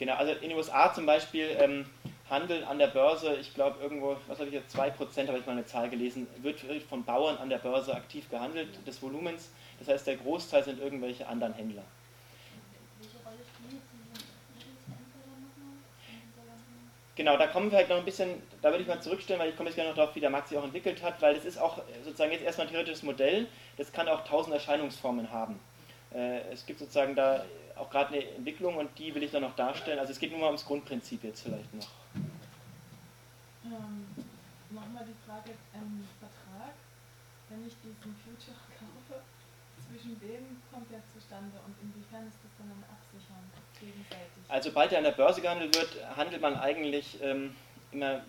Genau, 0.00 0.14
also 0.14 0.32
in 0.32 0.48
den 0.48 0.56
USA 0.56 0.94
zum 0.94 1.04
Beispiel 1.04 1.54
ähm, 1.58 1.84
Handel 2.30 2.64
an 2.64 2.78
der 2.78 2.86
Börse, 2.86 3.36
ich 3.38 3.52
glaube 3.52 3.82
irgendwo, 3.82 4.16
was 4.28 4.38
habe 4.38 4.48
ich 4.48 4.54
jetzt, 4.54 4.74
2% 4.74 5.28
habe 5.28 5.38
ich 5.38 5.44
mal 5.44 5.52
eine 5.52 5.66
Zahl 5.66 5.90
gelesen, 5.90 6.26
wird 6.40 6.58
von 6.88 7.04
Bauern 7.04 7.36
an 7.36 7.50
der 7.50 7.58
Börse 7.58 7.94
aktiv 7.94 8.30
gehandelt, 8.30 8.68
des 8.86 9.02
Volumens. 9.02 9.50
Das 9.78 9.88
heißt, 9.88 10.06
der 10.06 10.16
Großteil 10.16 10.64
sind 10.64 10.80
irgendwelche 10.80 11.26
anderen 11.28 11.52
Händler. 11.52 11.82
Welche 12.98 13.16
Rolle 13.24 13.44
spielen 13.44 13.76
jetzt 13.76 13.88
diese 13.92 14.08
Mittelshändler 14.08 14.96
dann 15.26 15.42
nochmal 15.42 15.76
in 16.08 16.20
dieser 16.32 16.46
ganzen 16.48 16.90
Genau, 17.20 17.36
da 17.36 17.48
kommen 17.48 17.70
wir 17.70 17.76
halt 17.76 17.90
noch 17.90 17.98
ein 17.98 18.04
bisschen, 18.06 18.42
da 18.62 18.70
würde 18.70 18.80
ich 18.80 18.88
mal 18.88 19.02
zurückstellen, 19.02 19.38
weil 19.38 19.50
ich 19.50 19.56
komme 19.58 19.68
jetzt 19.68 19.76
gerne 19.76 19.90
noch 19.90 19.96
darauf, 19.98 20.16
wie 20.16 20.20
der 20.20 20.30
Max 20.30 20.48
sich 20.48 20.56
auch 20.56 20.64
entwickelt 20.64 21.02
hat, 21.02 21.20
weil 21.20 21.34
das 21.34 21.44
ist 21.44 21.58
auch 21.58 21.82
sozusagen 22.02 22.32
jetzt 22.32 22.42
erstmal 22.42 22.66
ein 22.66 22.70
theoretisches 22.70 23.02
Modell, 23.02 23.46
das 23.76 23.92
kann 23.92 24.08
auch 24.08 24.24
tausend 24.24 24.54
Erscheinungsformen 24.54 25.30
haben. 25.30 25.60
Äh, 26.14 26.40
Es 26.50 26.64
gibt 26.64 26.78
sozusagen 26.78 27.14
da 27.14 27.44
auch 27.76 27.90
gerade 27.90 28.14
eine 28.14 28.26
Entwicklung 28.36 28.78
und 28.78 28.98
die 28.98 29.14
will 29.14 29.22
ich 29.22 29.32
dann 29.32 29.42
noch 29.42 29.54
darstellen. 29.54 29.98
Also 29.98 30.12
es 30.12 30.18
geht 30.18 30.30
nur 30.30 30.40
mal 30.40 30.46
ums 30.46 30.64
Grundprinzip 30.64 31.22
jetzt 31.22 31.42
vielleicht 31.42 31.74
noch. 31.74 31.90
Ähm, 33.66 34.06
Nochmal 34.70 35.04
die 35.04 35.28
Frage, 35.28 35.50
ähm, 35.74 36.08
Vertrag, 36.18 36.72
wenn 37.50 37.66
ich 37.66 37.74
diesen 37.84 38.16
Future 38.24 38.56
kaufe, 38.80 39.20
zwischen 39.76 40.18
wem 40.22 40.56
kommt 40.72 40.90
der 40.90 41.02
zustande 41.12 41.60
und 41.66 41.76
inwiefern 41.82 42.26
ist 42.28 42.38
das 42.42 42.52
dann 42.56 42.70
ein 42.70 42.80
gegenseitig? 42.80 43.09
Also 44.48 44.70
sobald 44.70 44.92
er 44.92 44.98
an 44.98 45.04
der 45.04 45.12
Börse 45.12 45.40
gehandelt 45.40 45.76
wird, 45.76 45.88
handelt 46.16 46.42
man 46.42 46.56
eigentlich 46.56 47.18
ähm, 47.22 47.54
immer 47.92 48.14
äh, 48.14 48.20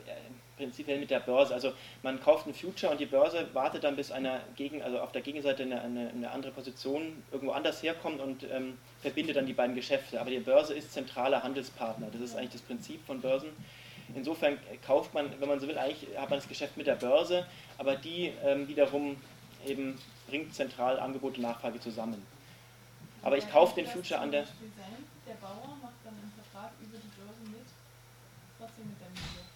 prinzipiell 0.57 0.99
mit 0.99 1.09
der 1.09 1.19
Börse. 1.19 1.53
Also 1.53 1.73
man 2.03 2.21
kauft 2.21 2.45
einen 2.45 2.53
Future 2.53 2.91
und 2.91 2.99
die 2.99 3.07
Börse 3.07 3.47
wartet 3.53 3.83
dann, 3.83 3.95
bis 3.95 4.11
einer 4.11 4.41
gegen, 4.55 4.81
also 4.83 4.99
auf 4.99 5.11
der 5.11 5.21
Gegenseite 5.21 5.63
eine, 5.63 5.81
eine, 5.81 6.09
eine 6.09 6.31
andere 6.31 6.51
Position 6.51 7.23
irgendwo 7.31 7.53
anders 7.53 7.81
herkommt 7.81 8.21
und 8.21 8.45
ähm, 8.51 8.77
verbindet 9.01 9.35
dann 9.35 9.47
die 9.47 9.53
beiden 9.53 9.75
Geschäfte. 9.75 10.21
Aber 10.21 10.29
die 10.29 10.39
Börse 10.39 10.75
ist 10.75 10.93
zentraler 10.93 11.41
Handelspartner. 11.41 12.07
Das 12.11 12.21
ist 12.21 12.35
eigentlich 12.35 12.51
das 12.51 12.61
Prinzip 12.61 13.03
von 13.05 13.19
Börsen. 13.21 13.49
Insofern 14.13 14.59
kauft 14.85 15.13
man, 15.13 15.31
wenn 15.39 15.47
man 15.47 15.59
so 15.59 15.67
will, 15.67 15.77
eigentlich 15.77 16.17
hat 16.17 16.29
man 16.29 16.37
das 16.37 16.47
Geschäft 16.47 16.77
mit 16.77 16.85
der 16.85 16.95
Börse, 16.95 17.45
aber 17.77 17.95
die 17.95 18.31
ähm, 18.43 18.67
wiederum 18.67 19.15
eben 19.65 19.97
bringt 20.27 20.53
zentral 20.53 20.99
Angebot 20.99 21.37
und 21.37 21.43
Nachfrage 21.43 21.79
zusammen. 21.79 22.25
Aber 23.23 23.37
ich 23.37 23.49
kaufe 23.49 23.75
den 23.75 23.87
Future 23.87 24.19
an 24.19 24.31
der 24.31 24.45
sein, 24.45 24.53
Der 25.31 25.37
Bauer 25.47 25.77
macht 25.81 25.93
dann 26.03 26.13
einen 26.13 26.33
Vertrag 26.35 26.71
über 26.81 26.97
die 26.97 27.07
Börse 27.15 27.39
mit, 27.43 27.63
trotzdem 28.59 28.89
mit 28.89 28.99
der 28.99 29.07
Mühle. 29.11 29.47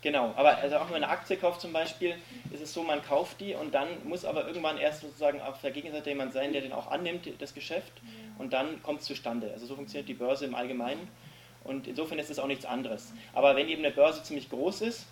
Genau, 0.00 0.32
aber 0.34 0.56
also 0.56 0.76
auch 0.76 0.86
wenn 0.86 0.92
man 0.92 1.04
eine 1.04 1.12
Aktie 1.12 1.36
kauft 1.36 1.60
zum 1.60 1.74
Beispiel, 1.74 2.16
ist 2.50 2.62
es 2.62 2.72
so, 2.72 2.82
man 2.82 3.04
kauft 3.04 3.38
die 3.38 3.54
und 3.54 3.74
dann 3.74 3.88
muss 4.08 4.24
aber 4.24 4.46
irgendwann 4.46 4.78
erst 4.78 5.02
sozusagen 5.02 5.42
auf 5.42 5.60
der 5.60 5.72
Gegenseite 5.72 6.08
jemand 6.08 6.32
sein, 6.32 6.54
der 6.54 6.62
den 6.62 6.72
auch 6.72 6.90
annimmt, 6.90 7.28
das 7.38 7.52
Geschäft, 7.52 7.92
und 8.38 8.54
dann 8.54 8.82
kommt 8.82 9.00
es 9.00 9.06
zustande. 9.06 9.50
Also 9.52 9.66
so 9.66 9.76
funktioniert 9.76 10.08
die 10.08 10.14
Börse 10.14 10.46
im 10.46 10.54
Allgemeinen 10.54 11.06
und 11.64 11.86
insofern 11.86 12.18
ist 12.18 12.30
es 12.30 12.38
auch 12.38 12.46
nichts 12.46 12.64
anderes. 12.64 13.12
Aber 13.34 13.56
wenn 13.56 13.68
eben 13.68 13.84
eine 13.84 13.92
Börse 13.94 14.22
ziemlich 14.22 14.48
groß 14.48 14.80
ist, 14.80 15.04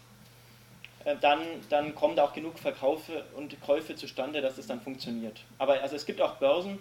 äh, 1.04 1.16
dann, 1.20 1.40
dann 1.68 1.94
kommen 1.94 2.16
da 2.16 2.24
auch 2.24 2.32
genug 2.32 2.58
Verkaufe 2.58 3.26
und 3.36 3.60
Käufe 3.60 3.94
zustande, 3.94 4.40
dass 4.40 4.56
es 4.56 4.66
dann 4.66 4.80
funktioniert. 4.80 5.40
Aber 5.58 5.82
also 5.82 5.96
es 5.96 6.06
gibt 6.06 6.22
auch 6.22 6.36
Börsen, 6.36 6.78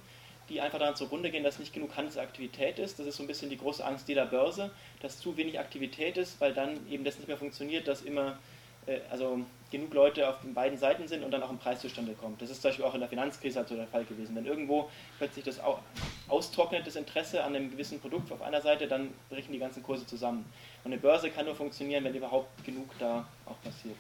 die 0.51 0.61
einfach 0.61 0.79
daran 0.79 0.95
zugrunde 0.95 1.31
gehen, 1.31 1.43
dass 1.43 1.59
nicht 1.59 1.73
genug 1.73 1.95
Handelsaktivität 1.95 2.77
ist. 2.77 2.99
Das 2.99 3.07
ist 3.07 3.15
so 3.17 3.23
ein 3.23 3.27
bisschen 3.27 3.49
die 3.49 3.57
große 3.57 3.83
Angst 3.85 4.07
jeder 4.09 4.25
Börse, 4.25 4.71
dass 5.01 5.19
zu 5.19 5.37
wenig 5.37 5.59
Aktivität 5.59 6.17
ist, 6.17 6.39
weil 6.41 6.53
dann 6.53 6.85
eben 6.89 7.03
das 7.03 7.17
nicht 7.17 7.27
mehr 7.27 7.37
funktioniert, 7.37 7.87
dass 7.87 8.01
immer 8.01 8.37
äh, 8.85 8.99
also 9.09 9.39
genug 9.71 9.93
Leute 9.93 10.27
auf 10.27 10.41
den 10.41 10.53
beiden 10.53 10.77
Seiten 10.77 11.07
sind 11.07 11.23
und 11.23 11.31
dann 11.31 11.41
auch 11.41 11.49
ein 11.49 11.57
Preis 11.57 11.79
zustande 11.79 12.13
kommt. 12.13 12.41
Das 12.41 12.49
ist 12.49 12.61
zum 12.61 12.69
Beispiel 12.69 12.85
auch 12.85 12.93
in 12.93 12.99
der 12.99 13.09
Finanzkrise 13.09 13.59
halt 13.59 13.69
so 13.69 13.75
der 13.75 13.87
Fall 13.87 14.03
gewesen. 14.03 14.35
Wenn 14.35 14.45
irgendwo 14.45 14.89
plötzlich 15.17 15.45
das 15.45 15.59
au- 15.61 15.79
austrocknet, 16.27 16.85
das 16.85 16.95
Interesse 16.97 17.43
an 17.43 17.55
einem 17.55 17.71
gewissen 17.71 17.99
Produkt 17.99 18.31
auf 18.31 18.41
einer 18.41 18.61
Seite, 18.61 18.87
dann 18.87 19.13
brechen 19.29 19.53
die 19.53 19.59
ganzen 19.59 19.81
Kurse 19.81 20.05
zusammen. 20.05 20.45
Und 20.83 20.91
eine 20.91 20.99
Börse 21.01 21.29
kann 21.29 21.45
nur 21.45 21.55
funktionieren, 21.55 22.03
wenn 22.03 22.13
überhaupt 22.13 22.63
genug 22.65 22.89
da 22.99 23.25
auch 23.45 23.61
passiert. 23.63 23.97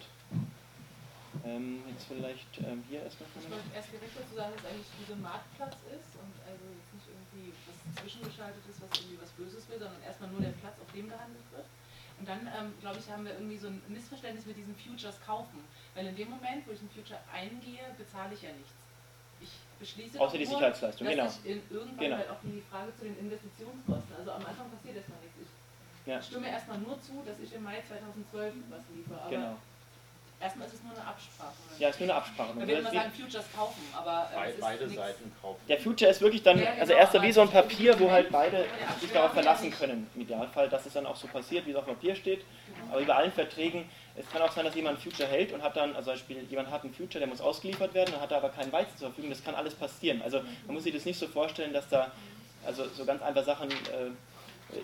Ähm, 1.45 1.79
jetzt 1.87 2.05
vielleicht 2.11 2.51
ähm, 2.59 2.83
hier 2.89 3.03
erstmal. 3.03 3.29
Ich 3.39 3.47
wollte 3.49 3.71
erst 3.73 3.91
direkt 3.91 4.15
dazu 4.19 4.35
sagen, 4.35 4.51
dass 4.55 4.65
eigentlich 4.67 4.87
ein 5.07 5.21
Marktplatz 5.21 5.77
ist 5.87 6.11
und 6.19 6.33
also 6.43 6.63
jetzt 6.75 6.91
nicht 6.91 7.07
irgendwie 7.07 7.55
was 7.65 7.77
zwischengeschaltet 8.03 8.63
ist, 8.67 8.83
was 8.83 8.91
irgendwie 8.99 9.19
was 9.21 9.31
Böses 9.39 9.63
will, 9.71 9.79
sondern 9.79 10.03
erstmal 10.03 10.29
nur 10.29 10.41
der 10.43 10.51
Platz, 10.59 10.75
auf 10.79 10.91
dem 10.91 11.07
gehandelt 11.07 11.47
wird. 11.55 11.65
Und 12.19 12.27
dann, 12.27 12.45
ähm, 12.51 12.75
glaube 12.83 12.99
ich, 12.99 13.09
haben 13.09 13.25
wir 13.25 13.33
irgendwie 13.33 13.57
so 13.57 13.67
ein 13.67 13.81
Missverständnis 13.87 14.45
mit 14.45 14.57
diesen 14.57 14.75
Futures 14.75 15.17
kaufen. 15.25 15.63
Weil 15.95 16.05
in 16.07 16.15
dem 16.15 16.29
Moment, 16.29 16.67
wo 16.67 16.71
ich 16.71 16.79
einen 16.79 16.91
Future 16.91 17.17
eingehe, 17.33 17.81
bezahle 17.97 18.35
ich 18.35 18.41
ja 18.43 18.51
nichts. 18.53 18.75
Ich 19.41 19.49
beschließe 19.79 20.19
Außer 20.21 20.37
die 20.37 20.45
nur, 20.45 20.53
Sicherheitsleistung, 20.53 21.07
dass 21.07 21.15
genau. 21.15 21.31
ich 21.31 21.49
in 21.49 21.61
irgendwann 21.71 21.97
Genau. 21.97 22.17
halt 22.17 22.29
auch 22.29 22.41
die 22.43 22.61
Frage 22.69 22.93
zu 22.93 23.05
den 23.05 23.17
Investitionskosten. 23.17 24.13
Also 24.19 24.31
am 24.37 24.45
Anfang 24.45 24.69
passiert 24.69 24.97
erstmal 25.01 25.17
nichts. 25.25 25.39
Ich 25.41 26.05
Ja. 26.05 26.21
stimme 26.21 26.47
erstmal 26.49 26.77
nur 26.77 27.01
zu, 27.01 27.23
dass 27.25 27.39
ich 27.39 27.53
im 27.53 27.63
Mai 27.63 27.81
2012 27.87 28.53
was 28.69 28.83
liefere. 28.93 29.19
Aber 29.21 29.29
Genau. 29.31 29.57
Erstmal 30.41 30.67
ist 30.67 30.73
es 30.73 30.83
nur 30.83 30.91
eine 30.93 31.05
Absprache. 31.07 31.53
oder 31.69 31.79
Ja, 31.79 31.89
ist 31.89 31.99
nur 31.99 32.09
eine 32.09 32.15
Absprache. 32.17 32.53
Man 32.55 32.67
soll 32.67 32.77
immer 32.77 32.91
sagen, 32.91 33.11
Futures 33.11 33.45
kaufen, 33.55 33.81
aber 33.95 34.29
äh, 34.35 34.49
es 34.49 34.55
ist 34.55 34.61
Beide 34.61 34.83
nichts- 34.87 34.95
Seiten 35.01 35.31
kaufen. 35.41 35.61
Der 35.67 35.79
Future 35.79 36.11
ist 36.11 36.21
wirklich 36.21 36.43
dann, 36.43 36.59
Ja, 36.59 36.69
also 36.79 36.85
genau, 36.93 36.97
erster 36.99 37.21
wie 37.21 37.31
so 37.31 37.41
ein 37.41 37.49
Papier, 37.49 37.99
wo 37.99 38.09
halt 38.09 38.31
beide 38.31 38.57
Ja, 38.57 38.99
sich 38.99 39.11
darauf 39.11 39.33
verlassen 39.33 39.69
ja. 39.69 39.75
können, 39.75 40.09
im 40.15 40.21
Idealfall, 40.21 40.67
dass 40.69 40.85
es 40.85 40.93
dann 40.93 41.05
auch 41.05 41.15
so 41.15 41.27
passiert, 41.27 41.65
wie 41.67 41.71
es 41.71 41.77
auf 41.77 41.85
dem 41.85 41.93
Papier 41.95 42.15
steht. 42.15 42.41
Aber 42.89 42.99
wie 43.01 43.05
bei 43.05 43.13
allen 43.15 43.31
Verträgen, 43.31 43.87
es 44.15 44.27
kann 44.29 44.41
auch 44.41 44.51
sein, 44.51 44.65
dass 44.65 44.73
jemand 44.75 44.97
ein 44.97 45.01
Future 45.01 45.29
hält 45.29 45.53
und 45.53 45.61
hat 45.61 45.75
dann, 45.77 45.95
also 45.95 46.11
zum 46.11 46.13
Beispiel 46.13 46.43
jemand 46.49 46.71
hat 46.71 46.83
einen 46.83 46.93
Future, 46.93 47.19
der 47.19 47.27
muss 47.27 47.39
ausgeliefert 47.39 47.93
werden, 47.93 48.11
dann 48.13 48.21
hat 48.21 48.31
er 48.31 48.37
aber 48.37 48.49
keinen 48.49 48.71
Weizen 48.71 48.97
zur 48.97 49.07
Verfügung, 49.09 49.29
das 49.29 49.43
kann 49.43 49.55
alles 49.55 49.75
passieren. 49.75 50.21
Also 50.23 50.41
man 50.65 50.73
muss 50.75 50.83
sich 50.83 50.93
das 50.93 51.05
nicht 51.05 51.19
so 51.19 51.27
vorstellen, 51.27 51.71
dass 51.73 51.87
da 51.87 52.11
also 52.65 52.87
so 52.89 53.05
ganz 53.05 53.21
einfach 53.21 53.43
Sachen 53.43 53.69
äh, 53.71 54.11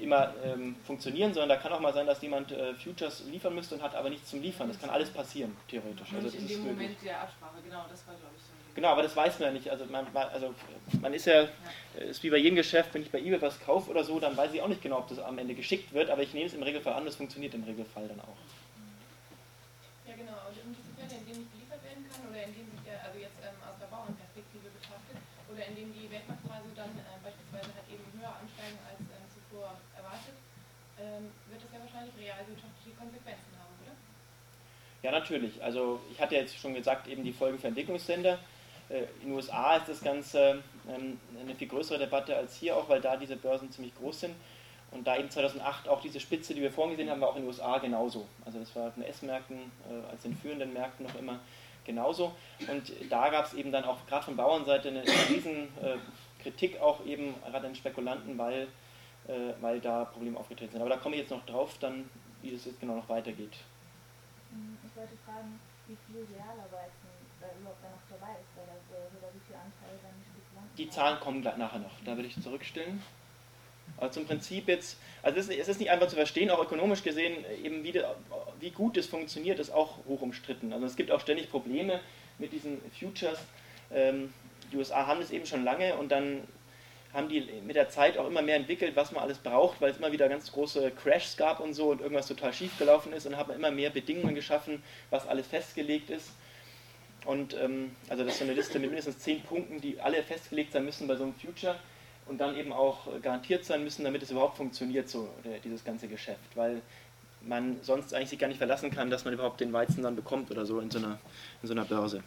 immer 0.02 0.34
ähm, 0.44 0.76
funktionieren, 0.86 1.34
sondern 1.34 1.50
da 1.50 1.56
kann 1.58 1.72
auch 1.74 1.80
mal 1.80 1.94
sein, 1.94 2.06
dass 2.06 2.22
jemand 2.22 2.52
äh, 2.52 2.74
Futures 2.74 3.24
liefern 3.26 3.56
müsste 3.56 3.76
und 3.76 3.82
hat 3.82 3.96
aber 3.96 4.10
nichts 4.10 4.30
zum 4.30 4.42
Liefern. 4.42 4.68
Das 4.68 4.80
kann 4.80 4.90
alles 4.90 5.10
passieren, 5.10 5.56
theoretisch. 5.68 6.08
Also 6.14 6.28
in 6.30 6.48
dem 6.48 6.64
möglich. 6.64 6.74
Moment 6.74 6.98
der 7.04 7.22
Absprache, 7.22 7.58
genau, 7.64 7.86
das 7.90 8.06
war 8.08 8.16
glaube 8.16 8.34
ich 8.38 8.44
so. 8.44 8.58
Genau, 8.78 8.90
aber 8.90 9.02
das 9.02 9.16
weiß 9.16 9.40
man 9.40 9.50
ja 9.50 9.54
nicht. 9.54 9.70
Also 9.70 9.86
man, 9.86 10.06
also 10.14 10.54
man 11.02 11.12
ist 11.12 11.26
ja, 11.26 11.50
äh, 11.98 12.10
ist 12.10 12.22
wie 12.22 12.30
bei 12.30 12.38
jedem 12.38 12.56
Geschäft, 12.56 12.94
wenn 12.94 13.02
ich 13.02 13.10
bei 13.10 13.18
eBay 13.18 13.42
was 13.42 13.60
kaufe 13.60 13.90
oder 13.90 14.04
so, 14.04 14.20
dann 14.20 14.38
weiß 14.38 14.54
ich 14.54 14.62
auch 14.62 14.68
nicht 14.68 14.84
genau, 14.84 15.00
ob 15.00 15.10
das 15.10 15.18
am 15.18 15.40
Ende 15.40 15.56
geschickt 15.56 15.94
wird, 15.94 16.12
aber 16.12 16.22
ich 16.22 16.34
nehme 16.34 16.46
es 16.46 16.54
im 16.54 16.62
Regelfall 16.62 16.94
an, 16.94 17.06
das 17.06 17.16
funktioniert 17.16 17.56
im 17.56 17.64
Regelfall 17.64 18.08
dann 18.08 18.22
auch. 18.22 18.38
Ja, 20.06 20.14
genau. 20.14 20.38
Und 20.46 20.62
in 20.62 20.78
diesen 20.78 20.94
Fällen, 20.94 21.10
in 21.10 21.26
denen 21.26 21.40
nicht 21.42 21.54
geliefert 21.58 21.82
werden 21.82 22.06
kann 22.06 22.22
oder 22.30 22.38
in 22.46 22.54
denen 22.54 22.70
sich 22.70 22.86
der, 22.86 23.02
also 23.02 23.18
jetzt 23.18 23.42
ähm, 23.42 23.58
aus 23.66 23.82
der 23.82 23.90
Bauernperspektive 23.90 24.70
betrachtet, 24.70 25.18
oder 25.50 25.64
in 25.66 25.74
denen 25.74 25.94
die 25.98 26.06
Weltmarktpreise 26.14 26.70
dann 26.78 26.94
äh, 27.02 27.18
beispielsweise 27.26 27.74
halt 27.74 27.88
eben 27.90 28.06
höher 28.14 28.30
ansteigen 28.30 28.78
als 28.86 29.02
zuvor 29.58 29.72
erwartet, 29.96 30.36
ähm, 31.00 31.32
wird 31.50 31.64
das 31.64 31.72
ja 31.74 31.80
wahrscheinlich 31.80 32.14
realwirtschaftliche 32.18 32.98
Konsequenzen 32.98 33.54
haben, 33.58 33.74
oder? 33.82 33.96
Ja, 35.04 35.12
natürlich. 35.12 35.62
Also 35.64 36.00
ich 36.12 36.20
hatte 36.20 36.36
jetzt 36.36 36.58
schon 36.58 36.74
gesagt, 36.74 37.08
eben 37.08 37.24
die 37.24 37.34
Folgen 37.34 37.60
für 37.60 37.68
Entwicklungsländer. 37.68 38.40
Äh, 38.90 39.04
In 39.22 39.30
den 39.30 39.32
USA 39.34 39.78
ist 39.78 39.90
das 39.90 40.02
Ganze 40.02 40.64
ähm, 40.88 41.20
eine 41.40 41.56
viel 41.56 41.68
größere 41.68 42.00
Debatte 42.00 42.36
als 42.36 42.58
hier 42.58 42.76
auch, 42.76 42.88
weil 42.90 43.02
da 43.02 43.18
diese 43.18 43.36
Börsen 43.36 43.72
ziemlich 43.72 43.96
groß 43.96 44.22
sind. 44.22 44.36
Und 44.92 45.06
da 45.06 45.18
eben 45.18 45.30
2008 45.30 45.90
auch 45.90 46.02
diese 46.02 46.20
Spitze, 46.20 46.54
die 46.54 46.62
wir 46.62 46.72
vorhin 46.72 46.96
gesehen 46.96 47.12
haben, 47.12 47.20
war 47.20 47.30
auch 47.30 47.36
in 47.36 47.42
den 47.42 47.48
USA 47.48 47.78
genauso. 47.80 48.26
Also 48.46 48.60
das 48.60 48.74
war 48.76 48.90
den 48.92 49.04
S-Märkten, 49.04 49.58
äh, 49.90 50.12
als 50.12 50.24
den 50.24 50.36
führenden 50.38 50.72
Märkten 50.74 51.06
noch 51.06 51.16
immer 51.16 51.40
genauso. 51.84 52.34
Und 52.68 52.92
da 53.10 53.30
gab 53.30 53.46
es 53.46 53.54
eben 53.54 53.72
dann 53.72 53.84
auch 53.84 54.06
gerade 54.08 54.26
von 54.26 54.36
Bauernseite 54.36 54.90
eine, 54.90 55.04
riesen 55.30 55.64
äh, 55.82 55.98
Kritik 56.42 56.80
auch 56.80 57.06
eben 57.06 57.36
gerade 57.44 57.68
an 57.68 57.76
Spekulanten, 57.76 58.38
weil, 58.38 58.68
weil 59.62 59.80
da 59.80 60.06
Probleme 60.06 60.38
aufgetreten 60.38 60.74
sind. 60.74 60.82
Aber 60.82 60.90
da 60.90 60.98
komme 60.98 61.16
ich 61.16 61.22
jetzt 61.22 61.32
noch 61.32 61.46
drauf, 61.46 61.78
dann 61.80 62.10
wie 62.42 62.52
das 62.52 62.66
jetzt 62.66 62.80
genau 62.80 62.96
noch 62.96 63.10
weitergeht. 63.10 63.54
Hm, 64.52 64.78
Ich 64.86 64.96
wollte 64.96 65.14
fragen, 65.26 65.60
wie 65.88 65.98
viel 66.08 66.26
realer 66.36 66.66
Weizen 66.72 67.08
da 67.40 67.48
überhaupt 67.60 67.84
da 67.84 67.90
noch 67.90 68.20
dabei 68.20 68.34
ist 68.40 68.56
bei 68.56 68.64
der 68.64 68.80
Börse 68.90 69.16
oder 69.18 69.30
wie 69.34 69.46
viel 69.46 69.56
Anteil 69.56 70.00
dann 70.02 70.12
die 70.18 70.26
Spekulanten 70.26 70.76
Die. 70.78 70.90
Zahlen 70.90 71.20
kommen 71.20 71.42
gleich 71.42 71.58
nachher 71.58 71.80
noch, 71.80 71.92
da 72.06 72.16
würde 72.16 72.28
ich 72.28 72.42
zurückstellen. 72.42 73.02
Aber 73.96 74.12
zum 74.12 74.26
Prinzip 74.26 74.68
jetzt, 74.68 74.98
also 75.24 75.40
es 75.40 75.50
ist, 75.50 75.80
nicht 75.80 75.90
einfach 75.90 76.08
zu 76.08 76.16
verstehen, 76.16 76.50
auch 76.50 76.62
ökonomisch 76.62 77.04
gesehen, 77.04 77.46
eben 77.64 77.84
wie, 77.84 78.02
wie 78.60 78.72
gut 78.72 78.98
es 78.98 79.08
funktioniert, 79.08 79.60
ist 79.60 79.72
auch 79.72 79.98
hoch 80.06 80.22
umstritten. 80.22 80.74
Also 80.74 80.86
es 80.86 80.96
gibt 80.96 81.10
auch 81.10 81.22
ständig 81.22 81.50
Probleme 81.50 82.02
mit 82.38 82.52
diesen 82.52 82.80
Futures. 82.92 83.40
Ähm, 83.92 84.34
die 84.72 84.78
USA 84.78 85.08
haben 85.08 85.22
es 85.22 85.32
eben 85.32 85.46
schon 85.46 85.64
lange 85.64 85.96
und 85.96 86.12
dann 86.12 86.44
haben 87.14 87.30
die 87.30 87.42
mit 87.66 87.76
der 87.76 87.90
Zeit 87.90 88.18
auch 88.18 88.28
immer 88.28 88.42
mehr 88.42 88.56
entwickelt, 88.56 88.96
was 88.96 89.12
man 89.12 89.24
alles 89.24 89.38
braucht, 89.38 89.82
weil 89.82 89.92
es 89.92 89.98
immer 89.98 90.12
wieder 90.12 90.28
ganz 90.30 90.52
große 90.52 90.92
Crashs 90.92 91.38
gab 91.38 91.60
und 91.60 91.74
so 91.74 91.92
und 91.92 92.02
irgendwas 92.02 92.28
total 92.28 92.54
schief 92.54 92.78
gelaufen 92.78 93.14
ist 93.14 93.26
und 93.26 93.38
haben 93.38 93.52
immer 93.54 93.72
mehr 93.72 93.90
Bedingungen 93.90 94.36
geschaffen, 94.36 94.84
was 95.10 95.28
alles 95.28 95.48
festgelegt 95.48 96.10
ist. 96.10 96.32
Und 97.26 97.56
ähm, 97.56 97.92
also 98.10 98.24
das 98.24 98.34
ist 98.34 98.40
so 98.40 98.46
eine 98.46 98.54
Liste 98.54 98.80
mit 98.80 98.90
mindestens 98.90 99.20
zehn 99.20 99.42
Punkten, 99.42 99.82
die 99.82 100.00
alle 100.00 100.24
festgelegt 100.24 100.74
sein 100.74 100.86
müssen 100.86 101.08
bei 101.08 101.16
so 101.16 101.24
einem 101.24 101.34
Future 101.34 101.76
und 102.28 102.40
dann 102.40 102.56
eben 102.58 102.72
auch 102.72 103.08
garantiert 103.22 103.66
sein 103.66 103.84
müssen, 103.84 104.04
damit 104.04 104.22
es 104.22 104.32
überhaupt 104.32 104.58
funktioniert, 104.58 105.10
so 105.10 105.30
äh, 105.44 105.60
dieses 105.64 105.84
ganze 105.84 106.08
Geschäft. 106.08 106.56
Weil 106.56 106.82
man 107.42 107.78
sonst 107.82 108.14
eigentlich 108.14 108.30
sich 108.30 108.40
gar 108.40 108.48
nicht 108.48 108.58
verlassen 108.58 108.92
kann, 108.92 109.10
dass 109.10 109.26
man 109.26 109.34
überhaupt 109.34 109.60
den 109.60 109.74
Weizen 109.74 110.04
dann 110.04 110.16
bekommt 110.16 110.52
oder 110.52 110.66
so 110.66 110.80
in 110.80 110.92
so 110.92 111.00
einer, 111.00 111.20
in 111.62 111.68
so 111.68 111.74
einer 111.74 111.86
Börse. 111.86 112.24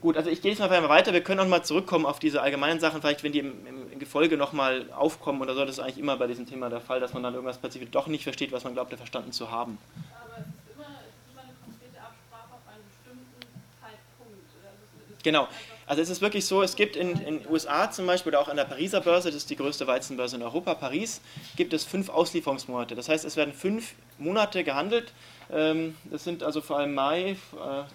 Gut, 0.00 0.16
also 0.16 0.28
ich 0.28 0.42
gehe 0.42 0.52
jetzt 0.52 0.60
mal 0.60 0.88
weiter. 0.88 1.12
Wir 1.12 1.22
können 1.22 1.40
auch 1.40 1.46
mal 1.46 1.62
zurückkommen 1.64 2.04
auf 2.04 2.18
diese 2.18 2.42
allgemeinen 2.42 2.80
Sachen, 2.80 3.00
vielleicht 3.00 3.22
wenn 3.22 3.32
die 3.32 3.38
im, 3.38 3.66
im, 3.66 3.92
im 3.92 3.98
Gefolge 3.98 4.36
nochmal 4.36 4.90
aufkommen 4.92 5.40
oder 5.40 5.54
so. 5.54 5.64
Das 5.64 5.78
ist 5.78 5.80
eigentlich 5.80 5.98
immer 5.98 6.16
bei 6.16 6.26
diesem 6.26 6.46
Thema 6.46 6.68
der 6.68 6.80
Fall, 6.80 7.00
dass 7.00 7.14
man 7.14 7.22
dann 7.22 7.32
irgendwas 7.32 7.58
plötzlich 7.58 7.90
doch 7.90 8.06
nicht 8.06 8.24
versteht, 8.24 8.52
was 8.52 8.64
man 8.64 8.74
glaubt, 8.74 8.94
verstanden 8.94 9.32
zu 9.32 9.50
haben. 9.50 9.78
Aber 10.22 10.36
es 10.36 10.46
ist 10.46 10.74
immer, 10.74 10.84
es 11.00 11.16
ist 11.16 11.32
immer 11.32 11.42
eine 11.42 11.52
konkrete 11.64 11.98
Absprache 11.98 12.52
auf 12.52 12.60
einen 12.68 12.84
bestimmten 12.84 13.40
Zeitpunkt. 13.80 14.44
Oder? 14.60 14.68
Also 14.68 15.14
ist 15.14 15.24
Genau. 15.24 15.48
Also 15.88 16.02
es 16.02 16.10
ist 16.10 16.20
wirklich 16.20 16.44
so, 16.44 16.62
es 16.62 16.74
gibt 16.74 16.96
in 16.96 17.14
den 17.14 17.48
USA 17.48 17.90
zum 17.90 18.06
Beispiel 18.06 18.30
oder 18.30 18.40
auch 18.40 18.48
an 18.48 18.56
der 18.56 18.64
Pariser 18.64 19.00
Börse, 19.00 19.28
das 19.28 19.36
ist 19.36 19.50
die 19.50 19.56
größte 19.56 19.86
Weizenbörse 19.86 20.36
in 20.36 20.42
Europa, 20.42 20.74
Paris, 20.74 21.20
gibt 21.54 21.72
es 21.72 21.84
fünf 21.84 22.08
Auslieferungsmonate. 22.08 22.96
Das 22.96 23.08
heißt, 23.08 23.24
es 23.24 23.36
werden 23.36 23.54
fünf 23.54 23.94
Monate 24.18 24.64
gehandelt. 24.64 25.12
Ähm, 25.52 25.94
Das 26.10 26.24
sind 26.24 26.42
also 26.42 26.60
vor 26.60 26.78
allem 26.78 26.94
Mai, 26.94 27.30
äh, 27.30 27.36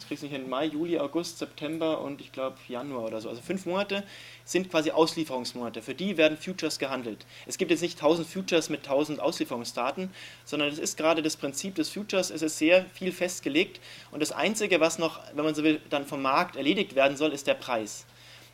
kriegst 0.07 0.23
du 0.23 0.27
nicht 0.27 0.35
hin, 0.35 0.49
Mai, 0.49 0.65
Juli, 0.65 0.97
August, 0.99 1.39
September 1.39 1.99
und 2.01 2.21
ich 2.21 2.31
glaube 2.31 2.57
Januar 2.67 3.05
oder 3.05 3.19
so. 3.19 3.29
Also 3.29 3.41
fünf 3.41 3.65
Monate 3.65 4.03
sind 4.45 4.71
quasi 4.71 4.91
Auslieferungsmonate. 4.91 5.81
Für 5.81 5.93
die 5.93 6.17
werden 6.17 6.37
Futures 6.37 6.79
gehandelt. 6.79 7.25
Es 7.45 7.57
gibt 7.57 7.71
jetzt 7.71 7.81
nicht 7.81 7.97
1000 7.97 8.27
Futures 8.27 8.69
mit 8.69 8.81
1000 8.81 9.19
Auslieferungsdaten, 9.19 10.11
sondern 10.45 10.69
es 10.69 10.79
ist 10.79 10.97
gerade 10.97 11.21
das 11.21 11.35
Prinzip 11.35 11.75
des 11.75 11.89
Futures, 11.89 12.29
es 12.29 12.41
ist 12.41 12.57
sehr 12.57 12.85
viel 12.93 13.11
festgelegt 13.11 13.79
und 14.11 14.21
das 14.21 14.31
Einzige, 14.31 14.79
was 14.79 14.97
noch, 14.97 15.19
wenn 15.33 15.45
man 15.45 15.55
so 15.55 15.63
will, 15.63 15.81
dann 15.89 16.05
vom 16.05 16.21
Markt 16.21 16.55
erledigt 16.55 16.95
werden 16.95 17.17
soll, 17.17 17.33
ist 17.33 17.47
der 17.47 17.55
Preis. 17.55 18.05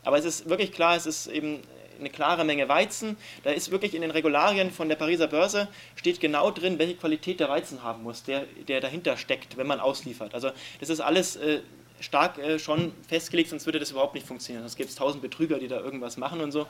Aber 0.03 0.17
es 0.17 0.25
ist 0.25 0.49
wirklich 0.49 0.71
klar, 0.71 0.95
es 0.95 1.05
ist 1.05 1.27
eben 1.27 1.61
eine 1.99 2.09
klare 2.09 2.43
Menge 2.43 2.69
Weizen. 2.69 3.17
Da 3.43 3.51
ist 3.51 3.71
wirklich 3.71 3.93
in 3.93 4.01
den 4.01 4.11
Regularien 4.11 4.71
von 4.71 4.89
der 4.89 4.95
Pariser 4.95 5.27
Börse 5.27 5.67
steht 5.95 6.19
genau 6.19 6.51
drin, 6.51 6.79
welche 6.79 6.95
Qualität 6.95 7.39
der 7.39 7.49
Weizen 7.49 7.83
haben 7.83 8.03
muss, 8.03 8.23
der, 8.23 8.45
der 8.67 8.81
dahinter 8.81 9.17
steckt, 9.17 9.57
wenn 9.57 9.67
man 9.67 9.79
ausliefert. 9.79 10.33
Also 10.33 10.51
das 10.79 10.89
ist 10.89 10.99
alles 10.99 11.35
äh, 11.37 11.61
stark 11.99 12.37
äh, 12.37 12.59
schon 12.59 12.93
festgelegt, 13.07 13.49
sonst 13.49 13.65
würde 13.65 13.79
das 13.79 13.91
überhaupt 13.91 14.13
nicht 14.13 14.27
funktionieren. 14.27 14.63
Sonst 14.63 14.75
gibt 14.75 14.89
es 14.89 14.95
tausend 14.95 15.21
Betrüger, 15.21 15.59
die 15.59 15.67
da 15.67 15.79
irgendwas 15.79 16.17
machen 16.17 16.41
und 16.41 16.51
so. 16.51 16.67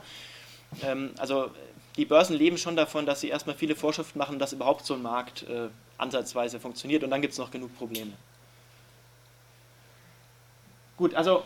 Ähm, 0.84 1.12
also 1.18 1.52
die 1.96 2.06
Börsen 2.06 2.36
leben 2.36 2.58
schon 2.58 2.76
davon, 2.76 3.06
dass 3.06 3.22
sie 3.22 3.30
erstmal 3.30 3.56
viele 3.56 3.76
Vorschriften 3.76 4.20
machen, 4.20 4.40
dass 4.40 4.54
überhaupt 4.54 4.86
so 4.86 4.94
ein 4.94 5.02
Markt 5.02 5.44
äh, 5.44 5.70
ansatzweise 5.98 6.60
funktioniert 6.60 7.04
und 7.04 7.10
dann 7.10 7.22
gibt 7.22 7.34
es 7.34 7.40
noch 7.40 7.52
genug 7.52 7.76
Probleme. 7.78 8.14
Gut, 10.96 11.14
also 11.14 11.44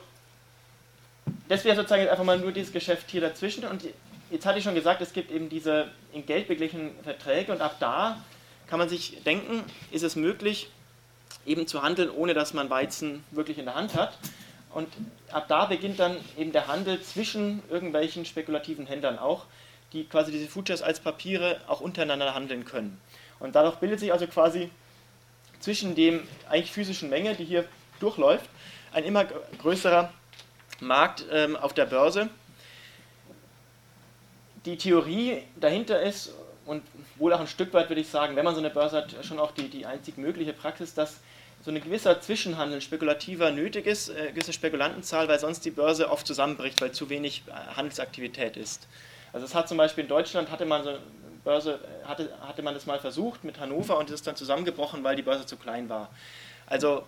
das 1.47 1.65
wäre 1.65 1.75
sozusagen 1.75 2.01
jetzt 2.01 2.11
einfach 2.11 2.23
mal 2.23 2.39
nur 2.39 2.51
dieses 2.51 2.71
Geschäft 2.71 3.09
hier 3.09 3.21
dazwischen. 3.21 3.65
Und 3.65 3.83
jetzt 4.29 4.45
hatte 4.45 4.59
ich 4.59 4.63
schon 4.63 4.75
gesagt, 4.75 5.01
es 5.01 5.13
gibt 5.13 5.31
eben 5.31 5.49
diese 5.49 5.89
in 6.13 6.25
Geld 6.25 6.47
beglichenen 6.47 6.91
Verträge 7.03 7.51
und 7.51 7.61
ab 7.61 7.77
da 7.79 8.21
kann 8.67 8.79
man 8.79 8.87
sich 8.87 9.21
denken, 9.25 9.63
ist 9.91 10.03
es 10.03 10.15
möglich, 10.15 10.69
eben 11.45 11.67
zu 11.67 11.81
handeln, 11.81 12.09
ohne 12.09 12.33
dass 12.33 12.53
man 12.53 12.69
Weizen 12.69 13.23
wirklich 13.31 13.57
in 13.57 13.65
der 13.65 13.75
Hand 13.75 13.95
hat. 13.95 14.17
Und 14.73 14.87
ab 15.31 15.47
da 15.49 15.65
beginnt 15.65 15.99
dann 15.99 16.15
eben 16.37 16.53
der 16.53 16.67
Handel 16.67 17.01
zwischen 17.01 17.61
irgendwelchen 17.69 18.25
spekulativen 18.25 18.87
Händlern 18.87 19.19
auch, 19.19 19.45
die 19.91 20.05
quasi 20.05 20.31
diese 20.31 20.47
Futures 20.47 20.81
als 20.81 21.01
Papiere 21.01 21.59
auch 21.67 21.81
untereinander 21.81 22.33
handeln 22.33 22.63
können. 22.63 22.99
Und 23.39 23.55
dadurch 23.55 23.75
bildet 23.75 23.99
sich 23.99 24.13
also 24.13 24.27
quasi 24.27 24.69
zwischen 25.59 25.95
dem 25.95 26.25
eigentlich 26.49 26.71
physischen 26.71 27.09
Menge, 27.09 27.35
die 27.35 27.43
hier 27.43 27.65
durchläuft, 27.99 28.49
ein 28.93 29.03
immer 29.03 29.25
größerer 29.25 30.11
Markt 30.81 31.25
ähm, 31.31 31.55
auf 31.55 31.73
der 31.73 31.85
Börse. 31.85 32.29
Die 34.65 34.77
Theorie 34.77 35.43
dahinter 35.55 36.01
ist, 36.01 36.33
und 36.65 36.83
wohl 37.17 37.33
auch 37.33 37.39
ein 37.39 37.47
Stück 37.47 37.73
weit 37.73 37.89
würde 37.89 38.01
ich 38.01 38.09
sagen, 38.09 38.35
wenn 38.35 38.45
man 38.45 38.53
so 38.53 38.59
eine 38.59 38.69
Börse 38.69 38.97
hat, 38.97 39.15
schon 39.23 39.39
auch 39.39 39.51
die, 39.51 39.69
die 39.69 39.85
einzig 39.85 40.17
mögliche 40.17 40.53
Praxis, 40.53 40.93
dass 40.93 41.19
so 41.63 41.71
ein 41.71 41.81
gewisser 41.81 42.19
Zwischenhandel 42.21 42.81
spekulativer 42.81 43.51
nötig 43.51 43.85
ist, 43.85 44.09
äh, 44.09 44.31
gewisse 44.31 44.53
Spekulantenzahl, 44.53 45.27
weil 45.27 45.39
sonst 45.39 45.63
die 45.65 45.71
Börse 45.71 46.09
oft 46.09 46.25
zusammenbricht, 46.25 46.81
weil 46.81 46.91
zu 46.91 47.09
wenig 47.09 47.43
äh, 47.47 47.75
Handelsaktivität 47.75 48.57
ist. 48.57 48.87
Also 49.33 49.45
es 49.45 49.55
hat 49.55 49.67
zum 49.67 49.77
Beispiel 49.77 50.03
in 50.03 50.09
Deutschland 50.09 50.49
hatte 50.49 50.65
man 50.65 50.83
so 50.83 50.97
Börse, 51.43 51.79
äh, 52.03 52.07
hatte, 52.07 52.29
hatte 52.41 52.61
man 52.61 52.73
das 52.73 52.85
mal 52.85 52.99
versucht 52.99 53.43
mit 53.43 53.59
Hannover 53.59 53.97
und 53.97 54.09
es 54.09 54.15
ist 54.15 54.27
dann 54.27 54.35
zusammengebrochen, 54.35 55.03
weil 55.03 55.15
die 55.15 55.21
Börse 55.21 55.45
zu 55.45 55.57
klein 55.57 55.89
war. 55.89 56.09
Also 56.65 57.03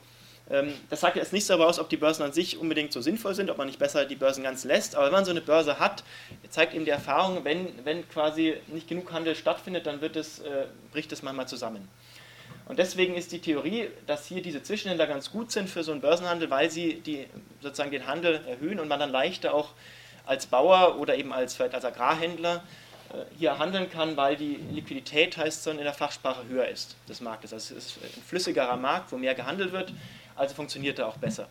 das 0.90 1.00
sagt 1.00 1.16
jetzt 1.16 1.32
nichts 1.32 1.48
darüber 1.48 1.68
aus, 1.68 1.80
ob 1.80 1.90
die 1.90 1.98
Börsen 1.98 2.24
an 2.24 2.34
sich 2.34 2.58
unbedingt 2.58 2.92
so 2.92 3.00
sinnvoll 3.00 3.34
sind, 3.34 3.50
ob 3.50 3.58
man 3.58 3.68
nicht 3.68 3.80
besser 3.80 4.06
die 4.06 4.16
Börsen 4.16 4.44
ganz 4.44 4.66
lässt. 4.66 4.96
Aber 4.96 5.06
wenn 5.06 5.14
man 5.14 5.26
so 5.26 5.32
eine 5.32 5.42
Börse 5.42 5.80
hat, 5.80 6.04
zeigt 6.50 6.74
eben 6.74 6.84
die 6.84 6.92
Erfahrung, 6.92 7.46
wenn, 7.46 7.86
wenn 7.86 8.08
quasi 8.10 8.56
nicht 8.68 8.90
genug 8.90 9.12
Handel 9.14 9.36
stattfindet, 9.36 9.86
dann 9.86 10.02
wird 10.02 10.18
es, 10.18 10.40
äh, 10.40 10.66
bricht 10.92 11.12
es 11.14 11.24
manchmal 11.24 11.48
zusammen. 11.48 11.88
Und 12.66 12.78
deswegen 12.78 13.16
ist 13.16 13.32
die 13.32 13.40
Theorie, 13.40 13.90
dass 14.06 14.26
hier 14.26 14.42
diese 14.42 14.62
Zwischenhändler 14.62 15.08
ganz 15.08 15.32
gut 15.32 15.52
sind 15.52 15.70
für 15.70 15.84
so 15.84 15.92
einen 15.94 16.02
Börsenhandel, 16.02 16.50
weil 16.50 16.70
sie 16.70 16.96
die, 16.96 17.26
sozusagen 17.62 17.92
den 17.92 18.08
Handel 18.08 18.42
erhöhen 18.46 18.80
und 18.80 18.90
man 18.90 19.00
dann 19.00 19.12
leichter 19.12 19.54
auch 19.54 19.70
als 20.26 20.46
Bauer 20.46 20.98
oder 21.00 21.16
eben 21.16 21.34
als, 21.34 21.56
vielleicht 21.56 21.76
als 21.76 21.86
Agrarhändler 21.86 22.64
hier 23.38 23.60
handeln 23.60 23.90
kann, 23.90 24.18
weil 24.18 24.36
die 24.36 24.60
Liquidität, 24.72 25.38
heißt 25.38 25.60
es 25.60 25.64
dann 25.64 25.78
in 25.78 25.84
der 25.84 25.94
Fachsprache, 25.94 26.48
höher 26.48 26.68
ist 26.68 26.96
des 27.08 27.22
Marktes. 27.22 27.54
Also 27.54 27.76
es 27.76 27.86
ist 27.86 28.04
ein 28.04 28.24
flüssigerer 28.24 28.78
Markt, 28.78 29.12
wo 29.12 29.18
mehr 29.18 29.36
gehandelt 29.36 29.72
wird, 29.72 29.94
also 30.36 30.56
funktioniert 30.56 31.00
er 31.00 31.08
auch 31.08 31.18
besser. 31.18 31.48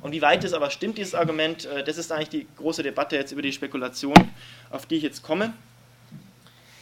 Und 0.00 0.12
wie 0.12 0.22
weit 0.22 0.44
es 0.44 0.52
aber 0.52 0.70
stimmt, 0.70 0.98
dieses 0.98 1.14
Argument, 1.14 1.64
äh, 1.64 1.82
das 1.82 1.98
ist 1.98 2.12
eigentlich 2.12 2.28
die 2.28 2.46
große 2.56 2.82
Debatte 2.82 3.16
jetzt 3.16 3.32
über 3.32 3.42
die 3.42 3.52
Spekulation, 3.52 4.16
auf 4.70 4.86
die 4.86 4.96
ich 4.96 5.02
jetzt 5.02 5.22
komme. 5.22 5.52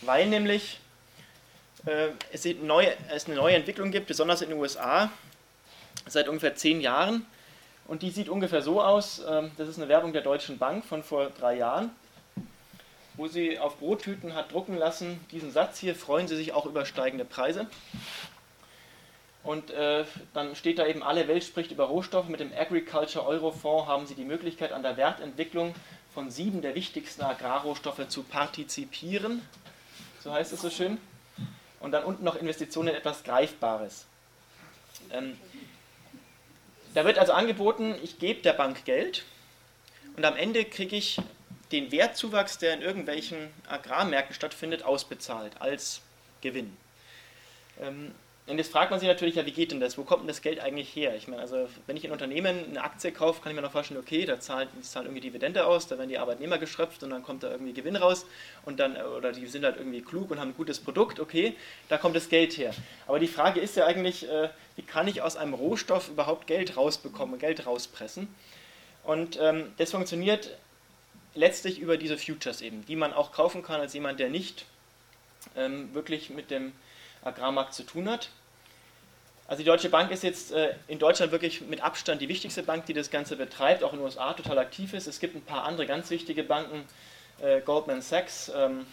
Weil 0.03 0.27
nämlich 0.27 0.79
äh, 1.87 2.09
es, 2.33 2.45
eine 2.45 3.35
neue 3.35 3.55
Entwicklung 3.55 3.91
gibt, 3.91 4.07
besonders 4.07 4.43
in 4.43 4.51
den 4.51 4.59
USA, 4.59 5.11
seit 6.07 6.29
ungefähr 6.29 6.55
zehn 6.55 6.81
Jahren. 6.81 7.25
Und 7.87 8.03
die 8.03 8.11
sieht 8.11 8.29
ungefähr 8.29 8.63
so 8.63 8.83
aus, 8.83 9.23
ähm, 9.29 9.51
das 9.57 9.69
ist 9.69 9.79
eine 9.79 9.89
Werbung 9.89 10.13
der 10.13 10.23
Deutschen 10.23 10.59
Bank 10.59 10.85
von 10.85 11.03
vor 11.03 11.31
drei 11.31 11.57
Jahren 11.57 11.91
wo 13.17 13.27
sie 13.27 13.59
auf 13.59 13.79
Brottüten 13.79 14.35
hat 14.35 14.53
drucken 14.53 14.77
lassen, 14.77 15.21
diesen 15.31 15.51
Satz 15.51 15.79
hier, 15.79 15.95
freuen 15.95 16.29
Sie 16.29 16.37
sich 16.37 16.53
auch 16.53 16.67
über 16.67 16.85
steigende 16.85 17.25
Preise. 17.25 17.67
Und 19.47 19.71
äh, 19.71 20.05
dann 20.35 20.57
steht 20.57 20.81
da 20.81 20.87
eben, 20.87 21.05
alle 21.05 21.29
Welt 21.29 21.45
spricht 21.45 21.71
über 21.71 21.85
Rohstoffe. 21.85 22.29
Mit 22.29 22.41
dem 22.41 22.53
Agriculture 22.53 23.25
Eurofonds 23.25 23.87
haben 23.87 24.05
Sie 24.05 24.17
die 24.17 24.25
Möglichkeit, 24.25 24.73
an 24.73 24.83
der 24.83 24.97
Wertentwicklung 24.97 25.73
von 26.13 26.33
sieben 26.33 26.63
der 26.63 26.75
wichtigsten 26.75 27.23
Agrarrohstoffe 27.23 28.09
zu 28.09 28.25
partizipieren. 28.25 29.41
So 30.19 30.33
heißt 30.33 30.53
es 30.53 30.63
so 30.63 30.69
schön. 30.69 30.99
Und 31.79 31.93
dann 31.93 32.03
unten 32.03 32.25
noch 32.25 32.35
Investitionen 32.35 32.89
in 32.89 32.95
etwas 32.97 33.23
Greifbares. 33.23 34.07
Ähm, 35.13 35.39
da 36.95 37.05
wird 37.05 37.21
also 37.21 37.33
angeboten, 37.33 37.95
ich 38.03 38.19
gebe 38.19 38.43
der 38.43 38.55
Bank 38.55 38.85
Geld 38.85 39.25
und 40.17 40.25
am 40.25 40.35
Ende 40.35 40.65
kriege 40.65 40.97
ich 40.97 41.21
den 41.71 41.93
Wertzuwachs, 41.93 42.59
der 42.59 42.75
in 42.75 42.83
irgendwelchen 42.83 43.51
Agrarmärkten 43.69 44.35
stattfindet, 44.35 44.83
ausbezahlt 44.83 45.53
als 45.61 46.01
Gewinn. 46.41 46.77
Ähm, 47.81 48.13
und 48.49 48.59
jetzt 48.59 48.71
fragt 48.71 48.93
man 48.93 49.01
sich 49.01 49.09
natürlich, 49.09 49.35
ja, 49.35 49.45
wie 49.45 49.51
geht 49.51 49.73
denn 49.73 49.81
das? 49.81 49.99
Wo 49.99 50.05
kommt 50.05 50.23
denn 50.23 50.29
das 50.29 50.41
Geld 50.41 50.61
eigentlich 50.61 50.95
her? 50.95 51.17
Ich 51.17 51.27
meine, 51.27 51.43
also 51.43 51.69
wenn 51.87 51.97
ich 51.97 52.05
ein 52.05 52.13
Unternehmen 52.13 52.65
eine 52.71 52.85
Aktie 52.85 53.11
kaufe, 53.11 53.43
kann 53.43 53.51
ich 53.51 53.57
mir 53.57 53.63
noch 53.63 53.73
vorstellen, 53.73 53.99
okay, 53.99 54.25
da 54.25 54.39
zahlt, 54.39 54.69
die 54.77 54.83
zahlen 54.83 55.07
irgendwie 55.07 55.23
Dividende 55.23 55.67
aus, 55.67 55.89
da 55.89 55.99
werden 55.99 56.11
die 56.11 56.19
Arbeitnehmer 56.19 56.57
geschröpft 56.59 57.03
und 57.03 57.11
dann 57.11 57.25
kommt 57.25 57.43
da 57.43 57.51
irgendwie 57.51 57.73
Gewinn 57.73 57.97
raus 57.97 58.25
und 58.65 58.79
dann, 58.79 58.97
oder 58.97 59.33
die 59.33 59.47
sind 59.49 59.65
halt 59.65 59.79
irgendwie 59.79 60.01
klug 60.01 60.31
und 60.31 60.39
haben 60.39 60.51
ein 60.51 60.57
gutes 60.57 60.79
Produkt, 60.79 61.19
okay, 61.19 61.57
da 61.89 61.99
kommt 61.99 62.15
das 62.15 62.29
Geld 62.29 62.57
her. 62.57 62.73
Aber 63.09 63.19
die 63.19 63.27
Frage 63.27 63.59
ist 63.59 63.75
ja 63.75 63.85
eigentlich, 63.85 64.29
äh, 64.29 64.49
wie 64.77 64.83
kann 64.83 65.09
ich 65.09 65.23
aus 65.23 65.37
einem 65.37 65.55
Rohstoff 65.55 66.09
überhaupt 66.09 66.47
Geld 66.47 66.77
rausbekommen, 66.77 67.41
Geld 67.41 67.67
rauspressen? 67.67 68.29
Und 69.03 69.41
ähm, 69.41 69.73
das 69.79 69.91
funktioniert 69.91 70.57
letztlich 71.35 71.81
über 71.81 71.97
diese 71.97 72.17
Futures 72.17 72.61
eben, 72.61 72.87
die 72.87 72.97
man 72.97 73.13
auch 73.13 73.33
kaufen 73.33 73.65
kann 73.65 73.81
als 73.81 73.93
jemand, 73.93 74.21
der 74.21 74.31
nicht 74.31 74.67
ähm, 75.57 75.93
wirklich 75.95 76.31
mit 76.31 76.53
dem 76.53 76.73
Agrarmarkt 77.27 77.75
zu 77.75 77.83
tun 77.83 78.09
hat. 78.09 78.31
Also 79.49 79.63
die 79.63 79.67
Deutsche 79.67 79.89
Bank 79.89 80.11
ist 80.11 80.25
jetzt 80.25 80.53
äh, 80.53 80.75
in 80.89 80.99
Deutschland 80.99 81.31
wirklich 81.31 81.61
mit 81.61 81.81
Abstand 81.81 82.21
die 82.21 82.29
wichtigste 82.29 82.63
Bank, 82.63 82.87
die 82.87 82.95
das 82.95 83.11
Ganze 83.11 83.37
betreibt, 83.37 83.85
auch 83.85 83.93
in 83.93 83.99
den 83.99 84.05
USA 84.05 84.33
total 84.33 84.59
aktiv 84.59 84.93
ist. 84.93 85.07
Es 85.07 85.21
gibt 85.21 85.37
ein 85.37 85.43
paar 85.43 85.65
andere 85.65 85.87
ganz 85.87 86.11
wichtige 86.11 86.43
Banken, 86.43 86.85
äh, 87.41 87.61
Goldman 87.61 88.03
Sachs, 88.03 88.51
ähm, 88.55 88.87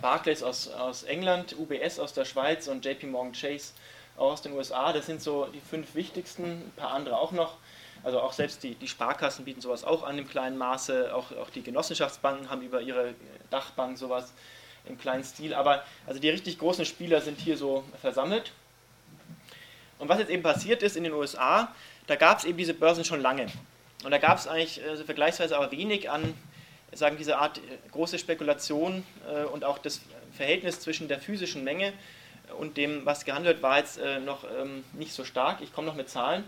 Barclays 0.00 0.42
aus, 0.42 0.68
aus 0.68 1.02
England, 1.02 1.56
UBS 1.58 1.98
aus 1.98 2.14
der 2.14 2.24
Schweiz 2.24 2.68
und 2.68 2.84
JP 2.84 3.08
Morgan 3.08 3.32
Chase 3.32 3.72
aus 4.16 4.40
den 4.40 4.52
USA. 4.52 4.92
Das 4.92 5.06
sind 5.06 5.20
so 5.20 5.46
die 5.46 5.60
fünf 5.60 5.94
wichtigsten, 5.94 6.44
ein 6.44 6.72
paar 6.76 6.92
andere 6.92 7.18
auch 7.18 7.32
noch. 7.32 7.56
Also 8.04 8.20
auch 8.20 8.32
selbst 8.32 8.62
die, 8.62 8.74
die 8.74 8.88
Sparkassen 8.88 9.44
bieten 9.44 9.60
sowas 9.60 9.84
auch 9.84 10.04
an 10.04 10.16
im 10.18 10.28
kleinen 10.28 10.56
Maße, 10.56 11.14
auch, 11.14 11.32
auch 11.32 11.50
die 11.50 11.62
Genossenschaftsbanken 11.62 12.48
haben 12.48 12.62
über 12.62 12.80
ihre 12.80 13.14
Dachbank 13.50 13.98
sowas 13.98 14.32
im 14.88 14.98
kleinen 14.98 15.24
Stil. 15.24 15.54
Aber 15.54 15.84
also 16.06 16.20
die 16.20 16.28
richtig 16.28 16.58
großen 16.58 16.84
Spieler 16.84 17.20
sind 17.20 17.38
hier 17.38 17.56
so 17.56 17.84
versammelt. 18.00 18.52
Und 19.98 20.08
was 20.08 20.18
jetzt 20.18 20.30
eben 20.30 20.42
passiert 20.42 20.82
ist 20.82 20.96
in 20.96 21.04
den 21.04 21.12
USA, 21.12 21.74
da 22.06 22.16
gab 22.16 22.38
es 22.38 22.44
eben 22.44 22.56
diese 22.56 22.74
Börsen 22.74 23.04
schon 23.04 23.20
lange. 23.20 23.46
Und 24.04 24.10
da 24.10 24.18
gab 24.18 24.38
es 24.38 24.46
eigentlich 24.46 24.80
also 24.84 25.04
vergleichsweise 25.04 25.56
aber 25.56 25.72
wenig 25.72 26.08
an, 26.10 26.34
sagen 26.92 27.16
diese 27.18 27.38
Art 27.38 27.58
äh, 27.58 27.60
große 27.92 28.18
Spekulation 28.18 29.04
äh, 29.28 29.44
und 29.44 29.64
auch 29.64 29.78
das 29.78 30.00
Verhältnis 30.32 30.80
zwischen 30.80 31.08
der 31.08 31.20
physischen 31.20 31.64
Menge 31.64 31.92
und 32.58 32.76
dem, 32.76 33.04
was 33.04 33.24
gehandelt 33.24 33.62
war 33.62 33.78
jetzt 33.78 33.98
äh, 33.98 34.20
noch 34.20 34.44
ähm, 34.44 34.84
nicht 34.92 35.12
so 35.12 35.24
stark. 35.24 35.60
Ich 35.60 35.72
komme 35.72 35.86
noch 35.86 35.94
mit 35.94 36.08
Zahlen. 36.08 36.44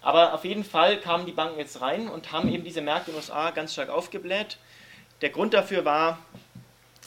Aber 0.00 0.34
auf 0.34 0.44
jeden 0.44 0.64
Fall 0.64 0.98
kamen 0.98 1.26
die 1.26 1.32
Banken 1.32 1.58
jetzt 1.60 1.80
rein 1.80 2.08
und 2.08 2.32
haben 2.32 2.52
eben 2.52 2.64
diese 2.64 2.80
Märkte 2.80 3.10
in 3.10 3.14
den 3.14 3.20
USA 3.20 3.50
ganz 3.52 3.72
stark 3.72 3.88
aufgebläht. 3.88 4.58
Der 5.20 5.30
Grund 5.30 5.54
dafür 5.54 5.84
war, 5.84 6.18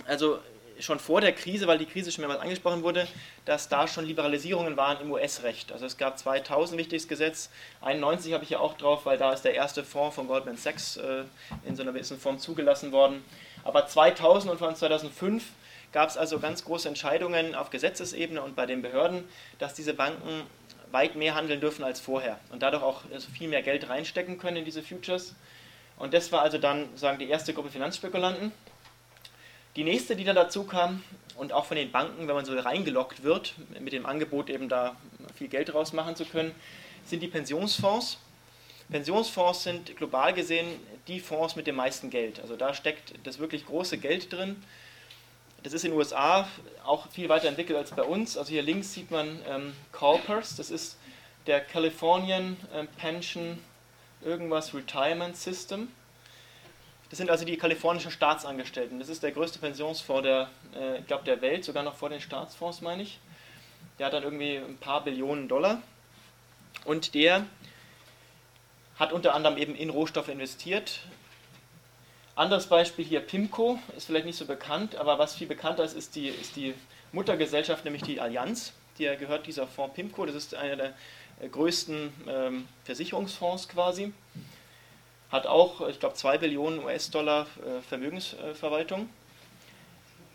also 0.07 0.39
schon 0.79 0.99
vor 0.99 1.21
der 1.21 1.31
Krise, 1.31 1.67
weil 1.67 1.77
die 1.77 1.85
Krise 1.85 2.11
schon 2.11 2.21
mehrmals 2.21 2.41
angesprochen 2.41 2.83
wurde, 2.83 3.07
dass 3.45 3.69
da 3.69 3.87
schon 3.87 4.05
Liberalisierungen 4.05 4.75
waren 4.77 4.99
im 5.01 5.11
US-Recht. 5.11 5.71
Also 5.71 5.85
es 5.85 5.97
gab 5.97 6.17
2000 6.17 6.77
wichtiges 6.77 7.07
Gesetz, 7.07 7.49
91 7.81 8.33
habe 8.33 8.43
ich 8.43 8.49
ja 8.49 8.59
auch 8.59 8.75
drauf, 8.75 9.05
weil 9.05 9.17
da 9.17 9.31
ist 9.31 9.43
der 9.43 9.53
erste 9.53 9.83
Fonds 9.83 10.15
von 10.15 10.27
Goldman 10.27 10.57
Sachs 10.57 10.97
äh, 10.97 11.23
in 11.65 11.75
so 11.75 11.83
einer 11.83 11.93
gewissen 11.93 12.19
Form 12.19 12.39
zugelassen 12.39 12.91
worden. 12.91 13.23
Aber 13.63 13.87
2000 13.87 14.51
und 14.51 14.57
von 14.57 14.75
2005 14.75 15.45
gab 15.91 16.09
es 16.09 16.17
also 16.17 16.39
ganz 16.39 16.65
große 16.65 16.87
Entscheidungen 16.87 17.55
auf 17.55 17.69
Gesetzesebene 17.69 18.41
und 18.41 18.55
bei 18.55 18.65
den 18.65 18.81
Behörden, 18.81 19.23
dass 19.59 19.73
diese 19.73 19.93
Banken 19.93 20.43
weit 20.91 21.15
mehr 21.15 21.35
handeln 21.35 21.61
dürfen 21.61 21.83
als 21.83 21.99
vorher 21.99 22.39
und 22.51 22.61
dadurch 22.61 22.83
auch 22.83 23.01
also 23.13 23.29
viel 23.31 23.47
mehr 23.47 23.61
Geld 23.61 23.89
reinstecken 23.89 24.37
können 24.37 24.57
in 24.57 24.65
diese 24.65 24.83
Futures. 24.83 25.35
Und 25.97 26.13
das 26.13 26.31
war 26.31 26.41
also 26.41 26.57
dann 26.57 26.89
sagen 26.97 27.17
die 27.19 27.29
erste 27.29 27.53
Gruppe 27.53 27.69
Finanzspekulanten. 27.69 28.51
Die 29.75 29.83
nächste, 29.83 30.15
die 30.15 30.23
dann 30.23 30.35
dazu 30.35 30.63
kam 30.63 31.03
und 31.35 31.51
auch 31.51 31.65
von 31.65 31.75
den 31.75 31.91
Banken, 31.91 32.27
wenn 32.27 32.35
man 32.35 32.45
so 32.45 32.57
reingelockt 32.57 33.23
wird, 33.23 33.53
mit 33.79 33.91
dem 33.91 34.05
Angebot 34.05 34.49
eben 34.49 34.69
da 34.69 34.95
viel 35.35 35.49
Geld 35.49 35.73
rausmachen 35.73 36.15
zu 36.15 36.25
können, 36.25 36.55
sind 37.05 37.21
die 37.21 37.27
Pensionsfonds. 37.27 38.17
Pensionsfonds 38.89 39.63
sind 39.63 39.97
global 39.97 40.33
gesehen 40.33 40.67
die 41.07 41.19
Fonds 41.19 41.55
mit 41.55 41.67
dem 41.67 41.75
meisten 41.75 42.09
Geld. 42.09 42.39
Also 42.39 42.55
da 42.55 42.73
steckt 42.73 43.13
das 43.23 43.39
wirklich 43.39 43.65
große 43.65 43.97
Geld 43.97 44.31
drin. 44.31 44.63
Das 45.63 45.73
ist 45.73 45.83
in 45.83 45.91
den 45.91 45.97
USA 45.97 46.47
auch 46.85 47.09
viel 47.09 47.27
weiter 47.27 47.47
entwickelt 47.47 47.77
als 47.77 47.91
bei 47.91 48.03
uns. 48.03 48.37
Also 48.37 48.51
hier 48.51 48.61
links 48.61 48.93
sieht 48.93 49.11
man 49.11 49.39
ähm, 49.47 49.73
CalPERS, 49.91 50.55
das 50.55 50.69
ist 50.69 50.97
der 51.47 51.59
Californian 51.59 52.57
ähm, 52.73 52.87
Pension 52.97 53.59
irgendwas 54.23 54.73
Retirement 54.73 55.35
System. 55.35 55.89
Das 57.09 57.17
sind 57.17 57.29
also 57.29 57.45
die 57.45 57.57
kalifornischen 57.57 58.11
Staatsangestellten. 58.11 58.99
Das 58.99 59.09
ist 59.09 59.23
der 59.23 59.31
größte 59.31 59.59
Pensionsfonds 59.59 60.23
der, 60.23 60.49
äh, 60.75 60.99
ich 60.99 61.07
glaube, 61.07 61.23
der 61.23 61.41
Welt, 61.41 61.63
sogar 61.63 61.83
noch 61.83 61.95
vor 61.95 62.09
den 62.09 62.21
Staatsfonds, 62.21 62.81
meine 62.81 63.03
ich. 63.03 63.19
Der 63.99 64.07
hat 64.07 64.13
dann 64.13 64.23
irgendwie 64.23 64.57
ein 64.57 64.77
paar 64.77 65.03
Billionen 65.03 65.47
Dollar. 65.47 65.81
Und 66.83 67.13
der 67.13 67.45
hat 68.97 69.13
unter 69.13 69.33
anderem 69.33 69.57
eben 69.57 69.75
in 69.75 69.89
Rohstoffe 69.89 70.29
investiert, 70.29 71.01
anderes 72.35 72.67
Beispiel 72.67 73.05
hier 73.05 73.21
PIMCO, 73.21 73.79
ist 73.95 74.07
vielleicht 74.07 74.25
nicht 74.25 74.37
so 74.37 74.45
bekannt, 74.45 74.97
aber 74.97 75.17
was 75.17 75.35
viel 75.35 75.47
bekannter 75.47 75.85
ist, 75.85 75.95
ist 75.95 76.15
die, 76.15 76.27
ist 76.27 76.57
die 76.57 76.73
Muttergesellschaft, 77.13 77.85
nämlich 77.85 78.03
die 78.03 78.19
Allianz. 78.19 78.73
Die 78.97 79.05
gehört 79.17 79.47
dieser 79.47 79.67
Fonds 79.67 79.95
PIMCO, 79.95 80.25
das 80.25 80.35
ist 80.35 80.53
einer 80.53 80.75
der 80.75 80.93
äh, 81.39 81.47
größten 81.47 82.13
ähm, 82.27 82.67
Versicherungsfonds 82.83 83.69
quasi. 83.69 84.11
Hat 85.35 85.47
auch, 85.47 85.85
ich 85.89 85.99
glaube, 85.99 86.15
2 86.15 86.37
Billionen 86.37 86.81
US-Dollar 86.81 87.41
äh, 87.41 87.81
Vermögensverwaltung. 87.81 89.09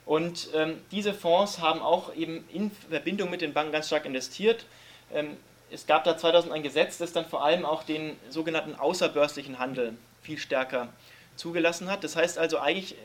Und 0.05 0.49
ähm, 0.55 0.79
diese 0.91 1.15
Fonds 1.15 1.59
haben 1.59 1.81
auch 1.81 2.15
eben 2.15 2.47
in 2.53 2.71
Verbindung 2.71 3.31
mit 3.31 3.41
den 3.41 3.55
Banken 3.55 3.73
ganz 3.73 3.87
stark 3.87 4.05
investiert. 4.05 4.67
Ähm, 5.11 5.39
es 5.71 5.87
gab 5.87 6.05
da 6.05 6.19
2000 6.19 6.53
ein 6.53 6.63
Gesetz, 6.63 6.99
das 6.99 7.15
dann 7.15 7.25
vor 7.25 7.43
allem 7.43 7.65
auch 7.65 7.83
den 7.83 8.15
sogenannten 8.29 8.75
außerbörslichen 8.75 9.59
Handel 9.59 9.95
viel 10.21 10.37
stärker 10.37 10.89
zugelassen 11.35 11.91
hat. 11.91 12.05
Das 12.05 12.15
heißt 12.15 12.37
also, 12.37 12.59
eigentlich 12.59 12.93
äh, 12.93 12.97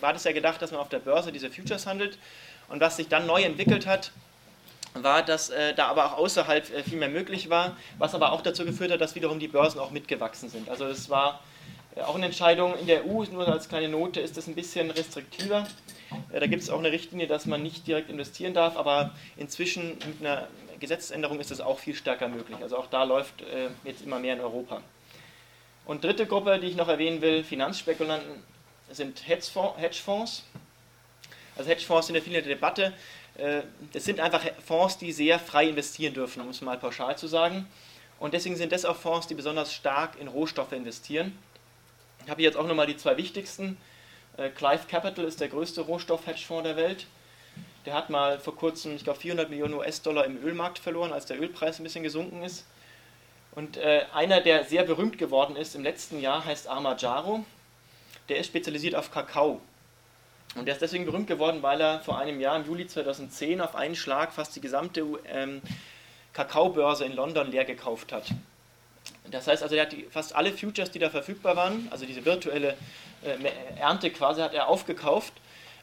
war 0.00 0.12
das 0.12 0.24
ja 0.24 0.32
gedacht, 0.32 0.60
dass 0.62 0.72
man 0.72 0.80
auf 0.80 0.88
der 0.88 0.98
Börse 0.98 1.30
diese 1.30 1.48
Futures 1.48 1.86
handelt. 1.86 2.18
Und 2.68 2.80
was 2.80 2.96
sich 2.96 3.06
dann 3.06 3.28
neu 3.28 3.44
entwickelt 3.44 3.86
hat, 3.86 4.10
war, 4.94 5.22
dass 5.22 5.50
äh, 5.50 5.74
da 5.74 5.88
aber 5.88 6.06
auch 6.06 6.18
außerhalb 6.18 6.72
äh, 6.72 6.82
viel 6.82 6.98
mehr 6.98 7.08
möglich 7.08 7.50
war, 7.50 7.76
was 7.98 8.14
aber 8.14 8.32
auch 8.32 8.40
dazu 8.40 8.64
geführt 8.64 8.92
hat, 8.92 9.00
dass 9.00 9.14
wiederum 9.14 9.38
die 9.38 9.48
Börsen 9.48 9.80
auch 9.80 9.90
mitgewachsen 9.90 10.48
sind. 10.48 10.68
Also 10.68 10.86
es 10.86 11.10
war 11.10 11.40
äh, 11.96 12.02
auch 12.02 12.14
eine 12.14 12.26
Entscheidung 12.26 12.78
in 12.78 12.86
der 12.86 13.04
EU, 13.04 13.24
nur 13.24 13.48
als 13.48 13.68
kleine 13.68 13.88
Note 13.88 14.20
ist 14.20 14.36
das 14.36 14.46
ein 14.46 14.54
bisschen 14.54 14.90
restriktiver. 14.90 15.66
Äh, 16.32 16.40
da 16.40 16.46
gibt 16.46 16.62
es 16.62 16.70
auch 16.70 16.78
eine 16.78 16.92
Richtlinie, 16.92 17.26
dass 17.26 17.46
man 17.46 17.62
nicht 17.62 17.86
direkt 17.86 18.08
investieren 18.08 18.54
darf, 18.54 18.76
aber 18.76 19.10
inzwischen 19.36 19.98
mit 19.98 20.20
einer 20.20 20.48
Gesetzesänderung 20.78 21.40
ist 21.40 21.50
das 21.50 21.60
auch 21.60 21.78
viel 21.78 21.94
stärker 21.94 22.28
möglich. 22.28 22.58
Also 22.62 22.76
auch 22.76 22.86
da 22.86 23.04
läuft 23.04 23.42
äh, 23.42 23.68
jetzt 23.84 24.02
immer 24.02 24.18
mehr 24.18 24.34
in 24.34 24.40
Europa. 24.40 24.80
Und 25.86 26.04
dritte 26.04 26.26
Gruppe, 26.26 26.58
die 26.60 26.68
ich 26.68 26.76
noch 26.76 26.88
erwähnen 26.88 27.20
will, 27.20 27.44
Finanzspekulanten, 27.44 28.42
sind 28.90 29.26
Hedgefonds. 29.26 30.44
Also 31.56 31.70
Hedgefonds 31.70 32.06
sind 32.06 32.16
ja 32.16 32.22
viel 32.22 32.34
in 32.34 32.44
der 32.44 32.54
Debatte. 32.54 32.92
Äh, 33.36 33.62
das 33.92 34.04
sind 34.04 34.20
einfach 34.20 34.42
Fonds, 34.64 34.98
die 34.98 35.12
sehr 35.12 35.38
frei 35.38 35.68
investieren 35.68 36.14
dürfen, 36.14 36.42
um 36.42 36.50
es 36.50 36.60
mal 36.60 36.78
pauschal 36.78 37.16
zu 37.18 37.26
sagen. 37.26 37.66
Und 38.18 38.34
deswegen 38.34 38.56
sind 38.56 38.72
das 38.72 38.84
auch 38.84 38.96
Fonds, 38.96 39.26
die 39.26 39.34
besonders 39.34 39.72
stark 39.72 40.18
in 40.20 40.28
Rohstoffe 40.28 40.72
investieren. 40.72 41.36
Ich 42.24 42.30
habe 42.30 42.42
jetzt 42.42 42.56
auch 42.56 42.66
nochmal 42.66 42.86
die 42.86 42.96
zwei 42.96 43.16
wichtigsten. 43.16 43.76
Äh, 44.36 44.50
Clive 44.50 44.86
Capital 44.88 45.24
ist 45.24 45.40
der 45.40 45.48
größte 45.48 45.82
Rohstoff-Hedgefonds 45.82 46.64
der 46.64 46.76
Welt. 46.76 47.06
Der 47.86 47.94
hat 47.94 48.08
mal 48.08 48.40
vor 48.40 48.56
kurzem, 48.56 48.96
ich 48.96 49.04
glaube, 49.04 49.20
400 49.20 49.50
Millionen 49.50 49.74
US-Dollar 49.74 50.24
im 50.24 50.42
Ölmarkt 50.42 50.78
verloren, 50.78 51.12
als 51.12 51.26
der 51.26 51.40
Ölpreis 51.40 51.78
ein 51.78 51.84
bisschen 51.84 52.02
gesunken 52.02 52.42
ist. 52.42 52.64
Und 53.54 53.76
äh, 53.76 54.06
einer, 54.12 54.40
der 54.40 54.64
sehr 54.64 54.84
berühmt 54.84 55.18
geworden 55.18 55.54
ist 55.54 55.74
im 55.74 55.82
letzten 55.82 56.20
Jahr, 56.20 56.44
heißt 56.44 56.66
Armajaro. 56.66 57.44
Der 58.28 58.38
ist 58.38 58.46
spezialisiert 58.46 58.94
auf 58.94 59.10
Kakao. 59.10 59.60
Und 60.54 60.66
der 60.66 60.74
ist 60.74 60.82
deswegen 60.82 61.04
berühmt 61.04 61.26
geworden, 61.26 61.62
weil 61.62 61.80
er 61.80 62.00
vor 62.00 62.18
einem 62.18 62.40
Jahr, 62.40 62.56
im 62.56 62.66
Juli 62.66 62.86
2010, 62.86 63.60
auf 63.60 63.74
einen 63.74 63.96
Schlag 63.96 64.32
fast 64.32 64.54
die 64.54 64.60
gesamte 64.60 65.04
ähm, 65.26 65.60
Kakaobörse 66.32 67.04
in 67.04 67.14
London 67.14 67.50
leer 67.50 67.64
gekauft 67.64 68.12
hat. 68.12 68.26
Das 69.30 69.46
heißt 69.46 69.62
also, 69.62 69.74
er 69.74 69.82
hat 69.82 69.92
die, 69.92 70.04
fast 70.10 70.34
alle 70.34 70.52
Futures, 70.52 70.90
die 70.90 70.98
da 70.98 71.10
verfügbar 71.10 71.56
waren, 71.56 71.88
also 71.90 72.06
diese 72.06 72.24
virtuelle 72.24 72.76
äh, 73.24 73.80
Ernte 73.80 74.10
quasi, 74.10 74.40
hat 74.40 74.54
er 74.54 74.68
aufgekauft 74.68 75.32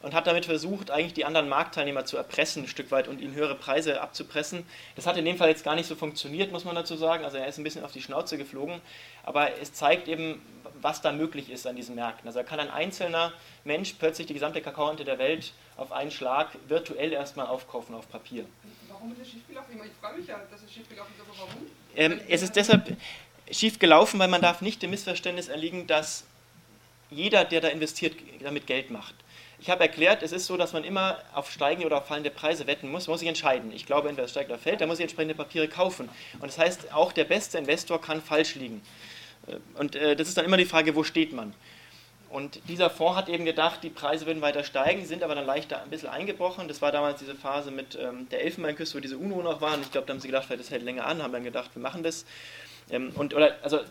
und 0.01 0.13
hat 0.13 0.27
damit 0.27 0.45
versucht, 0.45 0.91
eigentlich 0.91 1.13
die 1.13 1.25
anderen 1.25 1.47
Marktteilnehmer 1.49 2.05
zu 2.05 2.17
erpressen, 2.17 2.63
ein 2.63 2.67
Stück 2.67 2.91
weit 2.91 3.07
und 3.07 3.21
ihnen 3.21 3.35
höhere 3.35 3.55
Preise 3.55 4.01
abzupressen. 4.01 4.65
Das 4.95 5.05
hat 5.05 5.17
in 5.17 5.25
dem 5.25 5.37
Fall 5.37 5.49
jetzt 5.49 5.63
gar 5.63 5.75
nicht 5.75 5.87
so 5.87 5.95
funktioniert, 5.95 6.51
muss 6.51 6.65
man 6.65 6.75
dazu 6.75 6.95
sagen. 6.95 7.23
Also 7.23 7.37
er 7.37 7.47
ist 7.47 7.57
ein 7.57 7.63
bisschen 7.63 7.83
auf 7.83 7.91
die 7.91 8.01
Schnauze 8.01 8.37
geflogen, 8.37 8.81
aber 9.23 9.59
es 9.59 9.73
zeigt 9.73 10.07
eben, 10.07 10.41
was 10.81 11.01
da 11.01 11.11
möglich 11.11 11.51
ist 11.51 11.67
an 11.67 11.75
diesen 11.75 11.95
Märkten. 11.95 12.27
Also 12.27 12.39
da 12.39 12.43
kann 12.43 12.59
ein 12.59 12.71
einzelner 12.71 13.33
Mensch 13.63 13.95
plötzlich 13.99 14.27
die 14.27 14.33
gesamte 14.33 14.61
Kakaoernte 14.61 15.05
der 15.05 15.19
Welt 15.19 15.53
auf 15.77 15.91
einen 15.91 16.11
Schlag 16.11 16.49
virtuell 16.67 17.13
erstmal 17.13 17.47
aufkaufen 17.47 17.93
auf 17.95 18.09
Papier. 18.09 18.45
Warum 18.89 19.11
ist 19.11 19.21
es 19.21 19.29
schiefgelaufen? 19.29 19.79
Ich 19.83 19.91
frage 19.99 20.17
mich 20.17 20.27
ja, 20.27 20.39
dass 20.49 20.61
es 20.63 20.73
schiefgelaufen 20.73 21.13
ist, 21.15 21.21
aber 21.21 21.47
warum? 21.47 21.67
Ähm, 21.95 22.19
es 22.27 22.41
ist 22.41 22.55
deshalb 22.55 22.97
schiefgelaufen, 23.51 24.19
weil 24.19 24.27
man 24.27 24.41
darf 24.41 24.61
nicht 24.61 24.81
dem 24.81 24.91
Missverständnis 24.91 25.47
erliegen, 25.47 25.87
dass 25.87 26.23
jeder, 27.09 27.43
der 27.45 27.61
da 27.61 27.67
investiert, 27.67 28.15
damit 28.41 28.65
Geld 28.67 28.89
macht. 28.89 29.13
Ich 29.61 29.69
habe 29.69 29.83
erklärt, 29.83 30.23
es 30.23 30.31
ist 30.31 30.47
so, 30.47 30.57
dass 30.57 30.73
man 30.73 30.83
immer 30.83 31.19
auf 31.35 31.51
steigende 31.51 31.85
oder 31.85 31.99
auf 31.99 32.07
fallende 32.07 32.31
Preise 32.31 32.65
wetten 32.65 32.89
muss. 32.89 33.05
Man 33.05 33.13
muss 33.13 33.19
sich 33.19 33.29
entscheiden. 33.29 33.71
Ich 33.71 33.85
glaube, 33.85 34.09
entweder 34.09 34.25
es 34.25 34.31
steigt 34.31 34.49
oder 34.49 34.57
fällt, 34.57 34.81
dann 34.81 34.89
muss 34.89 34.97
ich 34.97 35.03
entsprechende 35.03 35.35
Papiere 35.35 35.67
kaufen. 35.67 36.09
Und 36.39 36.47
das 36.47 36.57
heißt, 36.57 36.91
auch 36.93 37.11
der 37.11 37.25
beste 37.25 37.59
Investor 37.59 38.01
kann 38.01 38.23
falsch 38.23 38.55
liegen. 38.55 38.81
Äh, 39.45 39.57
und 39.79 39.95
äh, 39.95 40.15
das 40.15 40.27
ist 40.27 40.37
dann 40.37 40.45
immer 40.45 40.57
die 40.57 40.65
Frage, 40.65 40.95
wo 40.95 41.03
steht 41.03 41.31
man? 41.31 41.53
Und 42.31 42.59
dieser 42.69 42.89
Fonds 42.89 43.17
hat 43.17 43.29
eben 43.29 43.45
gedacht, 43.45 43.83
die 43.83 43.91
Preise 43.91 44.25
würden 44.25 44.41
weiter 44.41 44.63
steigen, 44.63 45.05
sind 45.05 45.21
aber 45.21 45.35
dann 45.35 45.45
leichter 45.45 45.83
ein 45.83 45.91
bisschen 45.91 46.09
eingebrochen. 46.09 46.67
Das 46.67 46.81
war 46.81 46.91
damals 46.91 47.19
diese 47.19 47.35
Phase 47.35 47.69
mit 47.69 47.95
ähm, 48.01 48.29
der 48.29 48.43
Elfenbeinküste, 48.43 48.97
wo 48.97 48.99
diese 48.99 49.17
UNO 49.17 49.43
noch 49.43 49.61
waren. 49.61 49.81
Ich 49.81 49.91
glaube, 49.91 50.07
da 50.07 50.13
haben 50.13 50.21
sie 50.21 50.27
gedacht, 50.27 50.45
vielleicht 50.45 50.61
das 50.61 50.71
hält 50.71 50.81
länger 50.81 51.05
an, 51.05 51.21
haben 51.21 51.33
dann 51.33 51.43
gedacht, 51.43 51.69
wir 51.75 51.83
machen 51.83 52.01
das. 52.01 52.25
Ähm, 52.89 53.11
und, 53.13 53.35
oder, 53.35 53.57
also 53.61 53.81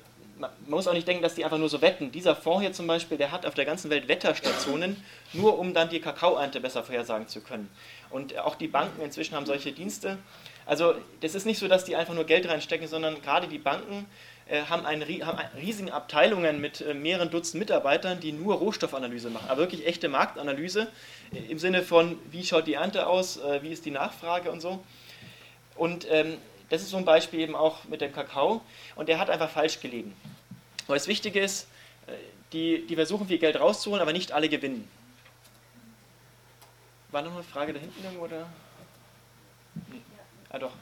man 0.41 0.51
muss 0.67 0.89
auch 0.89 0.95
nicht 0.95 1.07
denken, 1.07 1.23
dass 1.23 1.35
die 1.35 1.45
einfach 1.45 1.59
nur 1.59 1.69
so 1.69 1.83
wetten. 1.83 2.11
Dieser 2.11 2.35
Fonds 2.35 2.63
hier 2.63 2.73
zum 2.73 2.87
Beispiel, 2.87 3.19
der 3.19 3.31
hat 3.31 3.45
auf 3.45 3.55
der 3.55 3.67
ganzen 3.67 3.91
Welt 3.91 4.09
Wetterstationen, 4.09 5.03
nur 5.33 5.59
um 5.59 5.75
dann 5.75 5.91
die 5.91 6.01
Kakaoernte 6.01 6.61
besser 6.61 6.83
vorhersagen 6.83 7.29
zu 7.29 7.41
können. 7.41 7.71
Und 8.09 8.37
auch 8.39 8.55
die 8.55 8.69
Banken 8.69 9.03
inzwischen 9.03 9.37
haben 9.37 9.47
solche 9.47 9.73
Dienste. 9.73 10.19
Also 10.67 10.95
das 11.21 11.35
ist 11.35 11.47
nicht 11.47 11.59
so, 11.59 11.69
dass 11.69 11.85
die 11.85 11.97
einfach 11.97 12.15
nur 12.15 12.25
Geld 12.25 12.49
reinstecken, 12.49 12.89
sondern 12.89 13.21
gerade 13.23 13.49
die 13.49 13.59
Banken 13.59 14.07
äh, 14.49 14.63
haben, 14.63 14.87
einen, 14.87 15.03
haben 15.27 15.39
riesige 15.61 15.93
Abteilungen 15.93 16.61
mit 16.61 16.81
äh, 16.81 16.95
mehreren 16.95 17.31
Dutzend 17.31 17.61
Mitarbeitern, 17.61 18.21
die 18.21 18.33
nur 18.33 18.57
Rohstoffanalyse 18.57 19.31
machen. 19.31 19.49
Aber 19.49 19.61
wirklich 19.61 19.87
echte 19.87 20.09
Marktanalyse 20.09 20.89
äh, 21.33 21.51
im 21.51 21.59
Sinne 21.59 21.83
von, 21.83 22.19
wie 22.31 22.45
schaut 22.45 22.67
die 22.67 22.75
Ernte 22.75 23.07
aus, 23.07 23.37
äh, 23.37 23.63
wie 23.63 23.71
ist 23.71 23.85
die 23.85 23.91
Nachfrage 23.91 24.51
und 24.51 24.61
so. 24.61 24.83
Und 25.77 26.07
ähm, 26.11 26.37
das 26.71 26.83
ist 26.83 26.91
so 26.91 26.97
ein 26.97 27.05
Beispiel 27.05 27.41
eben 27.41 27.55
auch 27.55 27.85
mit 27.85 28.01
dem 28.01 28.13
Kakao. 28.13 28.63
Und 28.95 29.09
der 29.09 29.19
hat 29.19 29.29
einfach 29.29 29.51
falsch 29.51 29.81
gelegen. 29.81 30.17
Aber 30.87 30.95
das 30.95 31.09
Wichtige 31.09 31.41
ist, 31.41 31.69
äh, 32.07 32.13
die, 32.53 32.87
die 32.87 32.95
versuchen 32.95 33.27
viel 33.29 33.39
Geld 33.39 33.61
rauszuholen, 33.61 34.01
aber 34.01 34.13
nicht 34.13 34.33
alle 34.33 34.49
gewinnen. 34.49 34.89
War 37.11 37.23
noch 37.23 37.35
eine 37.35 37.43
Frage 37.43 37.73
da 37.73 37.81
hinten 37.81 38.03
irgendwo? 38.03 38.25
Oder? 38.25 38.49
Nee. 39.91 40.01
Ah, 40.49 40.59
doch. 40.59 40.73